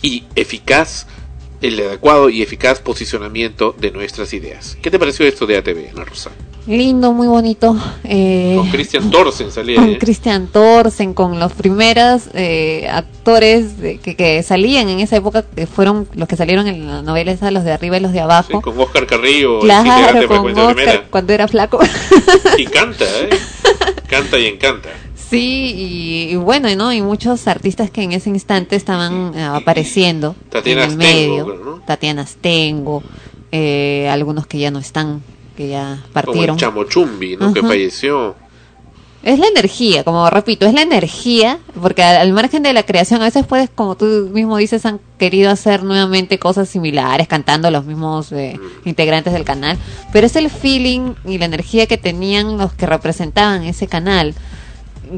[0.02, 1.08] y eficaz,
[1.62, 4.78] el adecuado y eficaz posicionamiento de nuestras ideas.
[4.82, 6.32] ¿Qué te pareció esto de ATV, Ana Rosa?
[6.68, 7.78] Lindo, muy bonito.
[8.04, 9.78] Eh, Con Christian Thorsen salía.
[9.78, 9.98] con ¿eh?
[10.00, 15.66] Christian Thorsen, con los primeros eh, actores de- que, que salían en esa época, que
[15.66, 18.50] fueron los que salieron en la novela esa, los de arriba y los de abajo.
[18.52, 21.04] Sí, con Oscar Carrillo, claro, con Oscar Primera.
[21.10, 21.80] cuando era flaco.
[22.58, 23.30] Y canta, ¿eh?
[24.10, 24.90] Canta y encanta.
[25.30, 26.92] Sí, y, y bueno, ¿no?
[26.94, 31.46] Y muchos artistas que en ese instante estaban eh, apareciendo Tatiana en el medio.
[31.46, 31.82] ¿no?
[31.86, 33.04] Tatiana Astengo,
[33.52, 35.22] eh, algunos que ya no están,
[35.56, 36.58] que ya Como el partieron.
[36.58, 37.54] Chamochumbi, ¿no?
[37.54, 38.36] Que falleció.
[39.24, 43.22] Es la energía, como repito, es la energía, porque al, al margen de la creación,
[43.22, 47.84] a veces puedes, como tú mismo dices, han querido hacer nuevamente cosas similares, cantando los
[47.84, 49.78] mismos eh, integrantes del canal,
[50.14, 54.34] pero es el feeling y la energía que tenían los que representaban ese canal.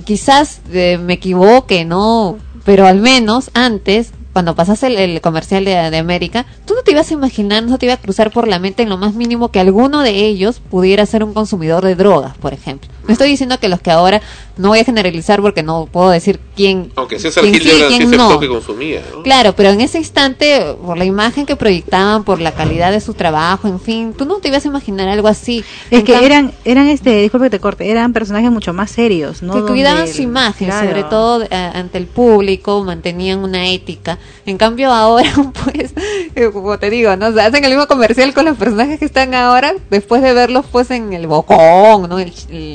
[0.05, 2.37] Quizás eh, me equivoque, ¿no?
[2.65, 6.91] Pero al menos antes, cuando pasase el, el comercial de, de América, tú no te
[6.91, 9.49] ibas a imaginar, no te iba a cruzar por la mente en lo más mínimo
[9.49, 12.89] que alguno de ellos pudiera ser un consumidor de drogas, por ejemplo.
[13.09, 14.21] No estoy diciendo que los que ahora,
[14.57, 18.11] no voy a generalizar porque no puedo decir quién, Aunque César quién Gil sí, quién
[18.11, 18.39] no.
[18.39, 19.23] que consumía, ¿no?
[19.23, 23.13] Claro, pero en ese instante, por la imagen que proyectaban, por la calidad de su
[23.15, 25.63] trabajo, en fin, tú no te ibas a imaginar algo así.
[25.89, 29.41] Es En que eran, eran este, disculpe que te corte, eran personajes mucho más serios,
[29.41, 29.53] ¿no?
[29.55, 30.87] que cuidaban su el- imagen, claro.
[30.87, 34.19] sobre todo eh, ante el público, mantenían una ética.
[34.45, 35.31] En cambio ahora,
[35.63, 35.93] pues,
[36.35, 37.27] eh, como te digo, ¿no?
[37.29, 40.65] O sea, hacen el mismo comercial con los personajes que están ahora, después de verlos
[40.71, 42.19] pues en el bocón, ¿no?
[42.19, 42.29] El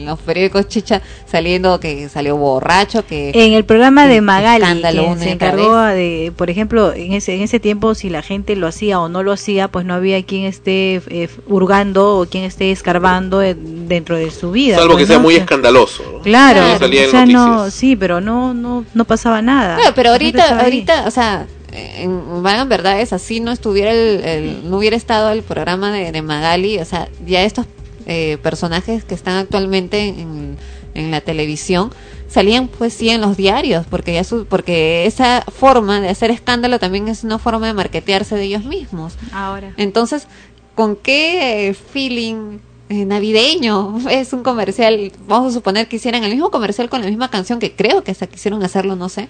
[0.05, 3.31] los periódicos chicha saliendo que salió borracho, que...
[3.35, 7.61] En el programa de Magali, quien se encargó de, por ejemplo, en ese, en ese
[7.61, 11.03] tiempo, si la gente lo hacía o no lo hacía, pues no había quien esté
[11.09, 14.77] eh, hurgando o quien esté escarbando eh, dentro de su vida.
[14.77, 15.23] Salvo pues, que sea ¿no?
[15.23, 16.03] muy O sea, escandaloso.
[16.15, 16.19] ¿no?
[16.23, 19.77] Claro, salía o sea, no, sí, pero no, no, no pasaba nada.
[19.77, 20.65] Claro, pero ahorita, ahí.
[20.65, 25.43] ahorita, o sea, en Vagan Verdades, así no estuviera el, el- no hubiera estado el
[25.43, 27.67] programa de, de Magali, o sea, ya estos
[28.07, 30.57] eh, personajes que están actualmente en,
[30.95, 31.91] en la televisión
[32.29, 36.79] salían pues sí en los diarios porque ya su, porque esa forma de hacer escándalo
[36.79, 39.73] también es una forma de marketearse de ellos mismos Ahora.
[39.77, 40.27] entonces
[40.75, 42.59] con qué feeling
[42.95, 47.09] eh, navideño es un comercial vamos a suponer que hicieran el mismo comercial con la
[47.09, 49.29] misma canción que creo que hasta quisieron hacerlo no sé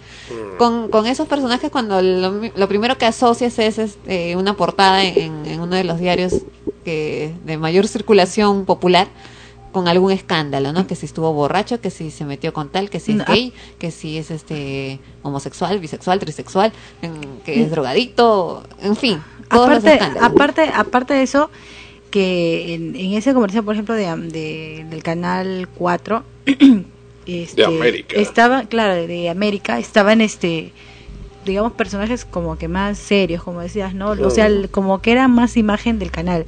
[0.59, 5.03] con, con esos personajes cuando lo, mi- lo primero que asocias es este, una portada
[5.05, 6.33] en, en uno de los diarios
[6.85, 9.09] que de mayor circulación popular
[9.73, 10.87] con algún escándalo, ¿no?
[10.87, 13.53] Que si estuvo borracho, que si se metió con tal, que si es No, gay,
[13.81, 16.73] que si es este homosexual, bisexual, trisexual,
[17.45, 19.21] que es drogadicto, en fin,
[19.51, 20.31] todos los aparte, escándalos.
[20.31, 21.51] aparte, aparte de eso,
[22.15, 26.23] que en, en ese comercial, por ejemplo, de, de- del canal 4,
[27.27, 28.17] este, De América.
[28.21, 30.71] estaba, claro, de América, estaban este
[31.45, 34.11] digamos personajes como que más serios, como decías, ¿no?
[34.13, 36.45] O sea, el- como que era más imagen del canal.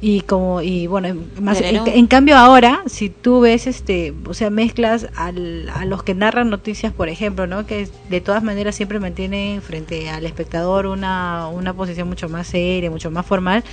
[0.00, 5.08] Y como y bueno, más en cambio ahora si tú ves este, o sea, mezclas
[5.16, 7.66] al, a los que narran noticias, por ejemplo, ¿no?
[7.66, 12.90] Que de todas maneras siempre mantienen frente al espectador una una posición mucho más seria,
[12.90, 13.64] mucho más formal.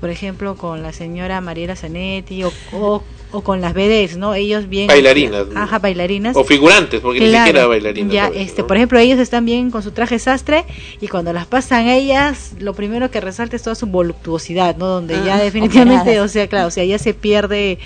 [0.00, 3.02] Por ejemplo, con la señora Mariela Zanetti o, o,
[3.34, 4.34] o con las BDs, ¿no?
[4.34, 4.86] Ellos bien...
[4.86, 5.46] Bailarinas.
[5.56, 6.36] Ajá, bailarinas.
[6.36, 8.12] O figurantes, porque ni siquiera bailarinas.
[8.12, 10.64] Ya, este, por ejemplo, ellos están bien con su traje sastre
[11.00, 14.86] y cuando las pasan ellas, lo primero que resalta es toda su voluptuosidad, ¿no?
[14.86, 16.30] Donde ya Ah, definitivamente, operadas.
[16.30, 17.78] o sea, claro, o sea, ya se pierde,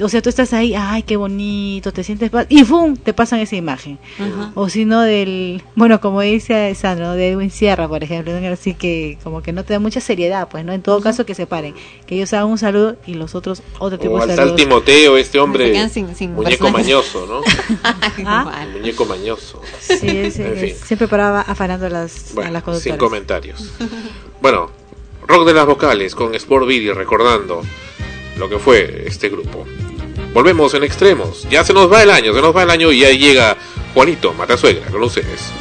[0.00, 2.96] o sea, tú estás ahí, ay, qué bonito, te sientes paz, y ¡fum!
[2.96, 3.98] te pasan esa imagen.
[4.18, 4.50] Ajá.
[4.56, 8.48] O si no del, bueno, como dice Sandro, de Edwin Sierra, por ejemplo, ¿no?
[8.48, 10.72] así que como que no te da mucha seriedad, pues, ¿no?
[10.72, 11.74] En todo caso que se paren,
[12.06, 14.56] que ellos hagan un saludo y los otros otro tipo O de saludos.
[14.88, 16.86] Timoteo, este Se hombre, sin- sin muñeco personajes.
[16.86, 17.42] mañoso, ¿no?
[18.26, 18.66] ¿Ah?
[18.72, 19.60] Muñeco mañoso.
[19.80, 20.74] Sí, ese- En fin.
[20.84, 22.98] siempre paraba afanando a las, a Bueno, las sin conductoras.
[22.98, 23.64] comentarios.
[24.40, 24.70] Bueno,
[25.26, 27.62] rock de las vocales con Sport Billy recordando
[28.38, 29.66] lo que fue este grupo.
[30.32, 31.46] Volvemos en extremos.
[31.50, 33.56] Ya se nos va el año, se nos va el año y ya llega
[33.94, 35.52] Juanito Matasuegra con ustedes.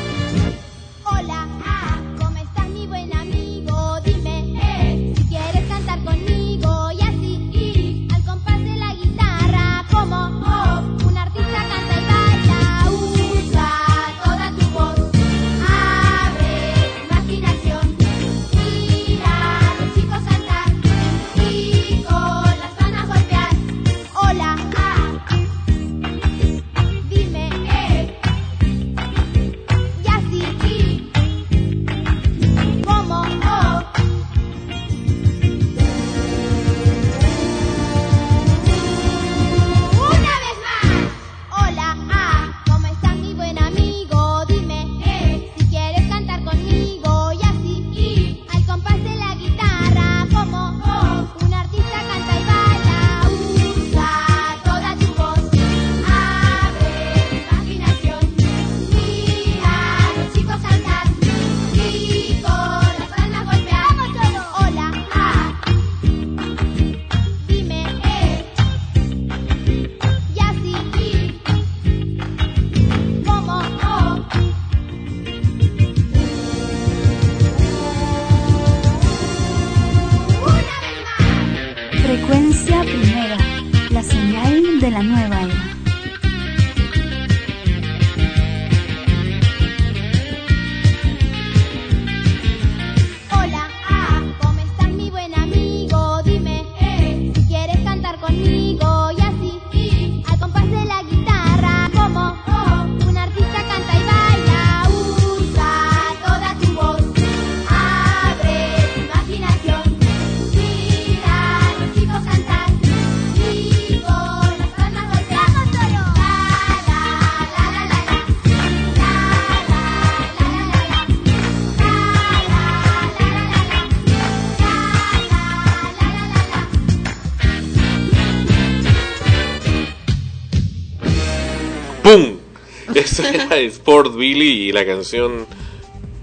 [133.57, 135.45] Eso era Sport Billy y la canción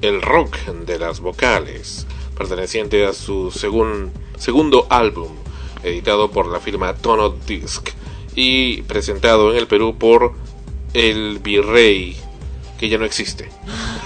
[0.02, 0.56] El Rock
[0.86, 2.06] de las Vocales,
[2.36, 5.30] perteneciente a su segun- segundo álbum,
[5.82, 7.90] editado por la firma Tono Disc
[8.36, 10.32] y presentado en el Perú por
[10.92, 12.16] El Virrey,
[12.78, 13.48] que ya no existe.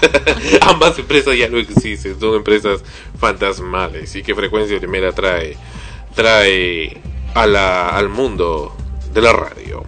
[0.61, 2.83] Ambas empresas ya no existen, son empresas
[3.19, 5.55] fantasmales y que Frecuencia Primera trae,
[6.15, 6.99] trae
[7.35, 8.75] a la, al mundo
[9.13, 9.83] de la radio.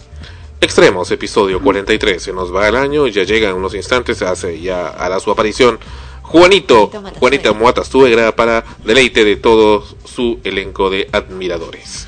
[0.64, 2.22] Extremos, episodio 43.
[2.22, 4.22] Se nos va el año y ya llega en unos instantes.
[4.22, 5.80] Hace ya hará su aparición
[6.22, 12.06] Juanito, Juanita Moata Suegra para deleite de todo su elenco de admiradores.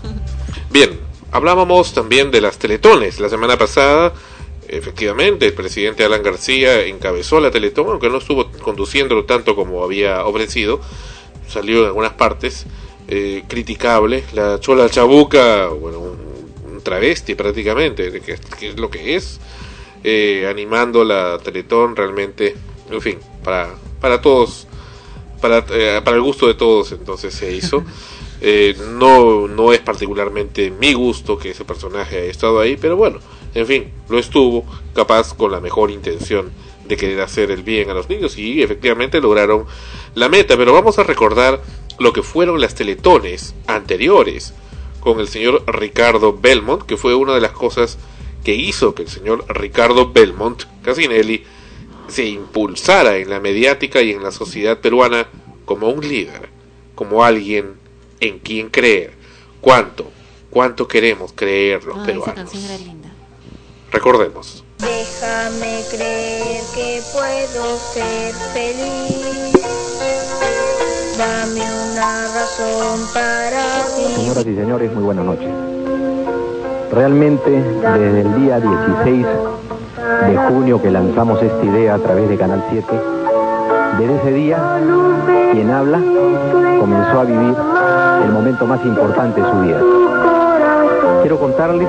[0.70, 0.98] Bien,
[1.30, 3.20] hablábamos también de las teletones.
[3.20, 4.14] La semana pasada,
[4.66, 10.24] efectivamente, el presidente Alan García encabezó la teletón, aunque no estuvo conduciéndolo tanto como había
[10.24, 10.80] ofrecido.
[11.46, 12.64] Salió en algunas partes
[13.08, 14.24] eh, criticable.
[14.32, 16.23] La Chola Chabuca, bueno, un
[16.84, 19.40] travesti prácticamente, de que, que es lo que es.
[20.04, 22.54] eh, animando la teletón realmente,
[22.90, 24.68] en fin, para, para todos
[25.40, 27.82] para, eh, para el gusto de todos entonces se hizo.
[28.46, 33.18] Eh, no, no es particularmente mi gusto que ese personaje haya estado ahí, pero bueno,
[33.54, 36.50] en fin, lo estuvo, capaz con la mejor intención
[36.86, 39.64] de querer hacer el bien a los niños y efectivamente lograron
[40.14, 41.62] la meta, pero vamos a recordar
[41.98, 44.52] lo que fueron las teletones anteriores
[45.04, 47.98] con el señor Ricardo Belmont, que fue una de las cosas
[48.42, 51.44] que hizo que el señor Ricardo Belmont Casinelli
[52.08, 55.28] se impulsara en la mediática y en la sociedad peruana
[55.64, 56.48] como un líder,
[56.94, 57.74] como alguien
[58.20, 59.12] en quien creer.
[59.60, 60.10] ¿Cuánto?
[60.50, 62.34] ¿Cuánto queremos creer los esa peruanos?
[62.34, 63.12] canción era linda.
[63.92, 64.64] Recordemos.
[64.78, 69.63] Déjame creer que puedo ser feliz.
[72.56, 73.82] Razón para.
[74.14, 75.48] Señoras y señores, muy buenas noches.
[76.92, 79.26] Realmente, desde el día 16
[80.28, 82.86] de junio que lanzamos esta idea a través de Canal 7,
[83.98, 84.78] desde ese día,
[85.50, 85.98] quien habla
[86.78, 87.56] comenzó a vivir
[88.24, 89.80] el momento más importante de su vida.
[91.22, 91.88] Quiero contarles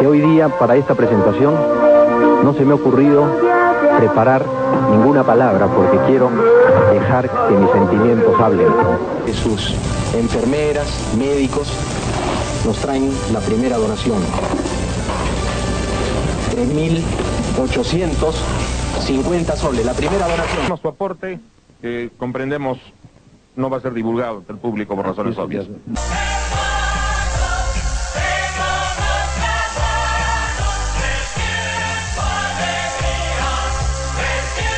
[0.00, 1.54] que hoy día, para esta presentación,
[2.42, 3.26] no se me ha ocurrido
[3.98, 4.46] preparar
[4.90, 6.30] ninguna palabra porque quiero
[6.92, 8.68] dejar que mis sentimientos hablen.
[9.42, 9.74] Sus
[10.14, 10.86] enfermeras,
[11.18, 11.72] médicos,
[12.64, 14.22] nos traen la primera donación.
[16.56, 20.78] 3.850 soles, la primera donación.
[20.80, 21.40] Su aporte,
[21.80, 22.78] que comprendemos,
[23.56, 25.66] no va a ser divulgado ante el público por razones obvias.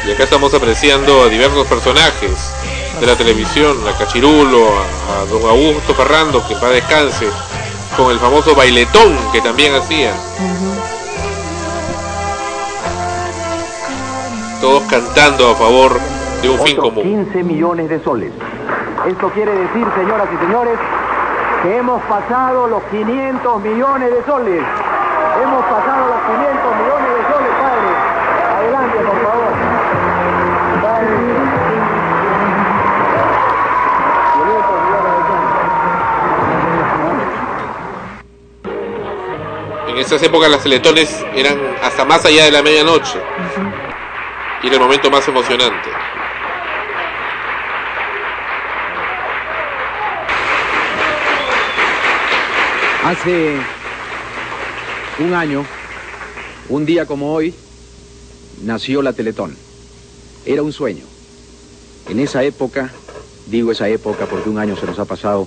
[0.04, 2.52] Y acá estamos apreciando a diversos personajes
[2.98, 7.28] de la televisión, a Cachirulo, a, a don Augusto Ferrando, que para descanse,
[7.96, 10.12] con el famoso bailetón que también hacía.
[14.60, 16.00] Todos cantando a favor
[16.42, 17.02] de un fin común.
[17.02, 18.32] 15 millones de soles.
[19.06, 20.78] Esto quiere decir, señoras y señores,
[21.62, 24.62] que hemos pasado los 500 millones de soles.
[25.42, 27.01] Hemos pasado los 500 millones
[39.92, 43.18] En esas épocas las teletones eran hasta más allá de la medianoche.
[44.62, 45.90] Y era el momento más emocionante.
[53.04, 53.56] Hace
[55.18, 55.66] un año,
[56.70, 57.54] un día como hoy,
[58.62, 59.54] nació la Teletón.
[60.46, 61.04] Era un sueño.
[62.08, 62.90] En esa época,
[63.44, 65.46] digo esa época porque un año se nos ha pasado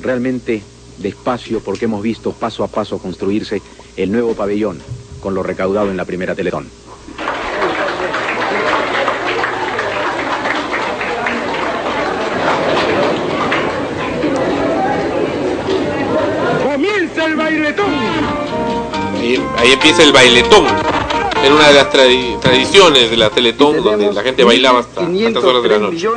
[0.00, 0.64] realmente
[0.98, 3.62] despacio porque hemos visto paso a paso construirse
[3.96, 4.80] el nuevo pabellón
[5.20, 6.68] con lo recaudado en la primera Teletón.
[16.62, 17.86] ¡Comienza el bailetón!
[19.18, 20.66] Ahí, ahí empieza el bailetón.
[21.44, 25.44] Era una de las tradi- tradiciones de la Teletón donde la gente bailaba hasta altas
[25.44, 26.08] horas de la noche.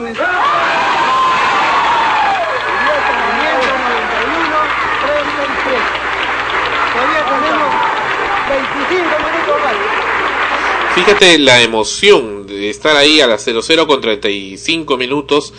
[11.05, 15.53] Fíjate la emoción de estar ahí a las 00 con 35 minutos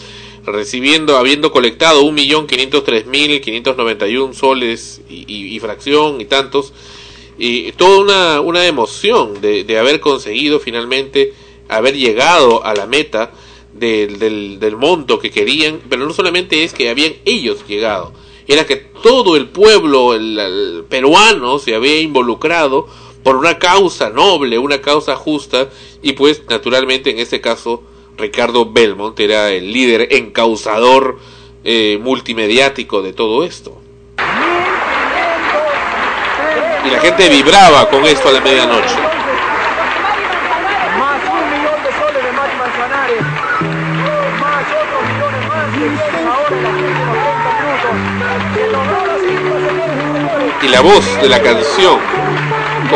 [0.45, 6.75] recibiendo, habiendo colectado 1.503.591 soles y, y- y fracción y tantos.
[7.39, 11.33] Y toda una, una emoción de, de haber conseguido finalmente
[11.71, 13.33] haber llegado a la meta
[13.73, 18.12] del, del, monto que querían, pero no solamente es que habían ellos llegado,
[18.47, 22.89] era que todo el pueblo el peruano se había involucrado
[23.23, 25.69] por una causa noble, una causa justa,
[26.03, 27.83] y pues naturalmente en este caso
[28.17, 31.19] Ricardo Belmont era el líder encausador
[31.65, 33.81] eh, multimediático de todo esto.
[36.85, 38.95] Y la gente vibraba con esto a la medianoche.
[40.99, 43.23] Más un millón de soles de Mati Manzanares.
[44.41, 48.57] Más otros millones más que vienen ahora en los próximos 30 minutos.
[48.57, 50.63] Que logró las cifras, señores y señores.
[50.63, 52.01] Y la voz de la canción,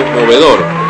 [0.03, 0.84] conmovedor.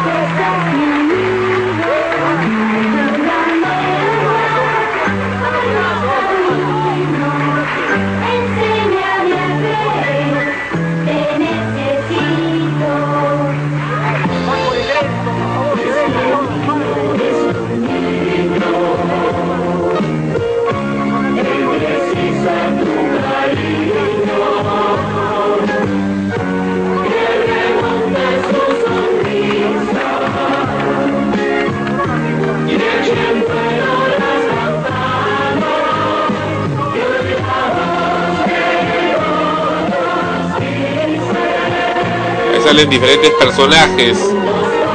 [42.85, 44.19] Salen diferentes personajes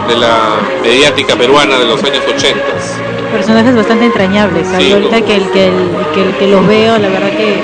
[0.08, 2.60] de la mediática peruana de los años 80.
[3.32, 4.68] Personajes bastante entrañables.
[4.78, 5.74] Sí, Ahorita que el que, el,
[6.14, 7.56] que el que los veo, la verdad que...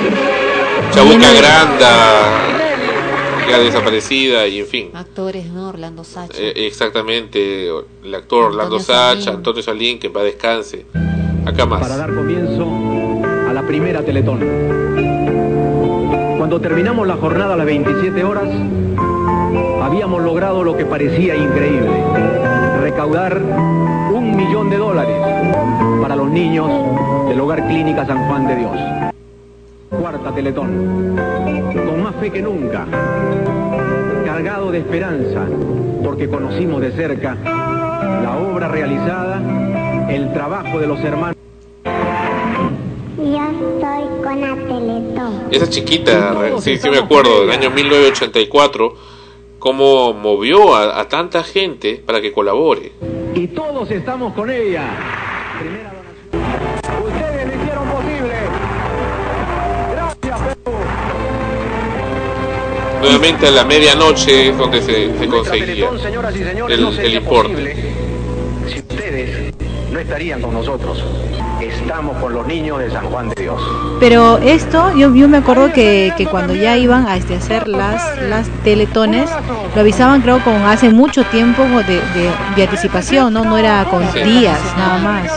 [0.92, 2.24] Chabuca de- Granda,
[3.48, 4.90] ya desaparecida y en fin.
[4.94, 5.68] Actores, ¿no?
[5.68, 6.36] Orlando Sacha.
[6.36, 7.68] Eh, exactamente,
[8.04, 9.28] el actor Orlando Sacha, Salín.
[9.36, 10.86] Antonio Salín, que va descanse.
[11.44, 11.80] Acá más.
[11.82, 12.66] Para dar comienzo
[13.48, 14.40] a la primera Teletón.
[16.36, 18.44] Cuando terminamos la jornada a las 27 horas,
[19.82, 22.02] habíamos logrado lo que parecía increíble,
[22.80, 23.40] recaudar
[24.12, 25.16] un millón de dólares
[26.02, 26.68] para los niños
[27.28, 28.76] del Hogar Clínica San Juan de Dios.
[29.90, 31.16] Cuarta Teletón,
[31.72, 32.86] con más fe que nunca,
[34.24, 35.46] cargado de esperanza,
[36.02, 39.40] porque conocimos de cerca la obra realizada,
[40.08, 41.36] el trabajo de los hermanos.
[43.16, 45.42] Yo estoy con la Teletón.
[45.50, 49.15] Esa chiquita, sí, sí me acuerdo, del año 1984,
[49.58, 52.92] cómo movió a, a tanta gente para que colabore.
[53.34, 54.84] Y todos estamos con ella.
[55.58, 57.12] Primera donación.
[57.12, 58.34] Ustedes lo hicieron posible.
[59.92, 60.76] Gracias, Perú.
[63.00, 67.14] Nuevamente a la medianoche es donde se, se conseguía señoras y señores, el, no el
[67.14, 67.52] importe.
[67.52, 67.76] posible
[68.68, 69.54] si ustedes
[69.92, 71.02] no estarían con nosotros.
[71.86, 73.62] Estamos con los niños de San Juan de Dios.
[74.00, 78.20] Pero esto, yo, yo me acuerdo que, que cuando ya iban a este, hacer las,
[78.22, 79.30] las teletones,
[79.72, 83.44] lo avisaban creo con hace mucho tiempo de, de, de anticipación, ¿no?
[83.44, 84.18] No era con Sí.
[84.18, 85.30] días, nada más.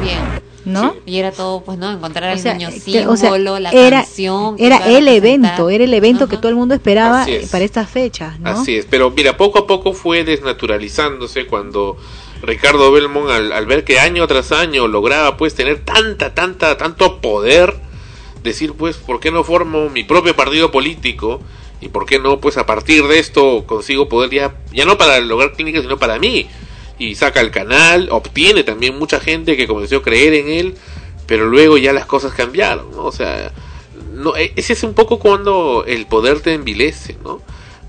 [0.00, 0.20] Bien.
[0.64, 0.94] ¿No?
[1.04, 1.90] Y era todo, pues, ¿no?
[1.90, 4.54] Encontrar al O sea, niño símbolo, o sea, la era, canción.
[4.58, 7.50] era el evento, era el evento que todo el mundo esperaba es.
[7.50, 8.48] para estas fechas, ¿no?
[8.50, 11.96] Así es, pero mira, poco a poco fue desnaturalizándose cuando
[12.42, 17.74] Ricardo Belmont, al, ver que año tras año lograba pues tener tanta, tanta, tanto poder,
[18.42, 21.40] decir pues, ¿por qué no formo mi propio partido político?
[21.80, 25.20] Y por qué no, pues a partir de esto consigo poder ya, ya no para
[25.20, 26.48] lograr clínicas, sino para mí.
[26.98, 30.74] Y saca el canal, obtiene también mucha gente que comenzó a creer en él,
[31.26, 33.04] pero luego ya las cosas cambiaron, ¿no?
[33.04, 33.52] O sea,
[34.12, 37.40] no, e- ese es un poco cuando el poder te envilece, ¿no?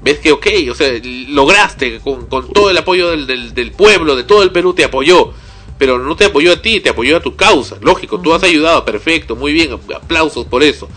[0.03, 0.91] Ves que, ok, o sea,
[1.29, 4.83] lograste con, con todo el apoyo del, del, del pueblo, de todo el Perú, te
[4.83, 5.33] apoyó,
[5.77, 8.83] pero no te apoyó a ti, te apoyó a tu causa, lógico, tú has ayudado,
[8.83, 10.89] perfecto, muy bien, aplausos por eso.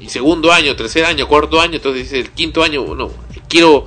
[0.00, 3.10] Y segundo año, tercer año, cuarto año, entonces dice el quinto año, bueno,
[3.48, 3.86] quiero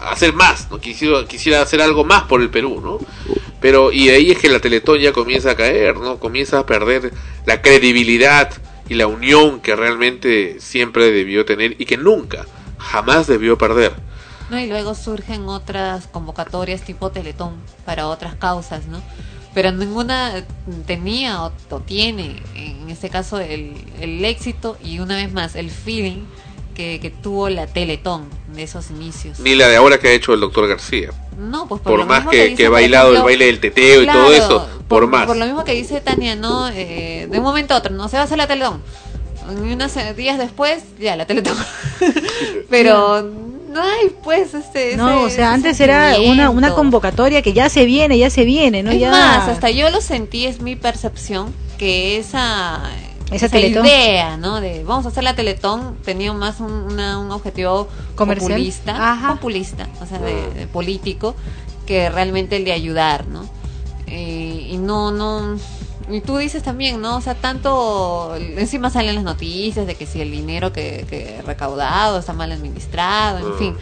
[0.00, 2.98] hacer más, no quisiera, quisiera hacer algo más por el Perú, ¿no?
[3.60, 6.18] Pero y de ahí es que la Teletón ya comienza a caer, ¿no?
[6.18, 7.12] Comienza a perder
[7.44, 8.52] la credibilidad
[8.88, 12.46] y la unión que realmente siempre debió tener y que nunca,
[12.78, 13.94] jamás debió perder.
[14.50, 14.58] ¿no?
[14.58, 19.02] Y luego surgen otras convocatorias tipo Teletón para otras causas, ¿no?
[19.54, 20.44] Pero ninguna
[20.86, 25.70] tenía o, o tiene, en este caso, el, el éxito y una vez más el
[25.70, 26.24] feeling
[26.74, 29.40] que, que tuvo la Teletón de esos inicios.
[29.40, 31.10] Ni la de ahora que ha hecho el doctor García.
[31.36, 34.02] No, pues por, Por lo más mismo que, que por bailado el baile del teteo
[34.02, 35.26] y todo claro, eso, por, más.
[35.26, 36.68] Por lo mismo que dice Tania, ¿no?
[36.68, 38.80] Eh, de un momento a otro, no se va a hacer la Teletón.
[39.48, 41.56] Unos eh, días después, ya, la Teletón.
[42.70, 44.96] Pero no hay, pues, este.
[44.96, 48.44] No, ese- o sea, antes era una, una convocatoria que ya se viene, ya se
[48.44, 48.90] viene, ¿no?
[48.90, 49.10] Es ya...
[49.10, 52.82] más, hasta yo lo sentí, es mi percepción, que esa,
[53.30, 53.86] Esa Teletón.
[53.86, 54.60] idea, ¿no?
[54.60, 58.50] De vamos a hacer la Teletón tenía más un, una- un objetivo Comercial.
[58.52, 61.34] populista, populista, o sea, de, de político,
[61.86, 63.46] que realmente el de ayudar, ¿no?
[64.06, 65.58] Eh, y no, no.
[66.10, 67.16] Y tú dices también, ¿no?
[67.16, 68.34] O sea, tanto.
[68.36, 73.38] Encima salen las noticias de que si el dinero que, que recaudado está mal administrado,
[73.38, 73.58] en Mm.
[73.58, 73.76] fin.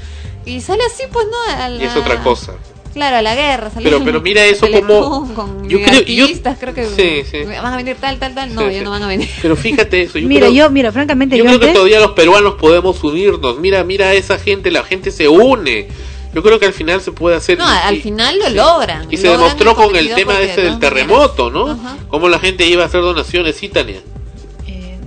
[0.45, 1.63] Y sale así, pues, ¿no?
[1.63, 2.53] A Y es otra cosa.
[2.95, 3.69] Claro, a la guerra.
[3.71, 7.45] sale Pero- pero mira eso como- Con yo creo- yo- artistas, creo que Sí, sí.
[7.45, 8.55] van a venir tal, tal, tal.
[8.55, 8.85] No, Sí, ya sí.
[8.85, 9.29] no van a venir.
[9.43, 10.19] Pero fíjate eso.
[10.19, 13.59] Yo Mira, creo, yo, mira, francamente, yo yo, creo que todavía los peruanos podemos unirnos.
[13.59, 15.89] Mira, mira a esa gente, la gente se une.
[16.37, 17.57] Yo creo que al final se puede hacer.
[17.57, 19.07] No, al y- final lo logran.
[19.11, 21.71] Y se Logran demostró con el tema ese de del terremoto, ¿no?
[21.71, 21.97] Ajá.
[22.09, 24.03] Cómo la gente iba a hacer donaciones, sí, Tania.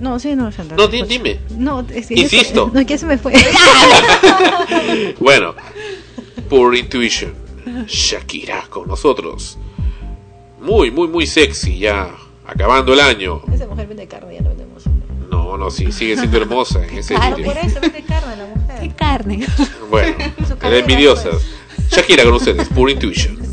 [0.00, 0.76] No, sí, no, Sandra.
[0.76, 1.38] No, di- dime.
[1.56, 2.64] No, es que Insisto.
[2.64, 3.32] eso- no, es que se me fue.
[5.20, 5.54] Bueno,
[6.48, 7.32] por intuition,
[7.86, 9.56] Shakira con nosotros.
[10.60, 12.10] Muy, muy, muy sexy ya,
[12.46, 13.42] acabando el año.
[13.52, 14.82] Esa mujer vende carne, ya no vendemos.
[15.30, 18.59] No, no, sí, sigue siendo hermosa en ese Claro, por eso vende carne la mujer.
[18.80, 19.46] ¿Qué carne?
[19.90, 20.16] Bueno,
[20.62, 21.42] era envidiosas.
[21.90, 23.49] Shakira con ustedes, por intuition.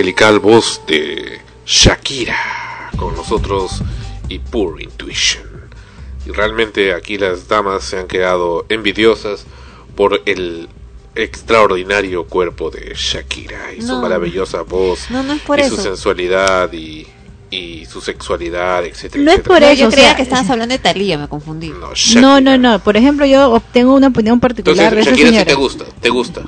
[0.00, 2.36] Angelical voz de Shakira
[2.98, 3.80] con nosotros
[4.28, 5.46] y Pure Intuition.
[6.26, 9.46] Y realmente aquí las damas se han quedado envidiosas
[9.94, 10.68] por el
[11.14, 15.76] extraordinario cuerpo de Shakira y su maravillosa voz No, no es por y eso.
[15.76, 17.06] su sensualidad y,
[17.50, 19.24] y su sexualidad, etcétera.
[19.24, 21.26] No es por No, eso, yo o creía sea, que estabas hablando de Talía, me
[21.26, 21.72] confundí.
[22.16, 22.80] No, no, no.
[22.80, 25.44] Por ejemplo, yo tengo una opinión particular Entonces, de esa Shakira sí señora.
[25.46, 26.42] te gusta, te gusta.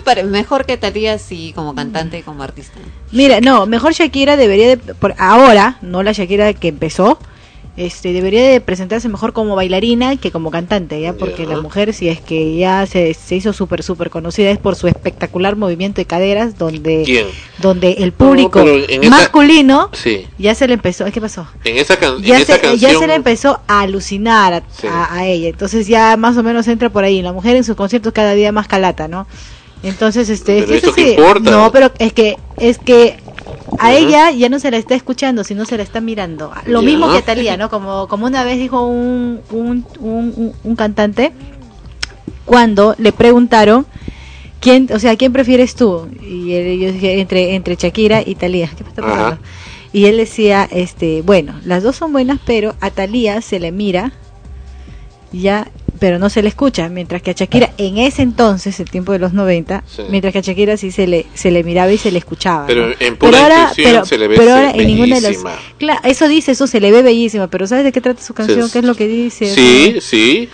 [0.04, 2.78] Me mejor que Talía sí como cantante y como artista.
[3.12, 7.18] Mira, no, mejor Shakira debería de, por ahora, no la Shakira que empezó,
[7.76, 12.08] este debería de presentarse mejor como bailarina que como cantante, ya, porque la mujer si
[12.08, 16.04] es que ya se, se hizo súper súper conocida es por su espectacular movimiento de
[16.04, 17.26] caderas donde ¿Quién?
[17.58, 20.26] donde el público esa- masculino Sí.
[20.36, 21.46] ya se le empezó, ¿qué pasó?
[21.64, 24.62] En esa, can- en Ya esa se, canción ya se le empezó a alucinar a,
[24.78, 24.86] Sí.
[24.88, 27.22] a- a ella, entonces ya más o menos entra por ahí.
[27.22, 29.26] La mujer en sus conciertos cada día más calata, ¿no?
[29.82, 31.50] Entonces, este, es Pero que ¿eso eso qué sí, importa?
[31.50, 33.16] no, pero es que es que
[33.78, 36.52] a ella ya no se la está escuchando, sino se la está mirando.
[36.66, 36.86] Lo Ya.
[36.86, 37.70] mismo que a Talía, ¿no?
[37.70, 41.32] Como como una vez dijo un un, un, un- cantante
[42.44, 43.86] cuando le preguntaron
[44.60, 48.70] quién, o sea, quién prefieres tú y él, yo dije entre entre Shakira y Talía.
[48.76, 49.14] ¿Qué me está Ajá.
[49.14, 49.42] pasando?
[49.92, 54.12] Y él decía, este, bueno, las dos son buenas, pero a Talía se le mira
[55.32, 59.12] ya, pero no se le escucha, mientras que a Shakira en ese entonces, el tiempo
[59.12, 60.02] de los 90, Sí.
[60.08, 62.66] mientras que a Shakira sí se le se le miraba y se le escuchaba.
[62.66, 62.94] Pero ¿no?
[62.98, 65.52] en pura intuición se le ve pero ahora en ninguna de las bellísima.
[65.78, 68.66] Claro, eso dice, eso se le ve bellísima, pero ¿sabes de qué trata su canción?
[68.66, 68.72] Sí.
[68.72, 69.54] ¿Qué es lo que dice?
[69.54, 70.48] Sí, sí,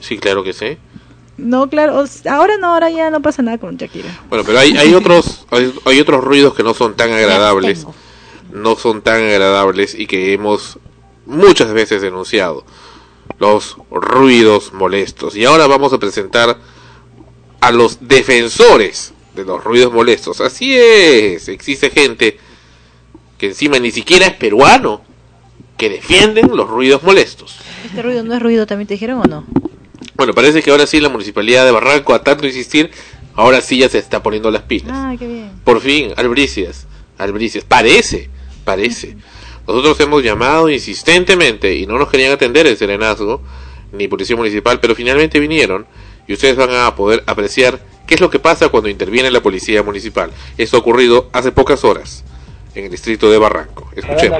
[0.00, 0.78] sí, claro que sí.
[1.36, 4.08] No, claro, ahora no, ahora ya no pasa nada con Shakira.
[4.30, 7.86] Bueno, pero hay, hay otros hay, hay otros ruidos que no son tan agradables,
[8.52, 10.78] no son tan agradables y que hemos
[11.26, 12.64] muchas veces denunciado.
[13.38, 15.36] Los ruidos molestos.
[15.36, 16.58] Y ahora vamos a presentar
[17.60, 20.40] a los defensores de los ruidos molestos.
[20.40, 22.38] Así es, existe gente
[23.38, 25.02] que encima ni siquiera es peruano
[25.76, 27.56] que defienden los ruidos molestos.
[27.84, 29.44] ¿Este ruido no es ruido también te dijeron o no?
[30.14, 32.90] Bueno, parece que ahora sí la municipalidad de Barranco, a tanto insistir,
[33.34, 34.90] ahora sí ya se está poniendo las pilas.
[34.92, 35.50] Ah, qué bien.
[35.64, 36.86] Por fin, Albricias,
[37.18, 38.30] Albricias, parece,
[38.64, 39.16] parece.
[39.66, 43.40] Nosotros hemos llamado insistentemente y no nos querían atender el Serenazgo
[43.92, 45.86] ni Policía Municipal, pero finalmente vinieron
[46.28, 49.82] y ustedes van a poder apreciar qué es lo que pasa cuando interviene la Policía
[49.82, 50.30] Municipal.
[50.56, 52.24] Esto ha ocurrido hace pocas horas
[52.74, 53.90] en el distrito de Barranco.
[53.96, 54.38] Escuchemos.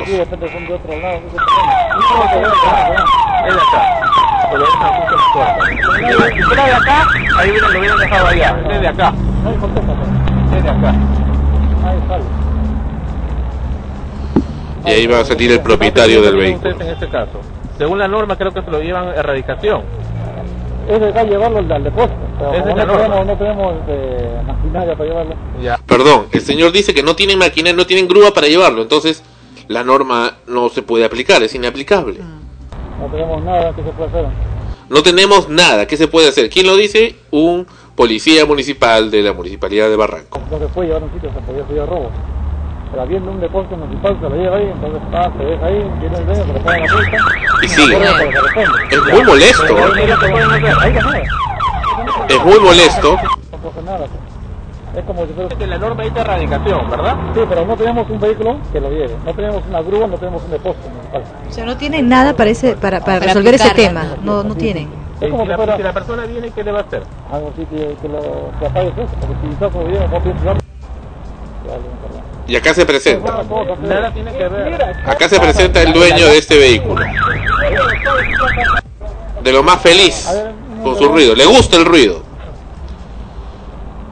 [14.86, 16.70] Y ahí va a salir el propietario del vehículo.
[16.70, 17.40] Ustedes en este caso.
[17.76, 19.82] Según la norma, creo que se lo llevan a erradicación.
[20.88, 22.16] Es de acá llevarlo al depósito.
[22.54, 23.24] Es la norma.
[23.24, 25.34] no tenemos eh, maquinaria para llevarlo.
[25.60, 25.78] Ya.
[25.86, 29.22] Perdón, el señor dice que no tienen máquina, no tienen grúa para llevarlo, entonces
[29.68, 32.20] la norma no se puede aplicar, es inaplicable.
[33.00, 34.26] No tenemos nada que se pueda hacer.
[34.88, 36.48] No tenemos nada, ¿qué se puede hacer?
[36.48, 37.16] ¿Quién lo dice?
[37.32, 40.40] Un policía municipal de la municipalidad de Barranco.
[40.50, 42.10] No se puede llevar a un sitio, se podía robo.
[42.90, 46.18] Pero habiendo un depósito municipal, se lo lleva ahí, entonces está, se deja ahí, viene
[46.18, 47.16] el dueño, se le paga la multa.
[47.62, 48.10] Y responda.
[48.90, 49.76] Es muy molesto.
[52.28, 53.16] Es muy molesto.
[53.52, 54.06] No pasa nada.
[54.96, 55.66] Es como si fuera...
[55.66, 57.16] La norma dice erradicación, ¿verdad?
[57.34, 59.14] Sí, pero no tenemos un vehículo que lo lleve.
[59.26, 61.22] No tenemos una grúa, no tenemos un depósito municipal.
[61.48, 64.04] O sea, no tienen nada para, ese, para, para Para resolver ese tema.
[64.22, 64.88] No, no tienen.
[65.20, 67.02] Es como si, la, fuera- si la persona viene, ¿qué le va a hacer?
[67.32, 68.20] Algo así que, que lo
[68.58, 69.82] que apague eso, porque si está no
[72.48, 73.42] Y acá se presenta.
[73.82, 74.82] Nada tiene que ver.
[75.04, 77.04] Acá se presenta el dueño de este vehículo.
[79.42, 80.28] De lo más feliz
[80.82, 81.34] con su ruido.
[81.34, 82.22] Le gusta el ruido.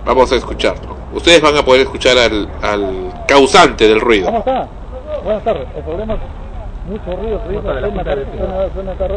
[0.05, 0.97] Vamos a escucharlo.
[1.13, 4.27] Ustedes van a poder escuchar al, al causante del ruido.
[4.27, 4.69] ¿Cómo está?
[5.23, 5.69] Buenas tardes.
[5.77, 6.21] El problema es
[6.91, 9.15] mucho ruido, ruido, Nota de la suena, suena, suena.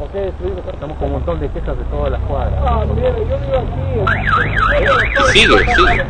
[0.00, 0.32] ¿Por qué
[0.72, 2.58] Estamos con un montón de quejas de todas las cuadras.
[2.66, 4.00] Ah, mira, yo vivo aquí.
[5.30, 6.04] Sigue, sigue.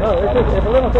[0.00, 0.18] No, el
[0.62, 0.96] problema es.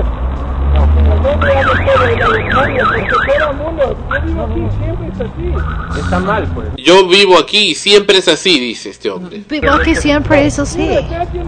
[5.99, 6.69] Está mal, pues.
[6.77, 9.43] Yo vivo aquí y siempre es así, dice este hombre.
[9.49, 10.87] Pero que siempre es así.
[10.87, 11.41] El tráfico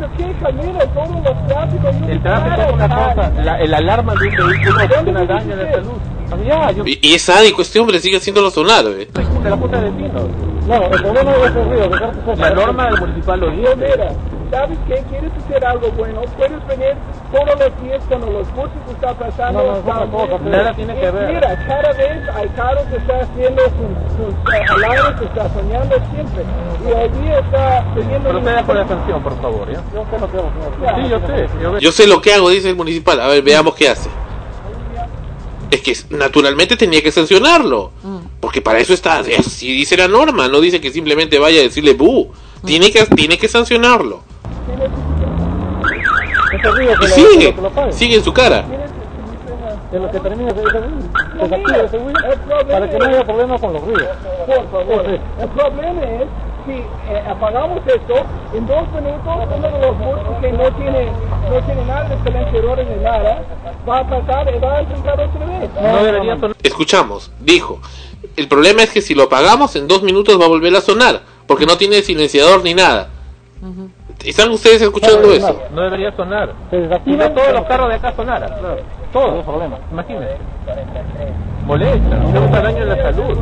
[2.63, 6.14] es una cosa, la, el alarma de un vehículo ocasiona daño la salud.
[6.47, 9.09] Ya, yo Y, y es sádico este hombre, sigue haciéndolo sonar, ¿eh?
[9.15, 10.23] de la puta de vecinos.
[10.67, 14.09] No, el problema es ese ruido, que La norma del municipal lo dice.
[14.51, 15.03] ¿Sabes qué?
[15.11, 16.21] ¿Quieres hacer algo bueno?
[16.37, 16.95] Puedes venir
[17.33, 19.59] todos los días cuando los buses están pasando.
[19.61, 21.35] No, no, es están- otra cosa, pero- Nada tiene que ver.
[21.35, 25.97] Mira, cada vez hay carros que están haciendo sus, sus eh, alarmes, que está soñando
[26.15, 26.45] siempre.
[26.89, 28.29] Y hoy día está teniendo...
[28.31, 29.83] Proceda con la sanción, por favor, ¿ya?
[29.93, 30.95] Yo sé lo que hago, señor.
[31.03, 31.81] Sí, yo sé.
[31.85, 33.21] Yo sé lo que hago, dice el municipal.
[33.21, 34.09] A ver, veamos qué hace.
[35.75, 37.91] Es que naturalmente tenía que sancionarlo.
[38.39, 41.95] Porque para eso está, así dice la norma, no dice que simplemente vaya a decirle
[41.95, 42.31] bu.
[42.65, 44.23] Tiene que, tiene que sancionarlo.
[47.03, 47.55] Y sigue,
[47.91, 48.65] sigue en su cara.
[49.93, 50.63] En lo que termina ese
[51.43, 51.99] desactiva ese
[52.69, 54.09] para que no haya problema con los ruidos.
[54.47, 55.07] Por favor.
[55.07, 56.29] Sí, El problema es
[56.67, 58.15] si eh, apagamos esto,
[58.55, 61.09] en dos minutos uno de los buses que no tiene,
[61.51, 63.43] no tiene nada de silenciadores ni nada,
[63.89, 65.71] va a pasar y va a entrar otra vez.
[65.81, 66.57] No debería sonar.
[66.63, 67.81] Escuchamos, dijo.
[68.37, 71.21] El problema es que si lo apagamos en dos minutos va a volver a sonar.
[71.47, 73.11] Porque no tiene silenciador ni nada.
[74.25, 75.61] ¿Están ustedes escuchando eso?
[75.73, 76.55] No debería sonar.
[76.71, 78.51] Se Si desactiva no todos los carros de acá sonaran.
[79.15, 79.79] Todo el problema.
[79.93, 80.37] Imagínense.
[81.65, 83.39] Molesta, causa daño a la salud.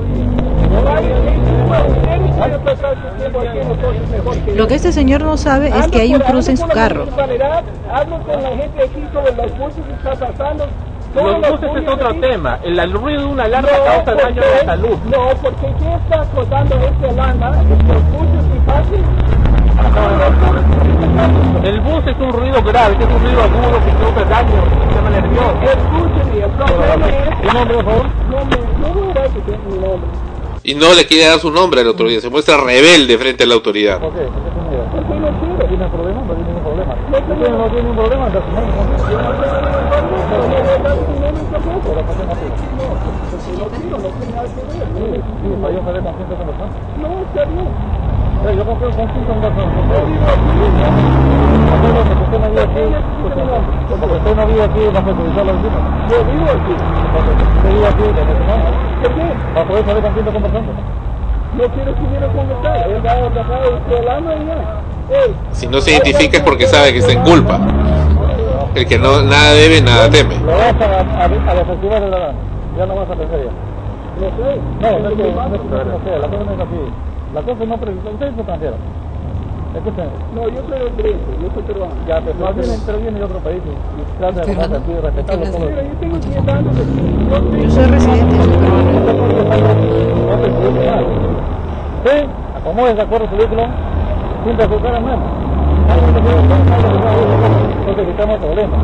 [4.55, 7.07] Lo que este señor no sabe es que hay un cruce en su carro.
[7.91, 10.69] Hablo con la gente aquí sobre los buses que está pasando.
[11.15, 12.59] Todos Los buses es otro tema.
[12.63, 14.99] El, ruido de una alarma No, causa ¿por daño a la salud.
[15.11, 17.51] No, porque ¿qué está causando este alarma?
[17.51, 19.01] Los buses y pases.
[21.65, 24.71] El bus es un ruido grave, que es un ruido agudo que causa daño al
[24.81, 25.55] sistema nervioso.
[25.63, 27.41] Escúcheme, el problema es...
[27.43, 28.07] ¿Tu nombre, por favor?
[28.31, 30.09] No me, no me voy a decir mi nombre.
[30.65, 32.21] Y no le quiere dar su nombre a la autoridad.
[32.21, 33.99] Se muestra rebelde frente a la autoridad.
[33.99, 34.21] ¿Por qué?
[34.21, 34.51] ¿Por qué
[35.07, 35.67] tiene no quiero.
[35.69, 36.23] ¿Tiene problema?
[36.23, 36.95] No tiene ningún problema.
[37.11, 38.53] No tiene, no tiene ningún problema, no, no.
[41.83, 42.55] Pero ¿por qué no quiere?
[47.33, 48.02] Está bien.
[48.45, 48.79] Eh, Yo usted
[52.39, 52.83] no vive aquí,
[54.01, 55.83] porque usted no vive aquí, va a perjudicar a los vecinos.
[56.11, 56.75] Yo vivo aquí.
[57.13, 58.73] Porque usted vive aquí, desde su nombre.
[59.03, 59.25] ¿Por qué?
[59.55, 60.73] Para poder saber con quién está conversando.
[61.53, 62.91] No quiero que viene a conversar.
[62.91, 65.17] Él va a bajar el programa y ya.
[65.19, 67.59] Ey, Si no se identifica es porque sabe que está en culpa.
[68.75, 70.39] El que no nada debe, nada teme.
[70.39, 72.39] Lo vas a, a, a desactivar el alarma.
[72.79, 73.53] Ya no vas a pensar ya.
[74.19, 74.61] no sé.
[74.81, 77.12] No, no es que no, no sea, la cosa no así.
[77.35, 78.11] La cosa no precisa.
[78.11, 78.77] Usted es extranjero.
[79.75, 80.11] Escúcheme.
[80.35, 81.95] No, yo soy gringo, yo soy peruano.
[82.07, 83.73] Ya, pero más bien interviene de otro país y,
[84.19, 84.81] trata de todo.
[85.67, 87.01] Mira, yo tengo 10 años aquí.
[87.31, 89.33] Yo Yo soy residente, soy peruano.
[92.05, 92.17] Sí,
[92.57, 93.63] acomódese de acuerdo su vehículo,
[94.45, 95.23] siempre su cara mano.
[97.81, 98.81] Entonces evitamos problemas.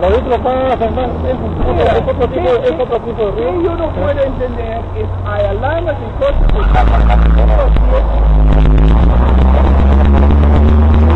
[0.00, 3.32] Los vehículos pasan, van, es, un- es otro tipo, es otro tipo de.
[3.36, 7.26] ¿Qué yo no puedo entender es hay alarmas y cosas que están pasando.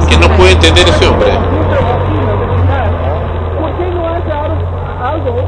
[0.08, 1.30] Que no puede entender ese hombre.
[3.60, 5.44] ¿Por qué no hace algo,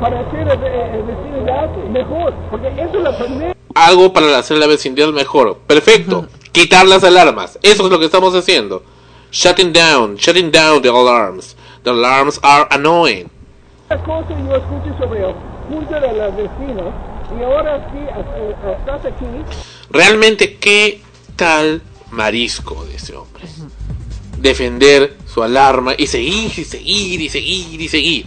[0.00, 2.32] para hacer el, el vecindad mejor?
[2.50, 3.54] Porque eso es la primera.
[3.74, 5.58] Algo para hacer la vecindad mejor.
[5.66, 6.26] Perfecto.
[6.52, 7.58] Quitar las alarmas.
[7.62, 8.82] Eso es lo que estamos haciendo.
[9.30, 11.56] Shutting down, shutting down the alarms.
[11.82, 13.30] The alarms are annoying.
[13.88, 15.34] Cosa yo escuché sobre el
[15.68, 16.92] punto de los vecinos
[17.38, 19.24] y ahora sí, eh, estás aquí
[19.90, 21.00] Realmente, ¿qué
[21.36, 23.44] tal marisco de ese hombre?
[24.38, 28.26] Defender su alarma y seguir y seguir y seguir y seguir.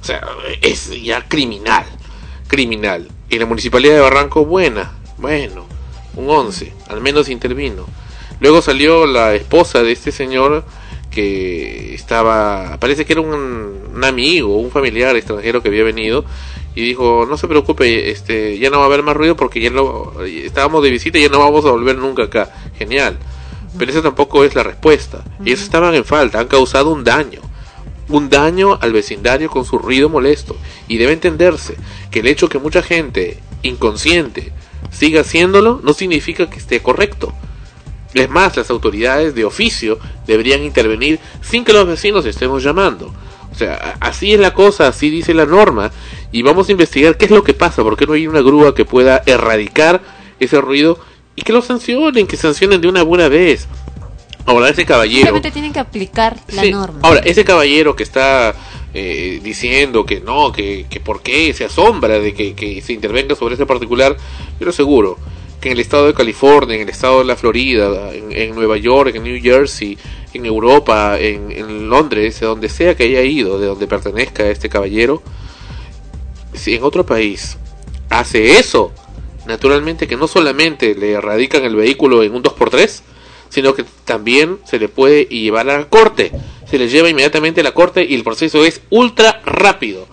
[0.00, 0.22] O sea,
[0.60, 1.84] es ya criminal.
[2.46, 3.08] Criminal.
[3.30, 4.92] Y la municipalidad de Barranco, buena.
[5.16, 5.64] Bueno,
[6.16, 6.72] un 11.
[6.88, 7.86] Al menos intervino.
[8.40, 10.64] Luego salió la esposa de este señor
[11.14, 13.32] que estaba, parece que era un,
[13.94, 16.24] un amigo, un familiar extranjero que había venido
[16.74, 19.70] y dijo, no se preocupe, este, ya no va a haber más ruido porque ya
[19.70, 22.52] no, estábamos de visita y ya no vamos a volver nunca acá.
[22.76, 23.16] Genial.
[23.78, 25.24] Pero esa tampoco es la respuesta.
[25.44, 27.40] Ellos estaban en falta, han causado un daño.
[28.08, 30.56] Un daño al vecindario con su ruido molesto.
[30.88, 31.76] Y debe entenderse
[32.10, 34.52] que el hecho que mucha gente inconsciente
[34.90, 37.32] siga haciéndolo no significa que esté correcto.
[38.14, 43.12] Es más, las autoridades de oficio deberían intervenir sin que los vecinos estemos llamando.
[43.52, 45.90] O sea, así es la cosa, así dice la norma.
[46.32, 48.74] Y vamos a investigar qué es lo que pasa, por qué no hay una grúa
[48.74, 50.00] que pueda erradicar
[50.40, 50.98] ese ruido
[51.36, 53.66] y que lo sancionen, que sancionen de una buena vez.
[54.46, 55.18] Ahora, ese caballero.
[55.26, 56.70] Simplemente tienen que aplicar la Sí.
[56.70, 56.98] norma.
[57.02, 58.54] Ahora, ese caballero que está
[58.92, 63.34] eh, diciendo que no, que, que por qué se asombra de que, que se intervenga
[63.34, 64.16] sobre ese particular,
[64.60, 65.18] yo lo aseguro
[65.64, 69.22] en el estado de California, en el estado de la Florida, en, Nueva York, en
[69.22, 69.96] New Jersey,
[70.32, 75.22] en Europa, en, Londres, de donde sea que haya ido, de donde pertenezca este caballero,
[76.52, 77.56] si en otro país
[78.10, 78.92] hace eso,
[79.46, 83.00] naturalmente que no solamente le erradican el vehículo en un 2x3,
[83.48, 86.32] sino que también se le puede llevar a la corte.
[86.68, 90.08] Se le lleva inmediatamente a la corte y el proceso es ultra rápido.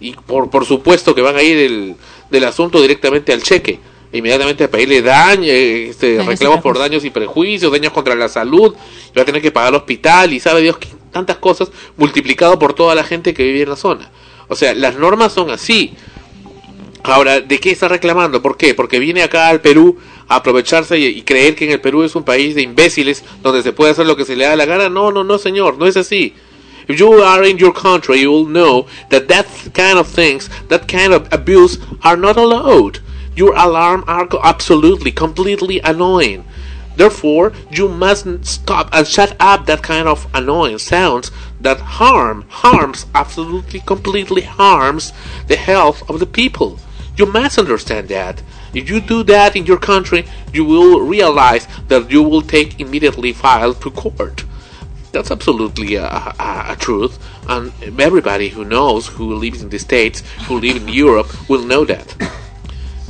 [0.00, 1.96] Y por, por supuesto que van a ir del,
[2.30, 3.78] del asunto directamente al cheque.
[4.12, 8.74] Inmediatamente a pedirle daño, eh, este, reclamos por daños y prejuicios, daños contra la salud,
[9.12, 12.58] y va a tener que pagar el hospital y sabe Dios que tantas cosas multiplicado
[12.58, 14.10] por toda la gente que vive en la zona.
[14.48, 15.92] O sea, las normas son así.
[17.02, 18.40] Ahora, ¿de qué está reclamando?
[18.40, 18.74] ¿Por qué?
[18.74, 22.14] Porque viene acá al Perú a aprovecharse y, y creer que en el Perú es
[22.16, 24.88] un país de imbéciles donde se puede hacer lo que se le da la gana.
[24.88, 26.34] No, no, no, señor, no es así.
[26.88, 30.86] If you are in your country, you will know that that kind of things, that
[30.86, 33.00] kind of abuse are not allowed.
[33.38, 36.44] Your alarm are absolutely, completely annoying.
[36.96, 43.06] Therefore, you must stop and shut up that kind of annoying sounds that harm, harms,
[43.14, 45.12] absolutely, completely harms
[45.46, 46.80] the health of the people.
[47.16, 48.42] You must understand that.
[48.74, 53.32] If you do that in your country, you will realize that you will take immediately
[53.32, 54.44] file to court.
[55.12, 60.24] That's absolutely a, a, a truth, and everybody who knows, who lives in the States,
[60.48, 62.16] who live in Europe, will know that.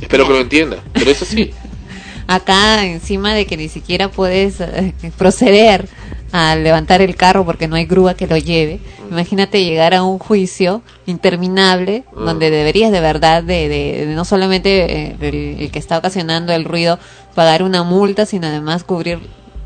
[0.01, 1.51] Espero que lo entienda, pero es así.
[2.27, 5.87] Acá encima de que ni siquiera puedes eh, proceder
[6.31, 8.79] a levantar el carro porque no hay grúa que lo lleve.
[9.09, 12.25] Imagínate llegar a un juicio interminable Mm.
[12.25, 16.53] donde deberías de verdad de, de- de no solamente eh, el, el que está ocasionando
[16.53, 16.99] el ruido
[17.33, 19.19] pagar una multa, sino además cubrir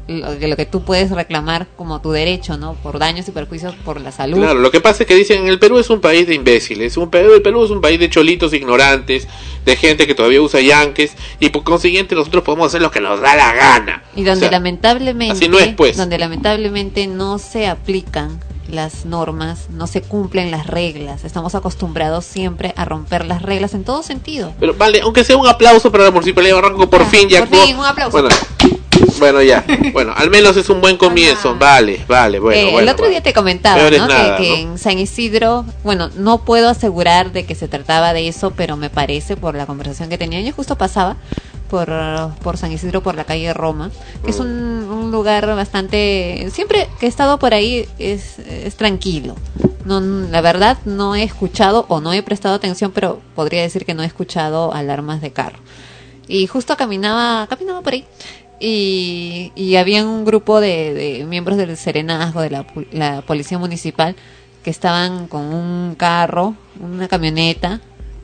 [0.08, 2.74] lo, que- lo que tú puedes reclamar como tu derecho, ¿no?
[2.76, 4.38] Por daños y perjuicios por la salud.
[4.38, 7.10] Claro, lo que pasa es que dicen el Perú es un país de imbéciles, un
[7.10, 9.28] Perú, el Perú es un país de cholitos ignorantes,
[9.66, 13.22] de gente que todavía usa yanques y por consiguiente nosotros podemos hacer lo que nos
[13.22, 14.04] da la gana.
[14.16, 15.96] Y donde O sea, lamentablemente, así no es, pues.
[15.98, 18.40] donde lamentablemente no se aplican
[18.74, 21.24] las normas, no se cumplen las reglas.
[21.24, 24.54] Estamos acostumbrados siempre a romper las reglas en todo sentido.
[24.60, 27.46] Pero vale, aunque sea un aplauso para la Municipalidad de Barranco, por fin ya Ah,
[27.46, 28.12] por fin, un aplauso.
[28.12, 28.30] Bueno,
[29.20, 29.64] bueno, ya.
[29.92, 31.56] Bueno, al menos es un buen comienzo.
[31.56, 32.58] Vale, vale, bueno.
[32.60, 33.12] Eh, el bueno, otro vale.
[33.16, 34.08] día te comentaba ¿no?
[34.08, 34.72] nada, que, que ¿no?
[34.72, 38.90] en San Isidro, bueno, no puedo asegurar de que se trataba de eso, pero me
[38.90, 40.42] parece por la conversación que tenía.
[40.42, 41.18] Yo justo pasaba
[41.70, 41.90] por,
[42.44, 43.92] por San Isidro, por la calle Roma,
[44.24, 46.48] que es un, un lugar bastante...
[46.52, 49.36] Siempre que he estado por ahí es, es tranquilo.
[49.86, 53.94] No, la verdad no he escuchado o no he prestado atención, pero podría decir que
[53.94, 55.60] no he escuchado alarmas de carro.
[56.28, 58.06] Y justo caminaba, caminaba por ahí
[58.60, 64.16] y, y había un grupo de, de miembros del Serenazgo, de la, la policía municipal,
[64.64, 67.82] que estaban con un carro, una camioneta.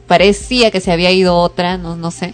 [0.07, 2.33] Parecía que se había ido otra, no, no sé.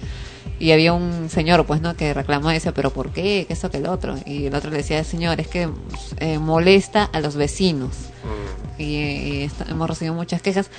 [0.65, 1.95] Y había un señor, pues, ¿no?
[1.95, 3.45] Que reclamó decía, pero ¿por qué?
[3.47, 4.15] ¿Qué eso que el otro?
[4.25, 5.69] Y el otro le decía, señor, es que
[6.17, 7.91] eh, molesta a los vecinos.
[8.79, 10.71] Y, y esta- hemos recibido muchas quejas.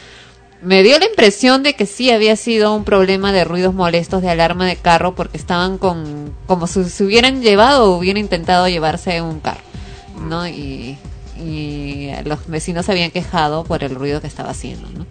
[0.60, 4.28] Me dio la impresión de que sí había sido un problema de ruidos molestos de
[4.30, 9.22] alarma de carro porque estaban con como si se hubieran llevado o hubieran intentado llevarse
[9.22, 9.60] un carro,
[10.28, 10.48] ¿no?
[10.48, 10.98] Y,
[11.38, 15.06] y los vecinos se habían quejado por el ruido que estaba haciendo, ¿no?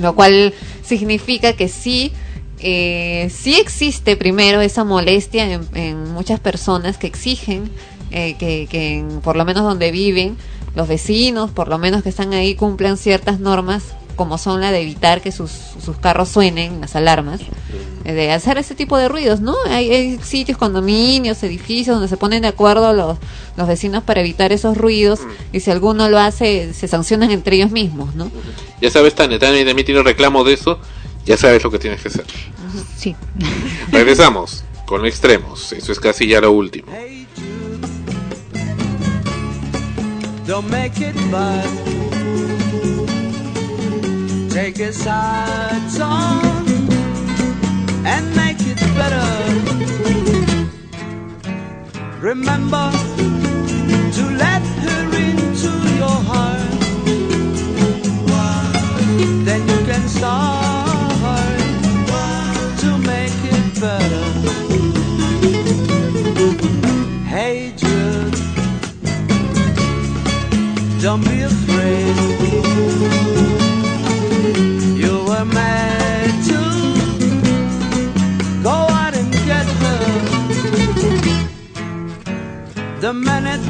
[0.00, 0.52] Lo cual
[0.82, 2.12] significa que sí,
[2.60, 7.70] eh, sí existe primero esa molestia en, en muchas personas que exigen
[8.10, 10.36] eh, que, que en- por lo menos donde viven
[10.74, 13.82] los vecinos, por lo menos que están ahí, cumplan ciertas normas
[14.16, 17.40] como son la de evitar que sus, sus carros suenen, las alarmas,
[18.04, 19.54] eh, de hacer ese tipo de ruidos, ¿no?
[19.68, 23.16] Hay, hay sitios, condominios, edificios donde se ponen de acuerdo los,
[23.56, 25.20] los vecinos para evitar esos ruidos
[25.52, 28.28] y si alguno lo hace, se sancionan entre ellos mismos, ¿no?
[28.80, 30.80] Ya sabes, Tania, Tania también tiene reclamo de eso.
[31.28, 32.24] Ya sabes lo que tienes que hacer.
[32.96, 33.14] Sí.
[33.92, 35.74] Regresamos con extremos.
[35.74, 36.90] Eso es casi ya lo último.
[40.46, 41.68] Don't make it bad.
[44.48, 46.64] Take a sad song
[48.06, 49.28] and make it better.
[52.22, 52.90] Remember
[54.14, 55.68] to let her into
[55.98, 56.80] your heart.
[59.44, 60.67] Then you can start
[71.00, 72.16] Don't be afraid.
[74.96, 76.60] You were meant to
[78.64, 80.00] go out and get her.
[83.00, 83.67] The minute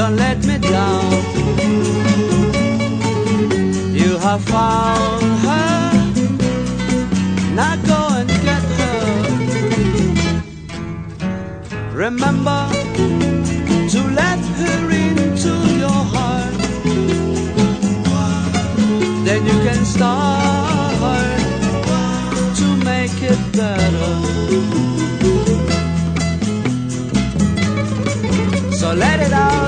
[0.00, 2.19] don't let me down.
[4.30, 5.90] Have found her,
[7.56, 9.00] now go and get her.
[11.92, 12.60] Remember
[13.92, 15.52] to let her into
[15.82, 16.54] your heart
[19.24, 20.94] then you can start
[22.54, 24.14] to make it better.
[28.78, 29.59] So let it out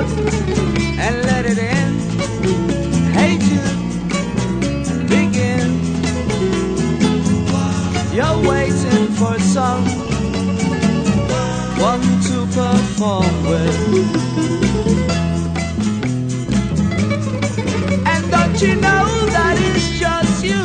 [18.06, 20.62] And don't you know that it's just you?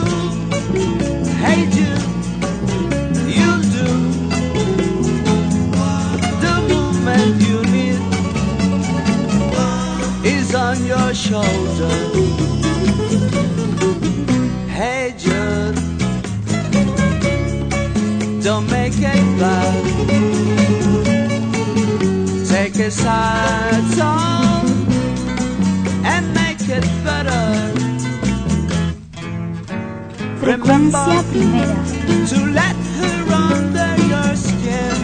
[1.41, 1.95] Hate you,
[3.25, 3.87] you'll do
[6.43, 8.01] the movement you need
[10.23, 11.95] is on your shoulder.
[14.69, 15.15] Hey
[18.43, 20.66] don't make it bad.
[22.79, 24.65] A sad song
[26.05, 27.73] and make it better.
[30.39, 31.75] Frecuencia primera.
[32.29, 34.97] to let her under your skin.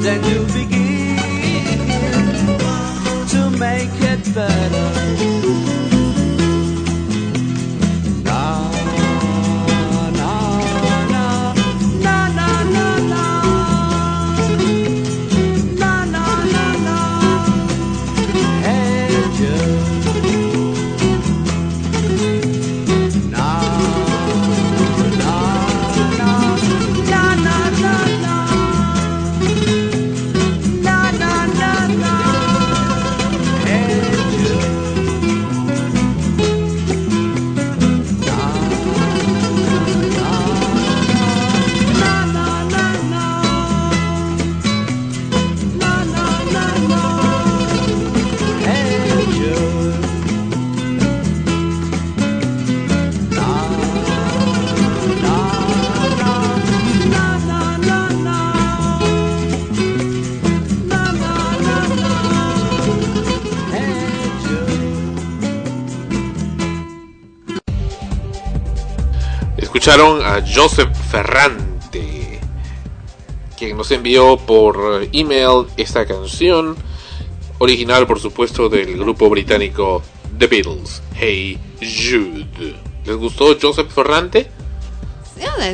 [0.00, 1.18] Then you begin
[3.28, 5.05] to make it better.
[69.86, 72.40] Escucharon a Joseph Ferrante,
[73.56, 76.74] quien nos envió por email esta canción,
[77.58, 80.02] original por supuesto del grupo británico
[80.36, 82.74] The Beatles, Hey Jude.
[83.04, 84.50] ¿Les gustó Joseph Ferrante?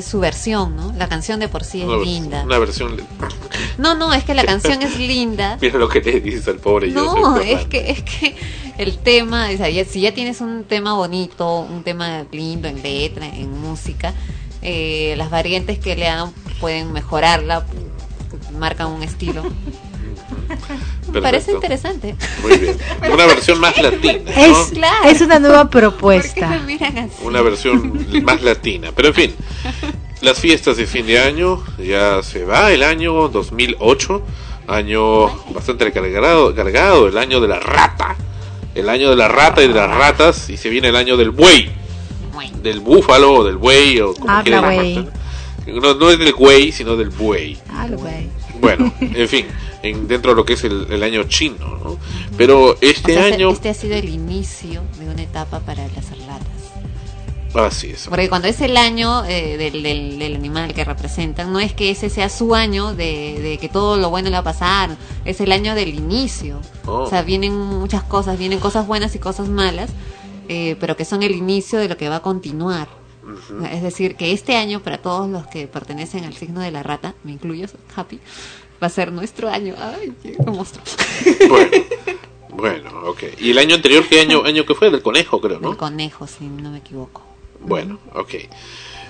[0.02, 0.92] su versión, ¿no?
[0.98, 2.42] La canción de por sí es Una, linda.
[2.44, 2.96] una versión.
[3.78, 5.56] No, no, es que la canción es linda.
[5.60, 8.34] Mira lo que le dices al pobre No, Joseph es que, es que
[8.78, 12.82] el tema, o sea, ya- si ya tienes un tema bonito, un tema lindo en
[12.82, 14.14] letra, en música,
[14.62, 17.66] eh, las variantes que le dan pueden mejorarla,
[18.58, 19.42] marcan un estilo.
[21.12, 22.14] Me parece interesante.
[22.42, 22.76] Muy bien.
[23.12, 24.30] Una versión más latina, ¿no?
[24.42, 24.72] Es,
[25.06, 26.60] es una nueva propuesta.
[26.66, 27.16] Miran así.
[27.24, 28.90] Una versión más latina.
[28.94, 29.34] Pero en fin,
[30.20, 34.22] las fiestas de fin de año, ya se va el año 2008,
[34.68, 38.16] año bastante cargado, cargado, el año de la rata,
[38.74, 41.30] el año de la rata y de las ratas, y se viene el año del
[41.30, 41.70] buey,
[42.62, 44.94] del búfalo o del buey, o como Habla, quieran güey.
[44.94, 45.12] llamarlo.
[45.66, 47.56] No, no es del güey, sino del buey.
[47.70, 48.28] Ah, lo güey.
[48.60, 49.46] Bueno, en fin,
[49.82, 51.98] en, dentro de lo que es el, el año chino, ¿no?
[52.36, 56.10] Pero este O sea, año, Este ha sido el inicio de una etapa para las
[56.26, 56.46] ratas.
[57.54, 58.06] Así es.
[58.08, 61.90] Porque cuando es el año eh, del, del, del animal que representan, no es que
[61.90, 65.40] ese sea su año de, de que todo lo bueno le va a pasar, es
[65.40, 66.60] el año del inicio.
[66.86, 67.02] Oh.
[67.02, 69.90] O sea, vienen muchas cosas, vienen cosas buenas y cosas malas,
[70.48, 72.88] eh, pero que son el inicio de lo que va a continuar.
[73.70, 77.14] Es decir, que este año, para todos los que pertenecen al signo de la rata,
[77.22, 78.18] me incluyo, Happy,
[78.82, 79.74] va a ser nuestro año.
[79.78, 80.82] Ay, qué monstruo.
[82.48, 83.22] Bueno, ok.
[83.38, 84.90] ¿Y el año anterior qué año, año que fue?
[84.90, 85.70] Del conejo, creo, ¿no?
[85.70, 87.22] El conejo, si no me equivoco.
[87.64, 88.34] Bueno, ok.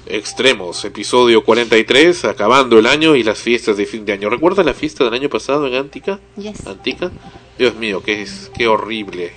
[0.06, 4.28] Extremos, episodio 43, acabando el año y las fiestas de fin de año.
[4.28, 6.18] ¿Recuerdas la fiesta del año pasado en Antica?
[6.36, 6.66] Yes.
[6.66, 7.10] Antica.
[7.56, 9.32] Dios mío, qué, es, qué horrible.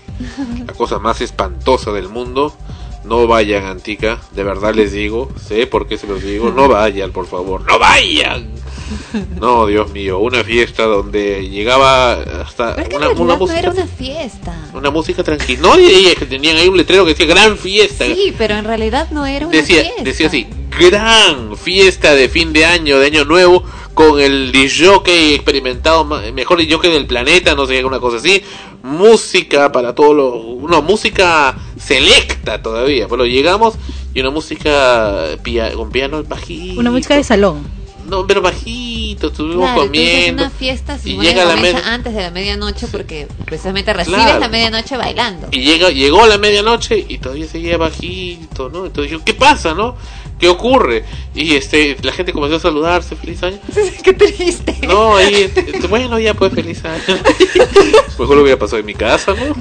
[0.66, 2.56] La cosa más espantosa del mundo.
[3.04, 5.30] No vayan Antica, de verdad les digo.
[5.40, 6.50] Sé por qué se los digo.
[6.50, 7.62] No vayan, por favor.
[7.68, 8.50] No vayan.
[9.40, 13.60] No, Dios mío, una fiesta donde llegaba hasta Pero es que una, realidad no música
[13.60, 14.70] era una fiesta.
[14.74, 15.60] una música tranquila.
[15.62, 18.06] No, es que tenían ahí un letrero que decía gran fiesta.
[18.06, 20.04] Sí, pero en realidad no era una decía, fiesta.
[20.04, 20.48] decía así,
[20.80, 23.64] gran fiesta de fin de año, de año nuevo,
[23.94, 28.44] con el jockey experimentado, mejor jockey del planeta, no sé, una cosa así.
[28.84, 30.70] Música para todos los...
[30.70, 33.08] No, música selecta todavía.
[33.08, 33.76] Pero llegamos
[34.14, 36.80] y una música pia- con piano bajito.
[36.80, 37.66] Una música de salón.
[38.06, 40.44] No, pero bajito, estuvimos Claro, comiendo.
[40.44, 44.22] una fiesta si y llega la comienza med- antes de la medianoche porque precisamente recibes
[44.22, 44.40] Claro.
[44.40, 45.48] la medianoche bailando.
[45.52, 48.86] Y llega, llegó la medianoche y todavía seguía bajito, ¿no?
[48.86, 49.96] Entonces yo, ¿qué pasa, no?
[50.40, 51.06] ¿Qué ocurre?
[51.34, 53.58] Y este, la gente comenzó a saludarse, feliz año.
[54.04, 54.76] Qué triste.
[54.86, 57.02] No, ahí, este, bueno, ya pues feliz año.
[58.20, 59.56] Mejor lo hubiera pasado en mi casa, ¿no?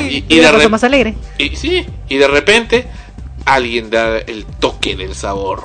[0.00, 1.14] Y, y de Una cosa re- más alegre.
[1.38, 2.86] y sí, y de repente
[3.44, 5.64] alguien da el toque del sabor.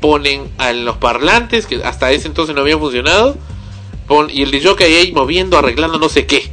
[0.00, 3.36] Ponen a los parlantes, que hasta ese entonces no habían funcionado,
[4.30, 6.50] y el DJ ahí moviendo, arreglando no sé qué.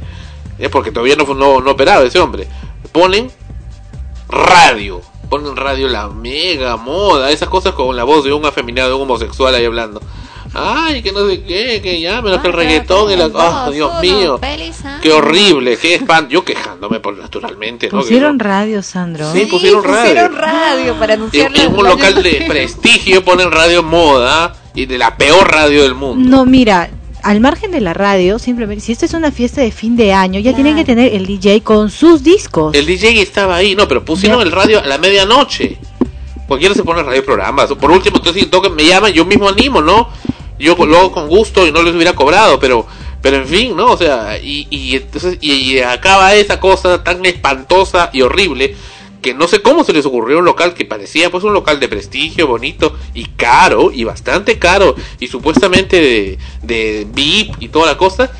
[0.58, 2.46] Es porque todavía no, no, no operaba ese hombre.
[2.92, 3.30] Ponen
[4.28, 5.00] radio.
[5.28, 9.02] Ponen radio la mega moda, esas cosas con la voz de un afeminado, de un
[9.02, 10.00] homosexual ahí hablando.
[10.54, 13.26] Ay, que no sé qué, que ya, menos que el reggaetón y la...
[13.26, 14.40] ¡Oh, Dios mío!
[15.02, 15.76] ¡Qué horrible!
[15.76, 16.30] ¡Qué espanto!
[16.30, 18.00] Yo quejándome por naturalmente, ¿no?
[18.00, 19.32] Pusieron radio, Sandro.
[19.32, 20.10] Sí, pusieron radio.
[20.10, 24.98] Pusieron radio para En, anunciar en un local de prestigio ponen radio moda y de
[24.98, 26.28] la peor radio del mundo.
[26.28, 26.90] No, mira,
[27.22, 30.40] al margen de la radio, simplemente, si esto es una fiesta de fin de año,
[30.40, 32.74] ya tienen que tener el DJ con sus discos.
[32.74, 35.78] El DJ estaba ahí, no, pero pusieron el radio a la medianoche.
[36.46, 37.68] Cualquiera se pone radio programas.
[37.74, 40.08] Por último, entonces si me llaman, yo mismo animo, ¿no?
[40.58, 42.86] Yo lo hago con gusto y no les hubiera cobrado, pero
[43.20, 43.86] pero en fin, ¿no?
[43.92, 48.76] O sea, y, y entonces y, acaba esa cosa tan espantosa y horrible
[49.20, 51.88] que no sé cómo se les ocurrió un local que parecía pues un local de
[51.88, 57.98] prestigio, bonito y caro y bastante caro y supuestamente de, de VIP y toda la
[57.98, 58.30] cosa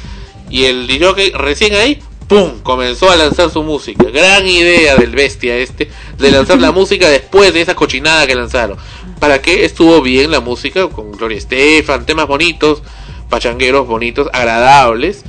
[0.48, 2.60] y el DJ recién ahí ¡pum!
[2.62, 4.04] comenzó a lanzar su música.
[4.12, 8.76] Gran idea del bestia este de lanzar la música después de esa cochinada que lanzaron.
[9.18, 9.64] ¿Para qué?
[9.64, 12.82] Estuvo bien la música con Gloria Estefan, temas bonitos,
[13.28, 15.24] pachangueros bonitos, agradables.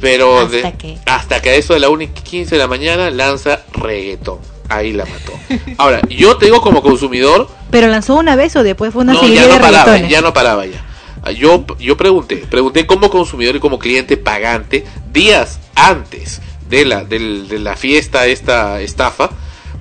[0.00, 0.98] Pero ¿Hasta de- qué?
[1.06, 4.38] hasta que a eso de la 1 y 15 de la mañana lanza reggaetón.
[4.68, 5.32] Ahí la mató.
[5.78, 9.26] Ahora, yo te digo como consumidor, Pero lanzó una vez o después fue una no,
[9.26, 10.84] ya no de paraba, ya no paraba ya.
[11.26, 17.02] Ah, Yo, yo pregunté, pregunté como consumidor y como cliente pagante días antes de la,
[17.04, 19.30] del- de la fiesta, esta estafa,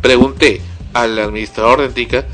[0.01, 0.61] pregunté
[0.93, 2.25] al administrador de Antica,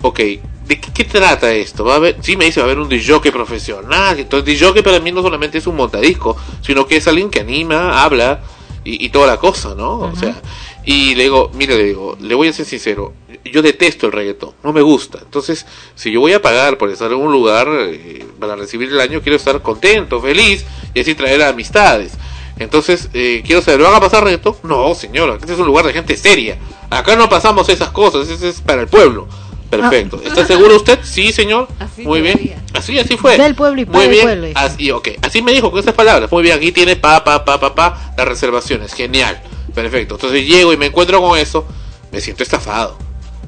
[0.00, 1.84] ok, ¿de qué, qué trata esto?
[1.84, 4.98] ¿Va a haber, sí me dice, va a haber un DJ profesional, entonces DJ para
[5.00, 8.40] mí no solamente es un montadisco, sino que es alguien que anima, habla
[8.84, 9.98] y, y toda la cosa, ¿no?
[9.98, 10.40] O sea,
[10.90, 13.12] y le digo, mire, le digo, le voy a ser sincero,
[13.44, 15.18] yo detesto el reggaetón, no me gusta.
[15.18, 18.98] Entonces, si yo voy a pagar por estar en un lugar eh, para recibir el
[18.98, 22.14] año, quiero estar contento, feliz y así traer amistades.
[22.58, 24.54] Entonces, eh, quiero saber, ¿van a pasar reggaetón?
[24.62, 26.56] No, señora, este es un lugar de gente seria.
[26.88, 29.28] Acá no pasamos esas cosas, eso es para el pueblo.
[29.68, 30.18] Perfecto.
[30.24, 31.00] ¿Está seguro usted?
[31.02, 31.68] Sí, señor.
[31.78, 32.54] Así Muy bien.
[32.72, 33.36] Así, así fue.
[33.36, 34.24] Del pueblo y para Muy el bien.
[34.24, 34.48] pueblo.
[34.54, 35.08] Así, ok.
[35.20, 36.32] Así me dijo con esas palabras.
[36.32, 38.94] Muy bien, aquí tiene pa, pa, pa, pa, pa, las reservaciones.
[38.94, 39.38] Genial.
[39.82, 40.16] Perfecto.
[40.16, 41.64] Entonces llego y me encuentro con eso.
[42.10, 42.98] Me siento estafado.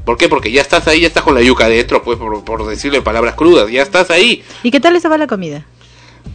[0.04, 0.28] ¿Por qué?
[0.28, 3.04] Porque ya estás ahí, ya estás con la yuca adentro, pues, por, por decirlo en
[3.04, 3.68] palabras crudas.
[3.68, 4.44] Ya estás ahí.
[4.62, 5.66] ¿Y qué tal estaba la comida?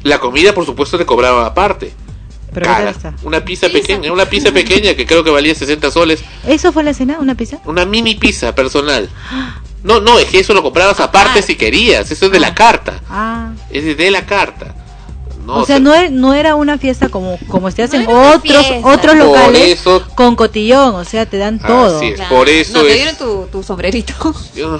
[0.03, 1.93] La comida, por supuesto, te cobraba aparte.
[2.53, 2.85] Pero ¿qué Cara.
[2.85, 3.15] tal está?
[3.23, 6.23] Una pizza pequeña, una pizza pequeña que creo que valía 60 soles.
[6.45, 7.17] ¿Eso fue la cena?
[7.19, 7.59] ¿Una pizza?
[7.65, 9.09] Una mini pizza personal.
[9.83, 12.11] No, no, es que eso lo comprabas aparte si querías.
[12.11, 13.01] Eso es de la carta.
[13.09, 13.51] Ah.
[13.69, 14.75] Es de la carta.
[15.45, 18.87] No, o sea, no, no era una fiesta como, como se hacen una otros fiesta.
[18.87, 21.97] otros locales eso- con cotillón, o sea, te dan todo.
[21.97, 24.13] Así es, por eso no, te es- dieron tu, tu sombrerito.
[24.55, 24.79] Yo-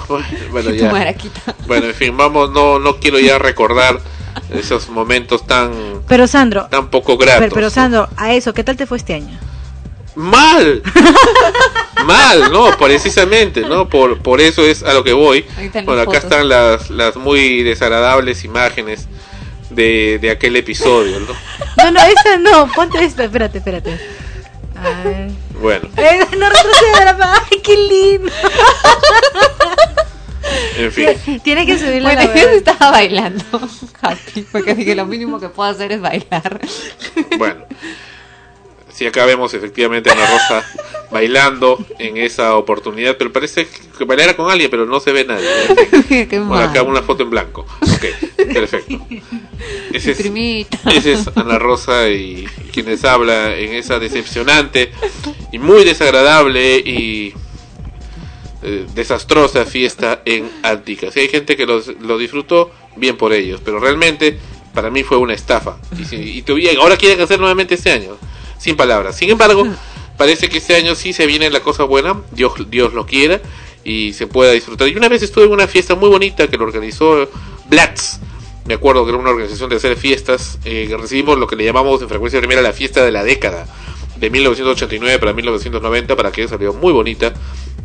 [0.50, 0.90] bueno, tu ya.
[0.90, 1.54] maraquita.
[1.66, 4.00] Bueno, en fin, vamos, no, no quiero ya recordar
[4.50, 5.70] esos momentos tan,
[6.08, 7.40] Pero Sandro, tan poco gratos.
[7.40, 9.38] pero, pero Sandro, a eso, ¿qué tal te fue este año?
[10.14, 10.82] Mal,
[12.06, 13.88] mal, no, precisamente, ¿no?
[13.88, 15.44] Por, por eso es a lo que voy.
[15.84, 16.24] Bueno, acá fotos.
[16.24, 19.06] están las, las muy desagradables imágenes
[19.76, 21.34] de, de aquel episodio, ¿no?
[21.84, 24.00] No, no, esta no, ponte esta, espérate, espérate.
[24.76, 25.30] A ver.
[25.60, 28.32] Bueno, Eh, no retroceda la ¡Ay, qué lindo!
[30.78, 31.40] en fin.
[31.42, 33.44] Tienes que subirle Bueno, la yo estaba bailando.
[34.00, 36.60] Happy, porque dije lo mínimo que puedo hacer es bailar.
[37.38, 37.64] Bueno,
[38.96, 40.64] sí, acá vemos efectivamente a Ana Rosa
[41.10, 43.66] bailando en esa oportunidad, pero parece
[43.96, 45.46] que bailara con alguien, pero no se ve nadie.
[46.38, 47.66] Bueno, acá una foto en blanco.
[47.82, 49.06] Ok, perfecto.
[49.92, 50.20] Ese es,
[50.94, 54.90] ese es Ana Rosa y quienes habla en esa decepcionante
[55.52, 57.32] y muy desagradable y
[58.62, 61.10] eh, desastrosa fiesta en Antica.
[61.10, 64.38] Si hay gente que los- lo disfrutó, bien por ellos, pero realmente
[64.74, 65.78] para mí fue una estafa.
[65.98, 68.16] Y, si- y todavía- ahora quieren hacer nuevamente este año,
[68.58, 69.16] sin palabras.
[69.16, 69.66] Sin embargo,
[70.16, 73.40] parece que este año sí se viene la cosa buena, Dios, Dios lo quiera,
[73.84, 74.88] y se pueda disfrutar.
[74.88, 77.28] Y una vez estuve en una fiesta muy bonita que lo organizó
[77.68, 78.18] Blatz.
[78.64, 81.64] Me acuerdo que era una organización de hacer fiestas, eh, que recibimos lo que le
[81.64, 83.66] llamamos en frecuencia primera la fiesta de la década,
[84.16, 87.32] de 1989 para 1990, para que salió muy bonita,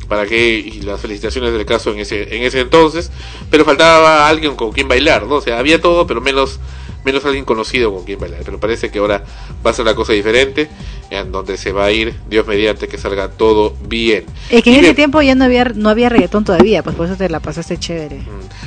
[0.07, 3.11] para que, y las felicitaciones del caso en ese, en ese entonces,
[3.49, 5.35] pero faltaba alguien con quien bailar, ¿no?
[5.35, 6.59] O sea, había todo, pero menos,
[7.03, 8.41] menos alguien conocido con quien bailar.
[8.43, 9.23] Pero parece que ahora
[9.65, 10.69] va a ser la cosa diferente,
[11.09, 14.25] en donde se va a ir, Dios mediante, que salga todo bien.
[14.49, 16.95] Es que Y en ese bien, tiempo ya no había, no había reggaetón todavía, pues
[16.95, 18.21] por eso te la pasaste chévere.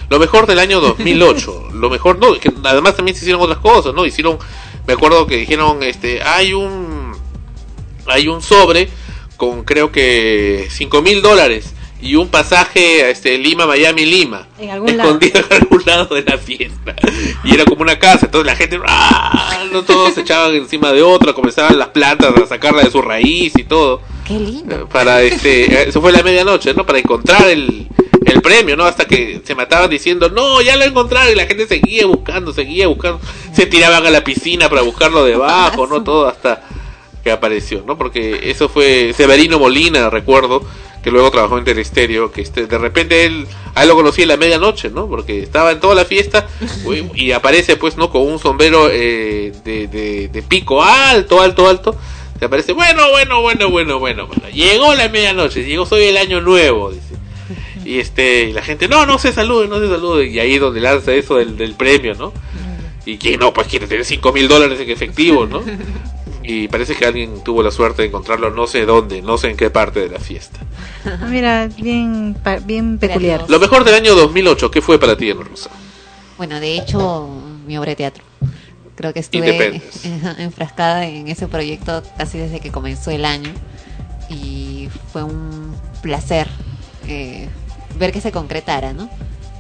[0.09, 3.95] Lo mejor del año 2008, lo mejor, no, que además también se hicieron otras cosas,
[3.95, 4.05] ¿no?
[4.05, 4.39] Hicieron,
[4.87, 7.13] me acuerdo que dijeron, este, hay un,
[8.07, 8.89] hay un sobre
[9.37, 14.69] con creo que cinco mil dólares y un pasaje a este Lima, Miami, Lima, En
[14.69, 14.85] lado.
[14.87, 16.95] escondido en algún lado de la fiesta.
[17.45, 19.65] Y era como una casa, entonces la gente, ¡ah!
[19.73, 23.53] no todos se echaban encima de otra, comenzaban las plantas a sacarla de su raíz
[23.57, 24.89] y todo Qué lindo.
[24.89, 27.89] para este eso fue la medianoche no para encontrar el,
[28.25, 31.67] el premio no hasta que se mataban diciendo no ya lo encontraron y la gente
[31.67, 33.21] seguía buscando seguía buscando
[33.53, 36.63] se tiraban a la piscina para buscarlo debajo no todo hasta
[37.25, 40.63] que apareció no porque eso fue Severino Molina recuerdo
[41.03, 44.29] que luego trabajó en Telestéreo que este, de repente él a él lo conocí en
[44.29, 46.47] la medianoche no porque estaba en toda la fiesta
[47.15, 51.97] y aparece pues no con un sombrero eh, de, de, de pico alto alto alto
[52.39, 54.43] se aparece, bueno, bueno, bueno, bueno, bueno, bueno.
[54.53, 57.15] Llegó la medianoche, llegó soy el año nuevo, dice.
[57.85, 60.27] Y este, y la gente, no, no se salude, no se salude.
[60.27, 62.33] Y ahí es donde lanza eso del, del premio, ¿no?
[63.07, 65.63] Y que no, pues quiere tener 5 mil dólares en efectivo, ¿no?
[66.47, 69.57] Y parece que alguien tuvo la suerte de encontrarlo no sé dónde, no sé en
[69.57, 70.61] qué parte de la fiesta.
[71.29, 73.47] Mira, bien, bien peculiar.
[73.49, 75.71] Lo mejor del año 2008, ¿qué fue para ti, Ana Rosa?
[76.37, 77.29] Bueno, de hecho,
[77.67, 78.25] mi obra de teatro.
[78.95, 79.83] Creo que estuve
[80.39, 83.51] enfrascada en ese proyecto casi desde que comenzó el año
[84.29, 86.47] y fue un placer
[87.09, 87.49] eh,
[87.99, 89.09] ver que se concretara, ¿no?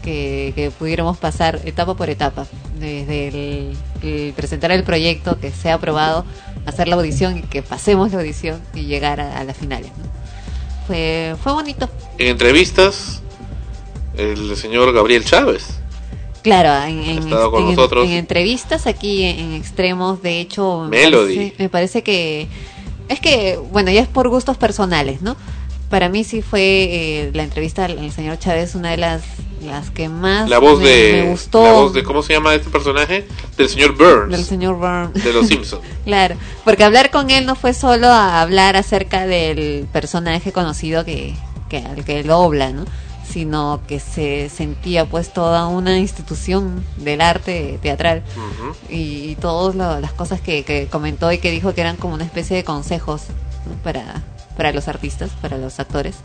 [0.02, 2.47] Que, que pudiéramos pasar etapa por etapa,
[2.78, 6.27] desde el, el presentar el proyecto, que sea aprobado,
[6.66, 9.90] hacer la audición y que pasemos la audición y llegar a, a las finales.
[9.98, 10.04] ¿no?
[10.86, 11.88] Fue, fue bonito.
[12.18, 13.22] En entrevistas,
[14.16, 15.66] el señor Gabriel Chávez.
[16.42, 18.04] Claro, en, en- estado con en- nosotros.
[18.06, 21.34] en entrevistas aquí en, extremos, de hecho, me Melody.
[21.36, 22.48] parece, me parece que
[23.08, 25.36] es que, bueno, ya es por gustos personales, ¿no?
[25.90, 29.22] Para mí sí fue eh, la entrevista al, al señor Chávez una de las
[29.64, 32.54] las que más La voz me, de, me gustó la voz de, ¿cómo se llama
[32.54, 33.26] este personaje?
[33.56, 35.24] Del señor Burns, del señor Burns.
[35.24, 35.82] de los Simpsons.
[36.04, 41.34] Claro, porque hablar con él no fue solo a hablar acerca del personaje conocido que,
[41.68, 42.84] que al que dobla, ¿no?
[43.26, 48.22] Sino que se sentía pues toda una institución del arte teatral
[48.90, 52.14] y, y todas lo- las cosas que, que comentó y que dijo que eran como
[52.14, 53.22] una especie de consejos
[53.66, 53.74] ¿no?
[53.82, 54.22] para,
[54.58, 56.16] para los artistas, para los actores.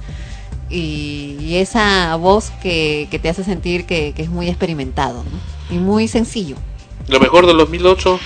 [0.69, 5.75] Y, y esa voz que, que te hace sentir que, que es muy experimentado ¿no?
[5.75, 6.55] y muy sencillo.
[7.07, 8.19] Lo mejor del 2008,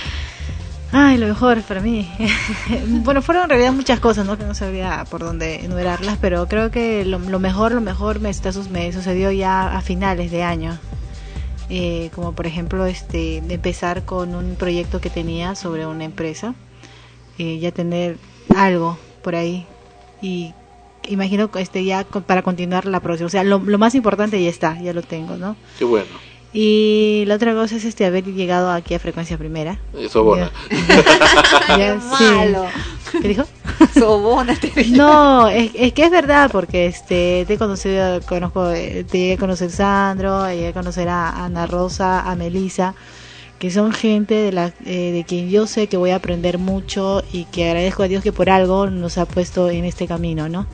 [0.96, 2.08] Ay, lo mejor para mí.
[2.86, 4.38] bueno, fueron en realidad muchas cosas, ¿no?
[4.38, 8.30] Que no sabría por dónde enumerarlas, pero creo que lo, lo mejor, lo mejor me,
[8.30, 10.78] está me sucedió ya a finales de año.
[11.68, 16.54] Eh, como por ejemplo, este, empezar con un proyecto que tenía sobre una empresa,
[17.38, 18.16] eh, ya tener
[18.54, 19.66] algo por ahí
[20.22, 20.54] y
[21.08, 23.26] imagino que este ya para continuar la producción.
[23.26, 25.56] O sea, lo, lo más importante ya está, ya lo tengo, ¿no?
[25.78, 26.06] qué bueno.
[26.56, 29.80] Y la otra cosa es este haber llegado aquí a frecuencia primera.
[29.98, 30.52] Eso bona.
[31.76, 32.24] Ya, sí.
[32.24, 32.66] malo.
[33.20, 33.44] ¿Qué dijo?
[33.92, 34.56] Sobona,
[34.90, 39.32] No, es, es que es verdad, porque este te he conocido, conozco, eh, te llegué
[39.34, 42.94] a conocer Sandro, llegué a conocer a Ana Rosa, a Melisa,
[43.58, 47.24] que son gente de la eh, de quien yo sé que voy a aprender mucho
[47.32, 50.66] y que agradezco a Dios que por algo nos ha puesto en este camino, ¿no?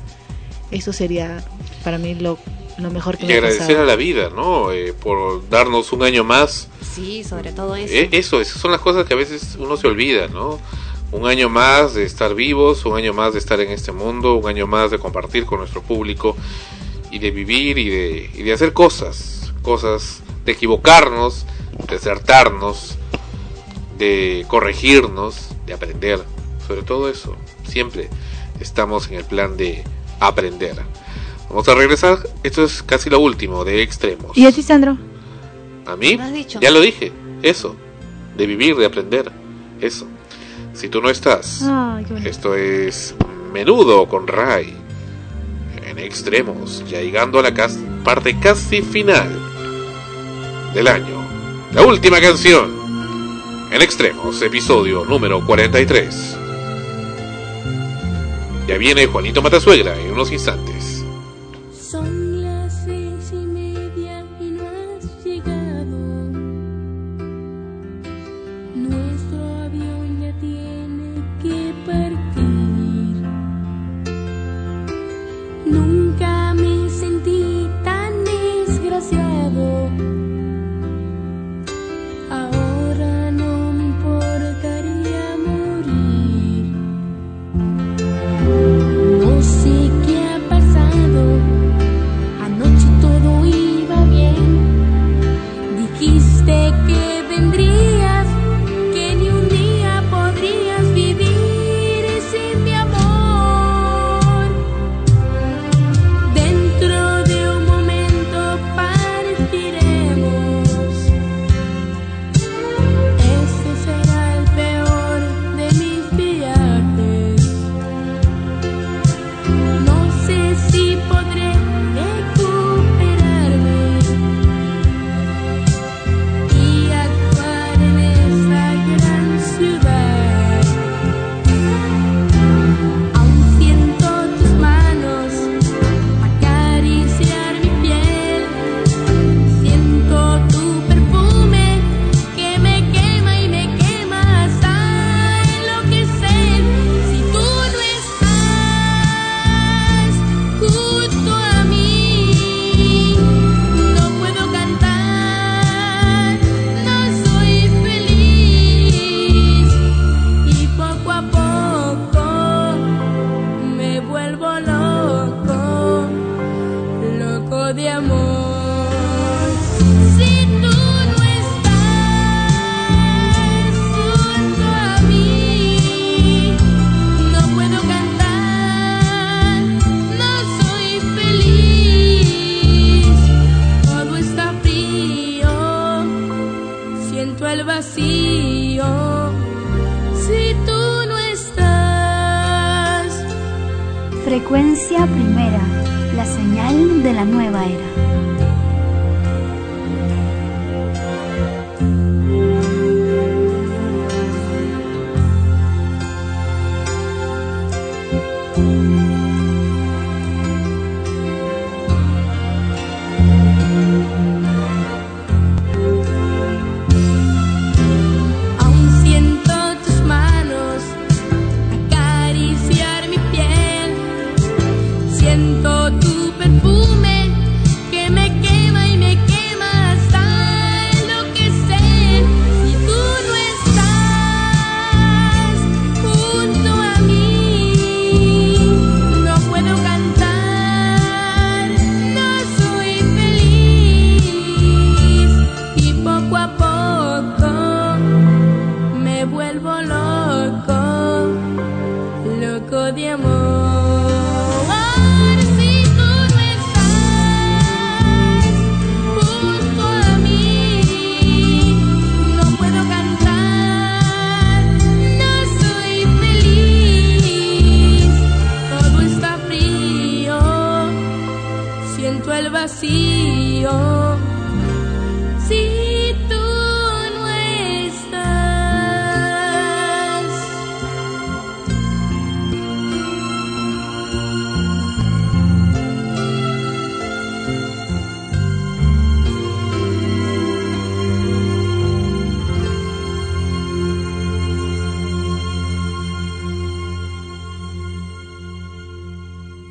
[0.70, 1.42] Eso sería
[1.84, 2.38] para mí lo,
[2.78, 3.82] lo mejor que Y me agradecer pasado.
[3.82, 4.70] a la vida, ¿no?
[4.72, 6.68] Eh, por darnos un año más.
[6.94, 7.92] Sí, sobre todo eso.
[7.92, 10.59] Eh, eso, esas son las cosas que a veces uno se olvida, ¿no?
[11.12, 14.48] Un año más de estar vivos, un año más de estar en este mundo, un
[14.48, 16.36] año más de compartir con nuestro público
[17.11, 21.46] y de vivir y de, y de hacer cosas, cosas de equivocarnos,
[21.88, 22.96] de acertarnos,
[23.98, 26.22] de corregirnos, de aprender,
[26.66, 27.36] sobre todo eso.
[27.66, 28.09] Siempre
[28.61, 29.82] estamos en el plan de
[30.21, 30.77] aprender.
[31.49, 34.37] Vamos a regresar, esto es casi lo último de extremos.
[34.39, 34.97] ¿Y a ti, Sandro?
[35.87, 36.61] A mí, ¿No has dicho?
[36.61, 37.74] ya lo dije, eso,
[38.37, 39.32] de vivir, de aprender,
[39.81, 40.07] eso.
[40.74, 41.65] Si tú no estás,
[42.24, 43.15] esto es
[43.53, 44.73] menudo con Ray,
[45.85, 49.29] en extremos, ya llegando a la cas- parte casi final
[50.73, 51.21] del año.
[51.73, 52.71] La última canción,
[53.73, 56.37] en extremos, episodio número 43.
[58.71, 60.89] Ya viene Juanito Matasuegra en unos instantes.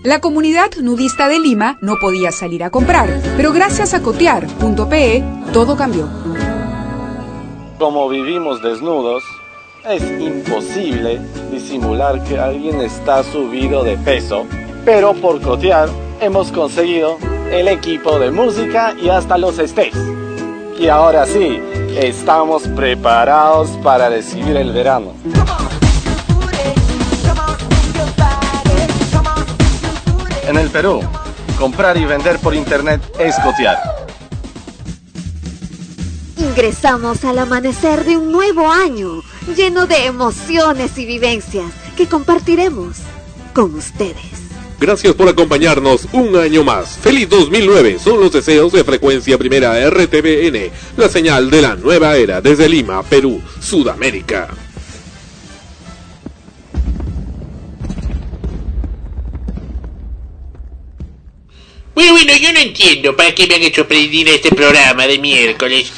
[0.09, 5.23] La comunidad nudista de Lima no podía salir a comprar, pero gracias a cotear.pe
[5.53, 6.09] todo cambió.
[7.77, 9.21] Como vivimos desnudos,
[9.87, 11.21] es imposible
[11.51, 14.47] disimular que alguien está subido de peso,
[14.83, 15.89] pero por cotear
[16.21, 17.19] hemos conseguido
[17.51, 19.93] el equipo de música y hasta los stays.
[20.79, 21.61] Y ahora sí,
[21.95, 25.13] estamos preparados para recibir el verano.
[30.59, 31.01] El Perú,
[31.57, 33.77] comprar y vender por internet es cotear.
[36.37, 39.21] Ingresamos al amanecer de un nuevo año,
[39.55, 42.97] lleno de emociones y vivencias que compartiremos
[43.53, 44.39] con ustedes.
[44.79, 46.97] Gracias por acompañarnos un año más.
[46.97, 52.41] Feliz 2009 son los deseos de frecuencia primera RTBN, la señal de la nueva era
[52.41, 54.47] desde Lima, Perú, Sudamérica.
[62.49, 65.91] Yo no entiendo para qué me han hecho presidir este programa de miércoles.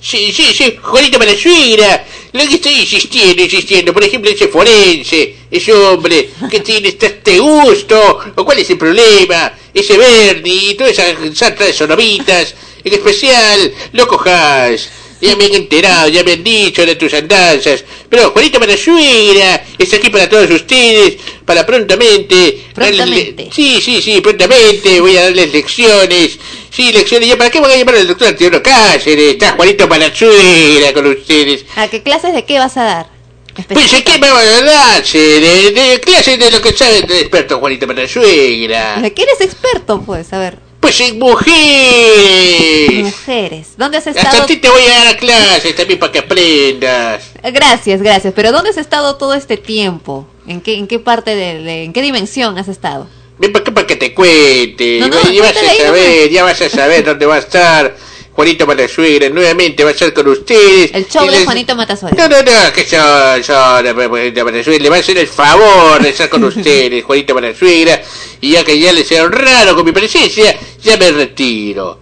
[0.00, 2.04] Sí, sí, sí, Juanita para suegra.
[2.32, 3.94] Lo que estoy insistiendo, insistiendo.
[3.94, 8.20] Por ejemplo, ese forense, ese hombre que tiene este, este gusto.
[8.34, 9.52] ¿O cuál es el problema?
[9.72, 12.54] Ese Bernie y toda esa sarta de sonovitas.
[12.84, 14.90] En especial, Loco Haas.
[15.24, 17.84] Ya me han enterado, ya me han dicho de tus andanzas.
[18.08, 22.64] Pero Juanita para suegra está aquí para todos ustedes, para prontamente.
[22.74, 23.44] Prontamente.
[23.44, 26.38] darle- sí, sí, sí, prontamente voy a darles lecciones.
[26.70, 27.28] Sí, lecciones.
[27.28, 29.32] ¿Ya para qué voy a llamar al doctor Antonio Cáceres?
[29.34, 31.64] Está Juanito para suegra con ustedes.
[31.76, 33.14] ¿A qué clases de qué vas a dar?
[33.68, 35.18] Pues ¿de qué me van a darse?
[35.18, 37.86] De, de clases de lo que sabe de experto Juanito.
[37.86, 38.06] ¿De
[39.14, 40.32] qué eres experto, pues?
[40.32, 40.63] A ver.
[41.00, 43.04] En mujeres.
[43.04, 43.68] Mujeres.
[43.76, 44.42] ¿Dónde has Hasta estado?
[44.44, 47.30] a ti te voy a dar clases también para que aprendas.
[47.42, 48.32] Gracias, gracias.
[48.34, 50.26] Pero ¿dónde has estado todo este tiempo?
[50.46, 53.06] ¿En qué, en qué parte de, de- en qué dimensión has estado?
[53.38, 55.00] Ven para acá para que te cuente.
[55.00, 57.96] No, vas a saber, ya vas a saber dónde va a estar
[58.34, 59.28] Juanito Matasuegra.
[59.28, 60.92] Nuevamente va a estar con ustedes.
[60.92, 62.28] El show de Juanito Matasuegra.
[62.28, 63.54] No, no, no, que yo, yo,
[64.08, 68.02] Juanito Matasuegra, le va a hacer el favor de estar con ustedes, Juanito Matasuegra.
[68.40, 72.00] Y ya que ya les he honrado con mi presencia, ya me retiro.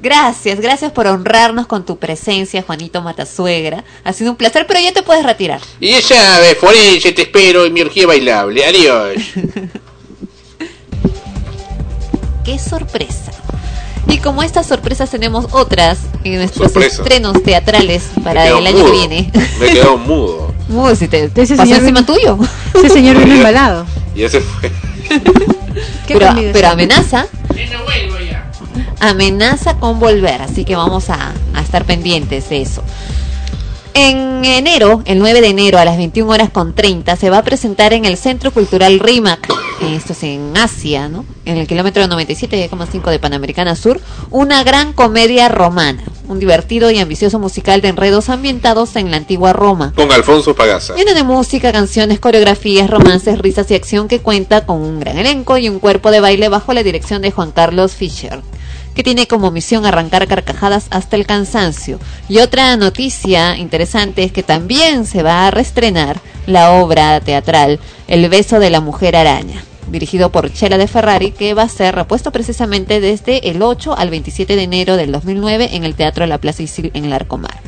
[0.00, 3.84] Gracias, gracias por honrarnos con tu presencia, Juanito Matasuegra.
[4.02, 5.60] Ha sido un placer, pero ya te puedes retirar.
[5.80, 8.64] Y ya sabes, Forense, te espero en mi orgía bailable.
[8.64, 9.14] Adiós.
[12.44, 13.41] ¡Qué sorpresa!
[14.08, 17.02] Y como estas sorpresas tenemos otras en nuestros Sorpresa.
[17.02, 18.86] estrenos teatrales para el año mudo.
[18.86, 19.32] que viene.
[19.60, 20.52] Me quedo mudo.
[20.68, 22.38] Uy, si te Ese pasó señor encima vino- tuyo.
[22.74, 23.86] Ese señor vino embalado.
[24.14, 24.70] Y ese fue.
[26.06, 27.26] ¿Qué Pero, pero amenaza.
[29.00, 32.82] Amenaza con volver, así que vamos a, a estar pendientes de eso.
[33.94, 37.44] En enero, el 9 de enero a las 21 horas con 30, se va a
[37.44, 39.48] presentar en el Centro Cultural RIMAC,
[39.82, 41.26] esto es en Asia, ¿no?
[41.44, 47.38] En el kilómetro 97,5 de Panamericana Sur, una gran comedia romana, un divertido y ambicioso
[47.38, 49.92] musical de enredos ambientados en la antigua Roma.
[49.94, 50.94] Con Alfonso Pagaza.
[50.94, 55.58] Lleno de música, canciones, coreografías, romances, risas y acción que cuenta con un gran elenco
[55.58, 58.40] y un cuerpo de baile bajo la dirección de Juan Carlos Fischer,
[58.94, 61.98] que tiene como misión arrancar carcajadas hasta el cansancio.
[62.28, 68.28] Y otra noticia interesante es que también se va a reestrenar la obra teatral El
[68.28, 72.32] beso de la mujer araña dirigido por Chela de Ferrari, que va a ser repuesto
[72.32, 76.62] precisamente desde el 8 al 27 de enero del 2009 en el Teatro La Plaza
[76.62, 77.60] Isil en Larcomar.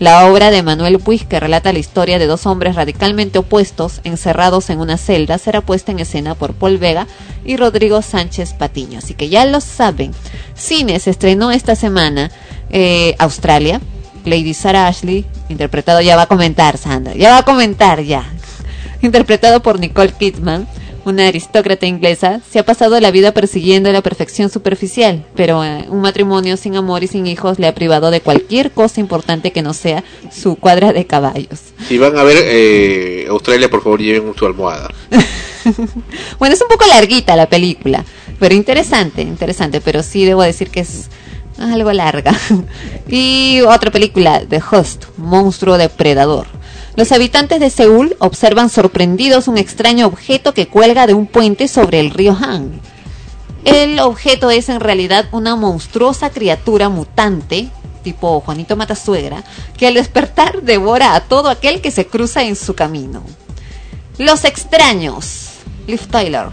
[0.00, 4.68] La obra de Manuel Puig, que relata la historia de dos hombres radicalmente opuestos encerrados
[4.70, 7.06] en una celda, será puesta en escena por Paul Vega
[7.44, 8.98] y Rodrigo Sánchez Patiño.
[8.98, 10.12] Así que ya lo saben.
[10.54, 12.30] Cine se estrenó esta semana
[12.70, 13.80] eh, Australia.
[14.24, 18.24] Lady Sarah Ashley, interpretado, ya va a comentar, Sandra, ya va a comentar, ya.
[19.02, 20.66] Interpretado por Nicole Kidman,
[21.04, 26.00] una aristócrata inglesa, se ha pasado la vida persiguiendo la perfección superficial, pero eh, un
[26.00, 29.74] matrimonio sin amor y sin hijos le ha privado de cualquier cosa importante que no
[29.74, 31.60] sea su cuadra de caballos.
[31.88, 34.88] Si van a ver eh, Australia, por favor, lleven su almohada.
[36.38, 38.04] bueno, es un poco larguita la película,
[38.38, 41.08] pero interesante, interesante, pero sí debo decir que es
[41.58, 42.32] algo larga.
[43.08, 46.46] y otra película, The Host, Monstruo Depredador.
[46.96, 51.98] Los habitantes de Seúl observan sorprendidos un extraño objeto que cuelga de un puente sobre
[51.98, 52.80] el río Han.
[53.64, 57.68] El objeto es en realidad una monstruosa criatura mutante,
[58.04, 59.42] tipo Juanito Matasuegra,
[59.76, 63.24] que al despertar devora a todo aquel que se cruza en su camino.
[64.18, 65.48] Los extraños,
[65.88, 66.46] Liv Tyler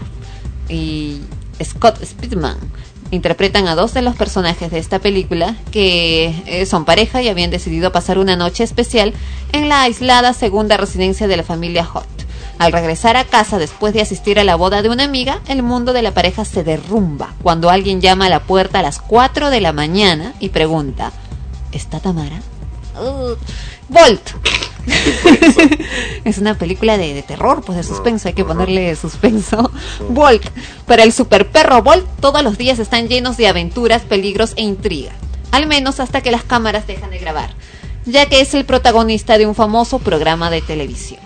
[0.68, 1.20] y
[1.62, 2.58] Scott Speedman,
[3.12, 7.50] interpretan a dos de los personajes de esta película que eh, son pareja y habían
[7.50, 9.12] decidido pasar una noche especial
[9.52, 12.06] en la aislada segunda residencia de la familia Hot.
[12.58, 15.92] Al regresar a casa después de asistir a la boda de una amiga, el mundo
[15.92, 19.60] de la pareja se derrumba cuando alguien llama a la puerta a las 4 de
[19.60, 21.12] la mañana y pregunta,
[21.70, 22.40] ¿está Tamara?
[22.98, 23.36] Uh,
[23.88, 24.20] Volt.
[26.24, 29.70] es una película de, de terror, pues de suspenso, hay que ponerle suspenso.
[30.08, 30.44] Volt.
[30.86, 35.12] Para el super perro Volt, todos los días están llenos de aventuras, peligros e intriga.
[35.50, 37.54] Al menos hasta que las cámaras dejan de grabar,
[38.06, 41.20] ya que es el protagonista de un famoso programa de televisión.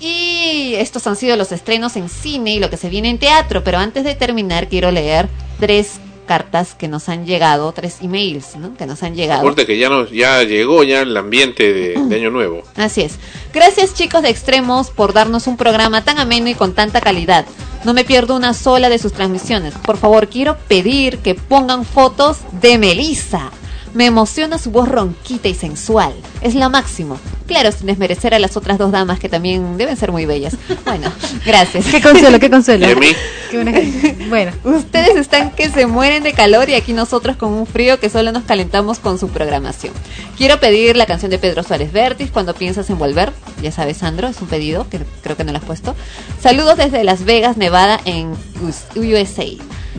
[0.00, 3.64] Y estos han sido los estrenos en cine y lo que se viene en teatro,
[3.64, 5.28] pero antes de terminar quiero leer
[5.58, 8.76] tres cartas que nos han llegado, tres emails, ¿no?
[8.76, 9.40] Que nos han llegado.
[9.40, 12.62] Acuérdate que ya, nos, ya llegó ya el ambiente de, de Año Nuevo.
[12.76, 13.18] Así es.
[13.52, 17.44] Gracias chicos de Extremos por darnos un programa tan ameno y con tanta calidad.
[17.84, 19.74] No me pierdo una sola de sus transmisiones.
[19.74, 23.50] Por favor, quiero pedir que pongan fotos de Melissa.
[23.94, 26.12] Me emociona su voz ronquita y sensual.
[26.40, 27.18] Es la máximo.
[27.46, 30.54] Claro, sin desmerecer a las otras dos damas que también deben ser muy bellas.
[30.84, 31.10] Bueno,
[31.46, 31.86] gracias.
[31.86, 32.86] Qué consuelo, qué consuelo.
[32.86, 33.08] ¿Y a mí?
[33.50, 34.26] Qué buena gente.
[34.28, 38.10] Bueno, Ustedes están que se mueren de calor y aquí nosotros con un frío que
[38.10, 39.94] solo nos calentamos con su programación.
[40.36, 43.32] Quiero pedir la canción de Pedro Suárez Vértiz cuando piensas en volver.
[43.62, 45.94] Ya sabes, Sandro, es un pedido que creo que no lo has puesto.
[46.42, 49.44] Saludos desde Las Vegas, Nevada, en US- USA.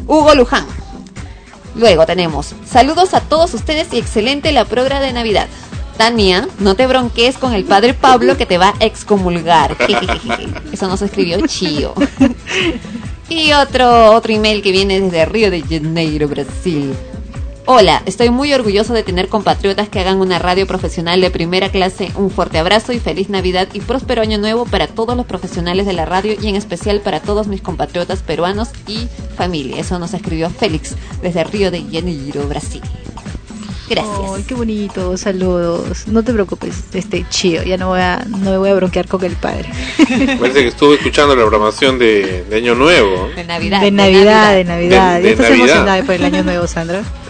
[0.05, 0.65] Hugo Luján.
[1.79, 5.47] Luego tenemos saludos a todos ustedes y excelente la progra de Navidad.
[5.97, 9.77] Tania, no te bronques con el padre Pablo que te va a excomulgar.
[10.73, 11.93] Eso nos escribió Chío.
[13.31, 16.95] Y otro, otro email que viene desde Río de Janeiro, Brasil.
[17.71, 22.11] Hola, estoy muy orgulloso de tener compatriotas que hagan una radio profesional de primera clase.
[22.15, 25.93] Un fuerte abrazo y feliz Navidad y próspero año nuevo para todos los profesionales de
[25.93, 29.07] la radio y en especial para todos mis compatriotas peruanos y
[29.37, 29.79] familia.
[29.79, 32.81] Eso nos escribió Félix desde Río de Janeiro, Brasil.
[33.87, 34.17] Gracias.
[34.35, 36.07] Ay, qué bonito, saludos.
[36.07, 39.23] No te preocupes, este chío, ya no voy a, no me voy a bronquear con
[39.23, 39.69] el padre.
[40.39, 43.29] Parece que estuve escuchando la programación de, de Año Nuevo.
[43.35, 43.81] De Navidad.
[43.81, 45.17] De Navidad, de Navidad.
[45.17, 45.67] De- ya de estás Navidad.
[45.67, 47.03] emocionada por el año nuevo, Sandra.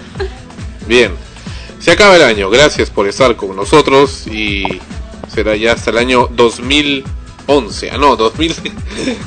[0.89, 1.11] Bien.
[1.79, 2.49] Se acaba el año.
[2.49, 4.63] Gracias por estar con nosotros y
[5.33, 7.91] será ya hasta el año 2011.
[7.91, 8.55] Ah, no, 2000,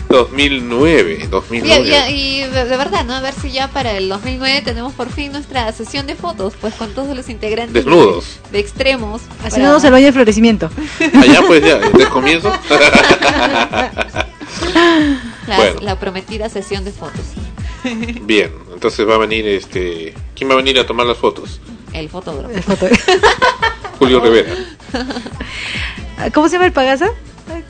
[0.09, 1.29] 2009.
[1.31, 1.89] 2009.
[2.11, 3.15] Y, y- y de, de verdad, ¿no?
[3.15, 6.75] A ver si ya para el 2009 tenemos por fin nuestra sesión de fotos, pues
[6.75, 8.25] con todos los integrantes Desnudos.
[8.47, 9.23] de, de extremos.
[9.45, 10.69] Haciéndonos el baño de florecimiento.
[11.21, 12.53] Allá pues ya, desde el comienzo.
[15.49, 15.81] La, Bueno.
[15.81, 17.25] la prometida sesión de fotos.
[18.23, 18.53] Bien,
[18.83, 20.13] entonces va a venir este.
[20.35, 21.61] ¿Quién va a venir a tomar las fotos?
[21.93, 22.51] El fotógrafo.
[22.53, 22.63] El
[24.01, 24.51] Julio Rivera.
[26.35, 27.09] ¿Cómo se llama el Pagasa?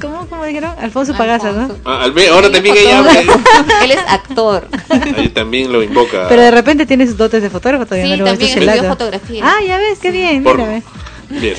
[0.01, 0.73] ¿Cómo, cómo dijeron?
[0.81, 1.77] Alfonso Pagasa, ¿no?
[1.85, 3.41] Ah, al- ahora también ella fotógrafo.
[3.85, 4.69] Él es actor.
[5.19, 6.29] ahí también lo invoca.
[6.31, 8.15] Pero de repente tiene sus dotes de fotógrafo todavía.
[8.15, 9.45] Sí, no también estudió fotografía.
[9.47, 10.83] Ah, ya ves, qué bien, mírame.
[11.29, 11.57] Bien.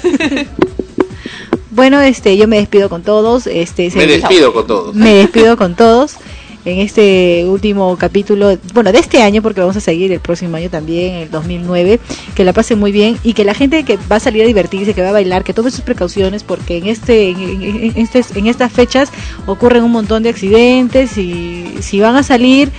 [1.69, 3.45] Bueno, este, yo me despido con todos.
[3.45, 4.95] Este, Me despido con todos.
[4.95, 6.17] Me despido con todos
[6.66, 10.69] en este último capítulo, bueno, de este año, porque vamos a seguir el próximo año
[10.69, 12.00] también, el 2009.
[12.35, 14.93] Que la pasen muy bien y que la gente que va a salir a divertirse,
[14.93, 18.48] que va a bailar, que tome sus precauciones, porque en este, en, en- este- en
[18.48, 19.09] estas fechas
[19.45, 22.72] ocurren un montón de accidentes y si van a salir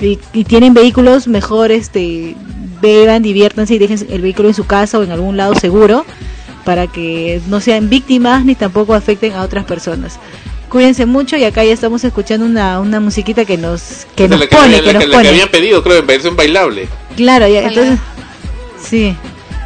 [0.00, 2.34] y, y tienen vehículos, mejor este,
[2.82, 6.04] beban, diviértanse y dejen el vehículo en su casa o en algún lado seguro
[6.64, 10.18] para que no sean víctimas ni tampoco afecten a otras personas.
[10.72, 14.46] Cuídense mucho y acá ya estamos escuchando una, una musiquita que nos que nos la
[14.46, 15.28] que, pone, había- que la nos la que pone.
[15.28, 16.88] habían pedido, creo, en versión bailable.
[17.14, 17.98] Claro, ya, ¿Cuál entonces
[18.82, 19.14] sí.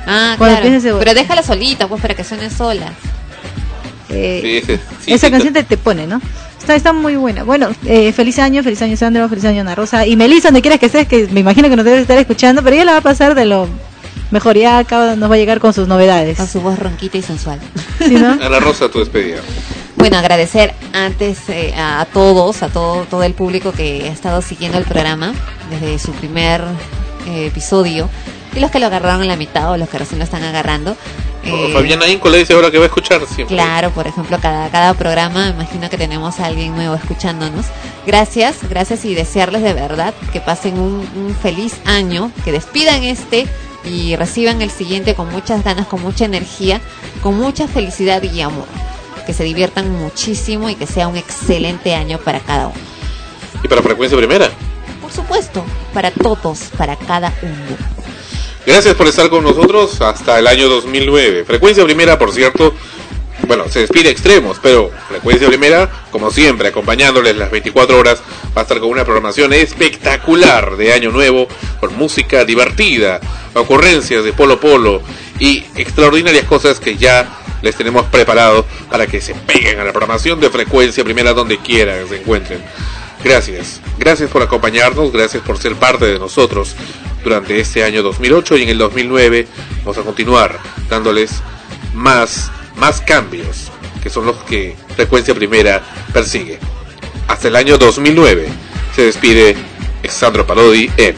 [0.05, 0.99] Ah, Cuando claro.
[0.99, 2.93] Pero déjala solita, pues, para que suene sola.
[4.09, 6.21] eh, Sí, ese- sí, esa sí, canción te, te pone, ¿no?
[6.59, 7.45] Está, está muy buena.
[7.45, 10.81] Bueno, eh, feliz año, feliz año Sandro, feliz año Ana Rosa y Melissa, donde quieras
[10.81, 13.03] que estés, que me imagino que nos debes estar escuchando, pero ella la va a
[13.03, 13.69] pasar de lo
[14.31, 16.37] mejor, ya acá nos va a llegar con sus novedades.
[16.37, 17.61] Con su voz ronquita y sensual.
[17.99, 18.33] ¿Sí, no?
[18.43, 19.41] Ana Rosa, tu despedida.
[19.97, 24.43] Bueno, agradecer antes eh, a, a todos, a todo, todo el público que ha estado
[24.43, 25.33] siguiendo el programa
[25.71, 26.63] desde su primer
[27.27, 28.09] eh, episodio
[28.55, 30.97] y los que lo agarraron en la mitad o los que recién lo están agarrando.
[31.45, 33.57] Eh, Fabiana Inco le dice ahora que va a escuchar siempre.
[33.57, 37.67] Claro, por ejemplo, cada, cada programa, me imagino que tenemos a alguien nuevo escuchándonos.
[38.07, 43.47] Gracias, gracias y desearles de verdad que pasen un, un feliz año, que despidan este
[43.87, 46.81] y reciban el siguiente con muchas ganas, con mucha energía,
[47.23, 48.67] con mucha felicidad y amor.
[49.27, 52.77] Que se diviertan muchísimo y que sea un excelente año para cada uno.
[53.63, 54.51] Y para Frecuencia Primera.
[55.01, 57.77] Por supuesto, para todos, para cada uno.
[58.67, 61.45] Gracias por estar con nosotros hasta el año 2009.
[61.45, 62.75] Frecuencia Primera, por cierto,
[63.47, 68.23] bueno, se despide extremos, pero Frecuencia Primera, como siempre, acompañándoles las 24 horas,
[68.57, 71.49] va a estar con una programación espectacular de Año Nuevo,
[71.81, 73.21] con música divertida,
[73.55, 75.03] ocurrencias de Polo Polo
[75.39, 80.41] y extraordinarias cosas que ya les tenemos preparado para que se peguen a la programación
[80.41, 82.63] de Frecuencia Primera donde quiera que se encuentren.
[83.25, 86.77] Gracias, gracias por acompañarnos, gracias por ser parte de nosotros
[87.25, 91.43] durante este año 2008 y en el 2009 vamos a continuar dándoles
[91.93, 93.71] más, más cambios
[94.03, 95.83] que son los que Frecuencia Primera
[96.13, 96.59] persigue.
[97.29, 98.49] Hasta el año 2009
[98.95, 99.57] se despide
[100.01, 101.17] Alexandro Parodi en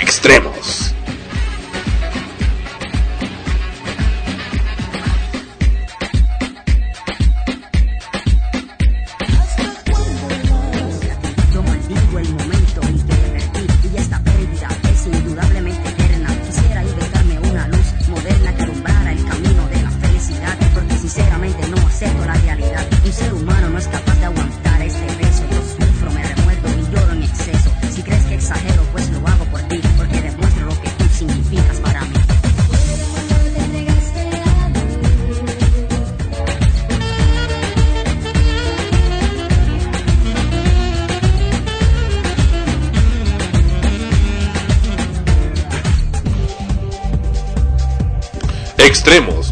[0.00, 0.94] Extremos.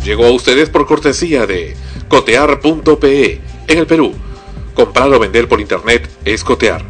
[0.08, 1.76] Llegó a ustedes por cortesía de
[2.08, 4.14] cotear.pe en el Perú.
[4.72, 6.82] Comprar o vender por internet es cotear.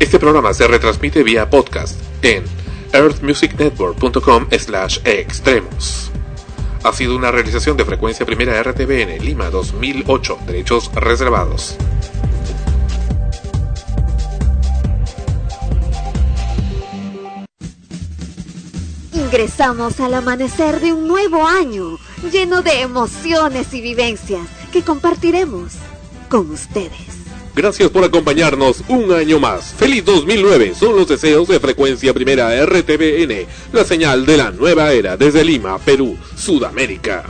[0.00, 2.42] Este programa se retransmite vía podcast en
[2.92, 6.10] earthmusicnetwork.com slash extremos.
[6.82, 11.76] Ha sido una realización de frecuencia primera RTBN Lima 2008, derechos reservados.
[19.32, 22.00] Ingresamos al amanecer de un nuevo año,
[22.32, 25.74] lleno de emociones y vivencias que compartiremos
[26.28, 26.90] con ustedes.
[27.54, 29.72] Gracias por acompañarnos un año más.
[29.72, 35.16] Feliz 2009 son los deseos de frecuencia primera RTBN, la señal de la nueva era
[35.16, 37.24] desde Lima, Perú, Sudamérica.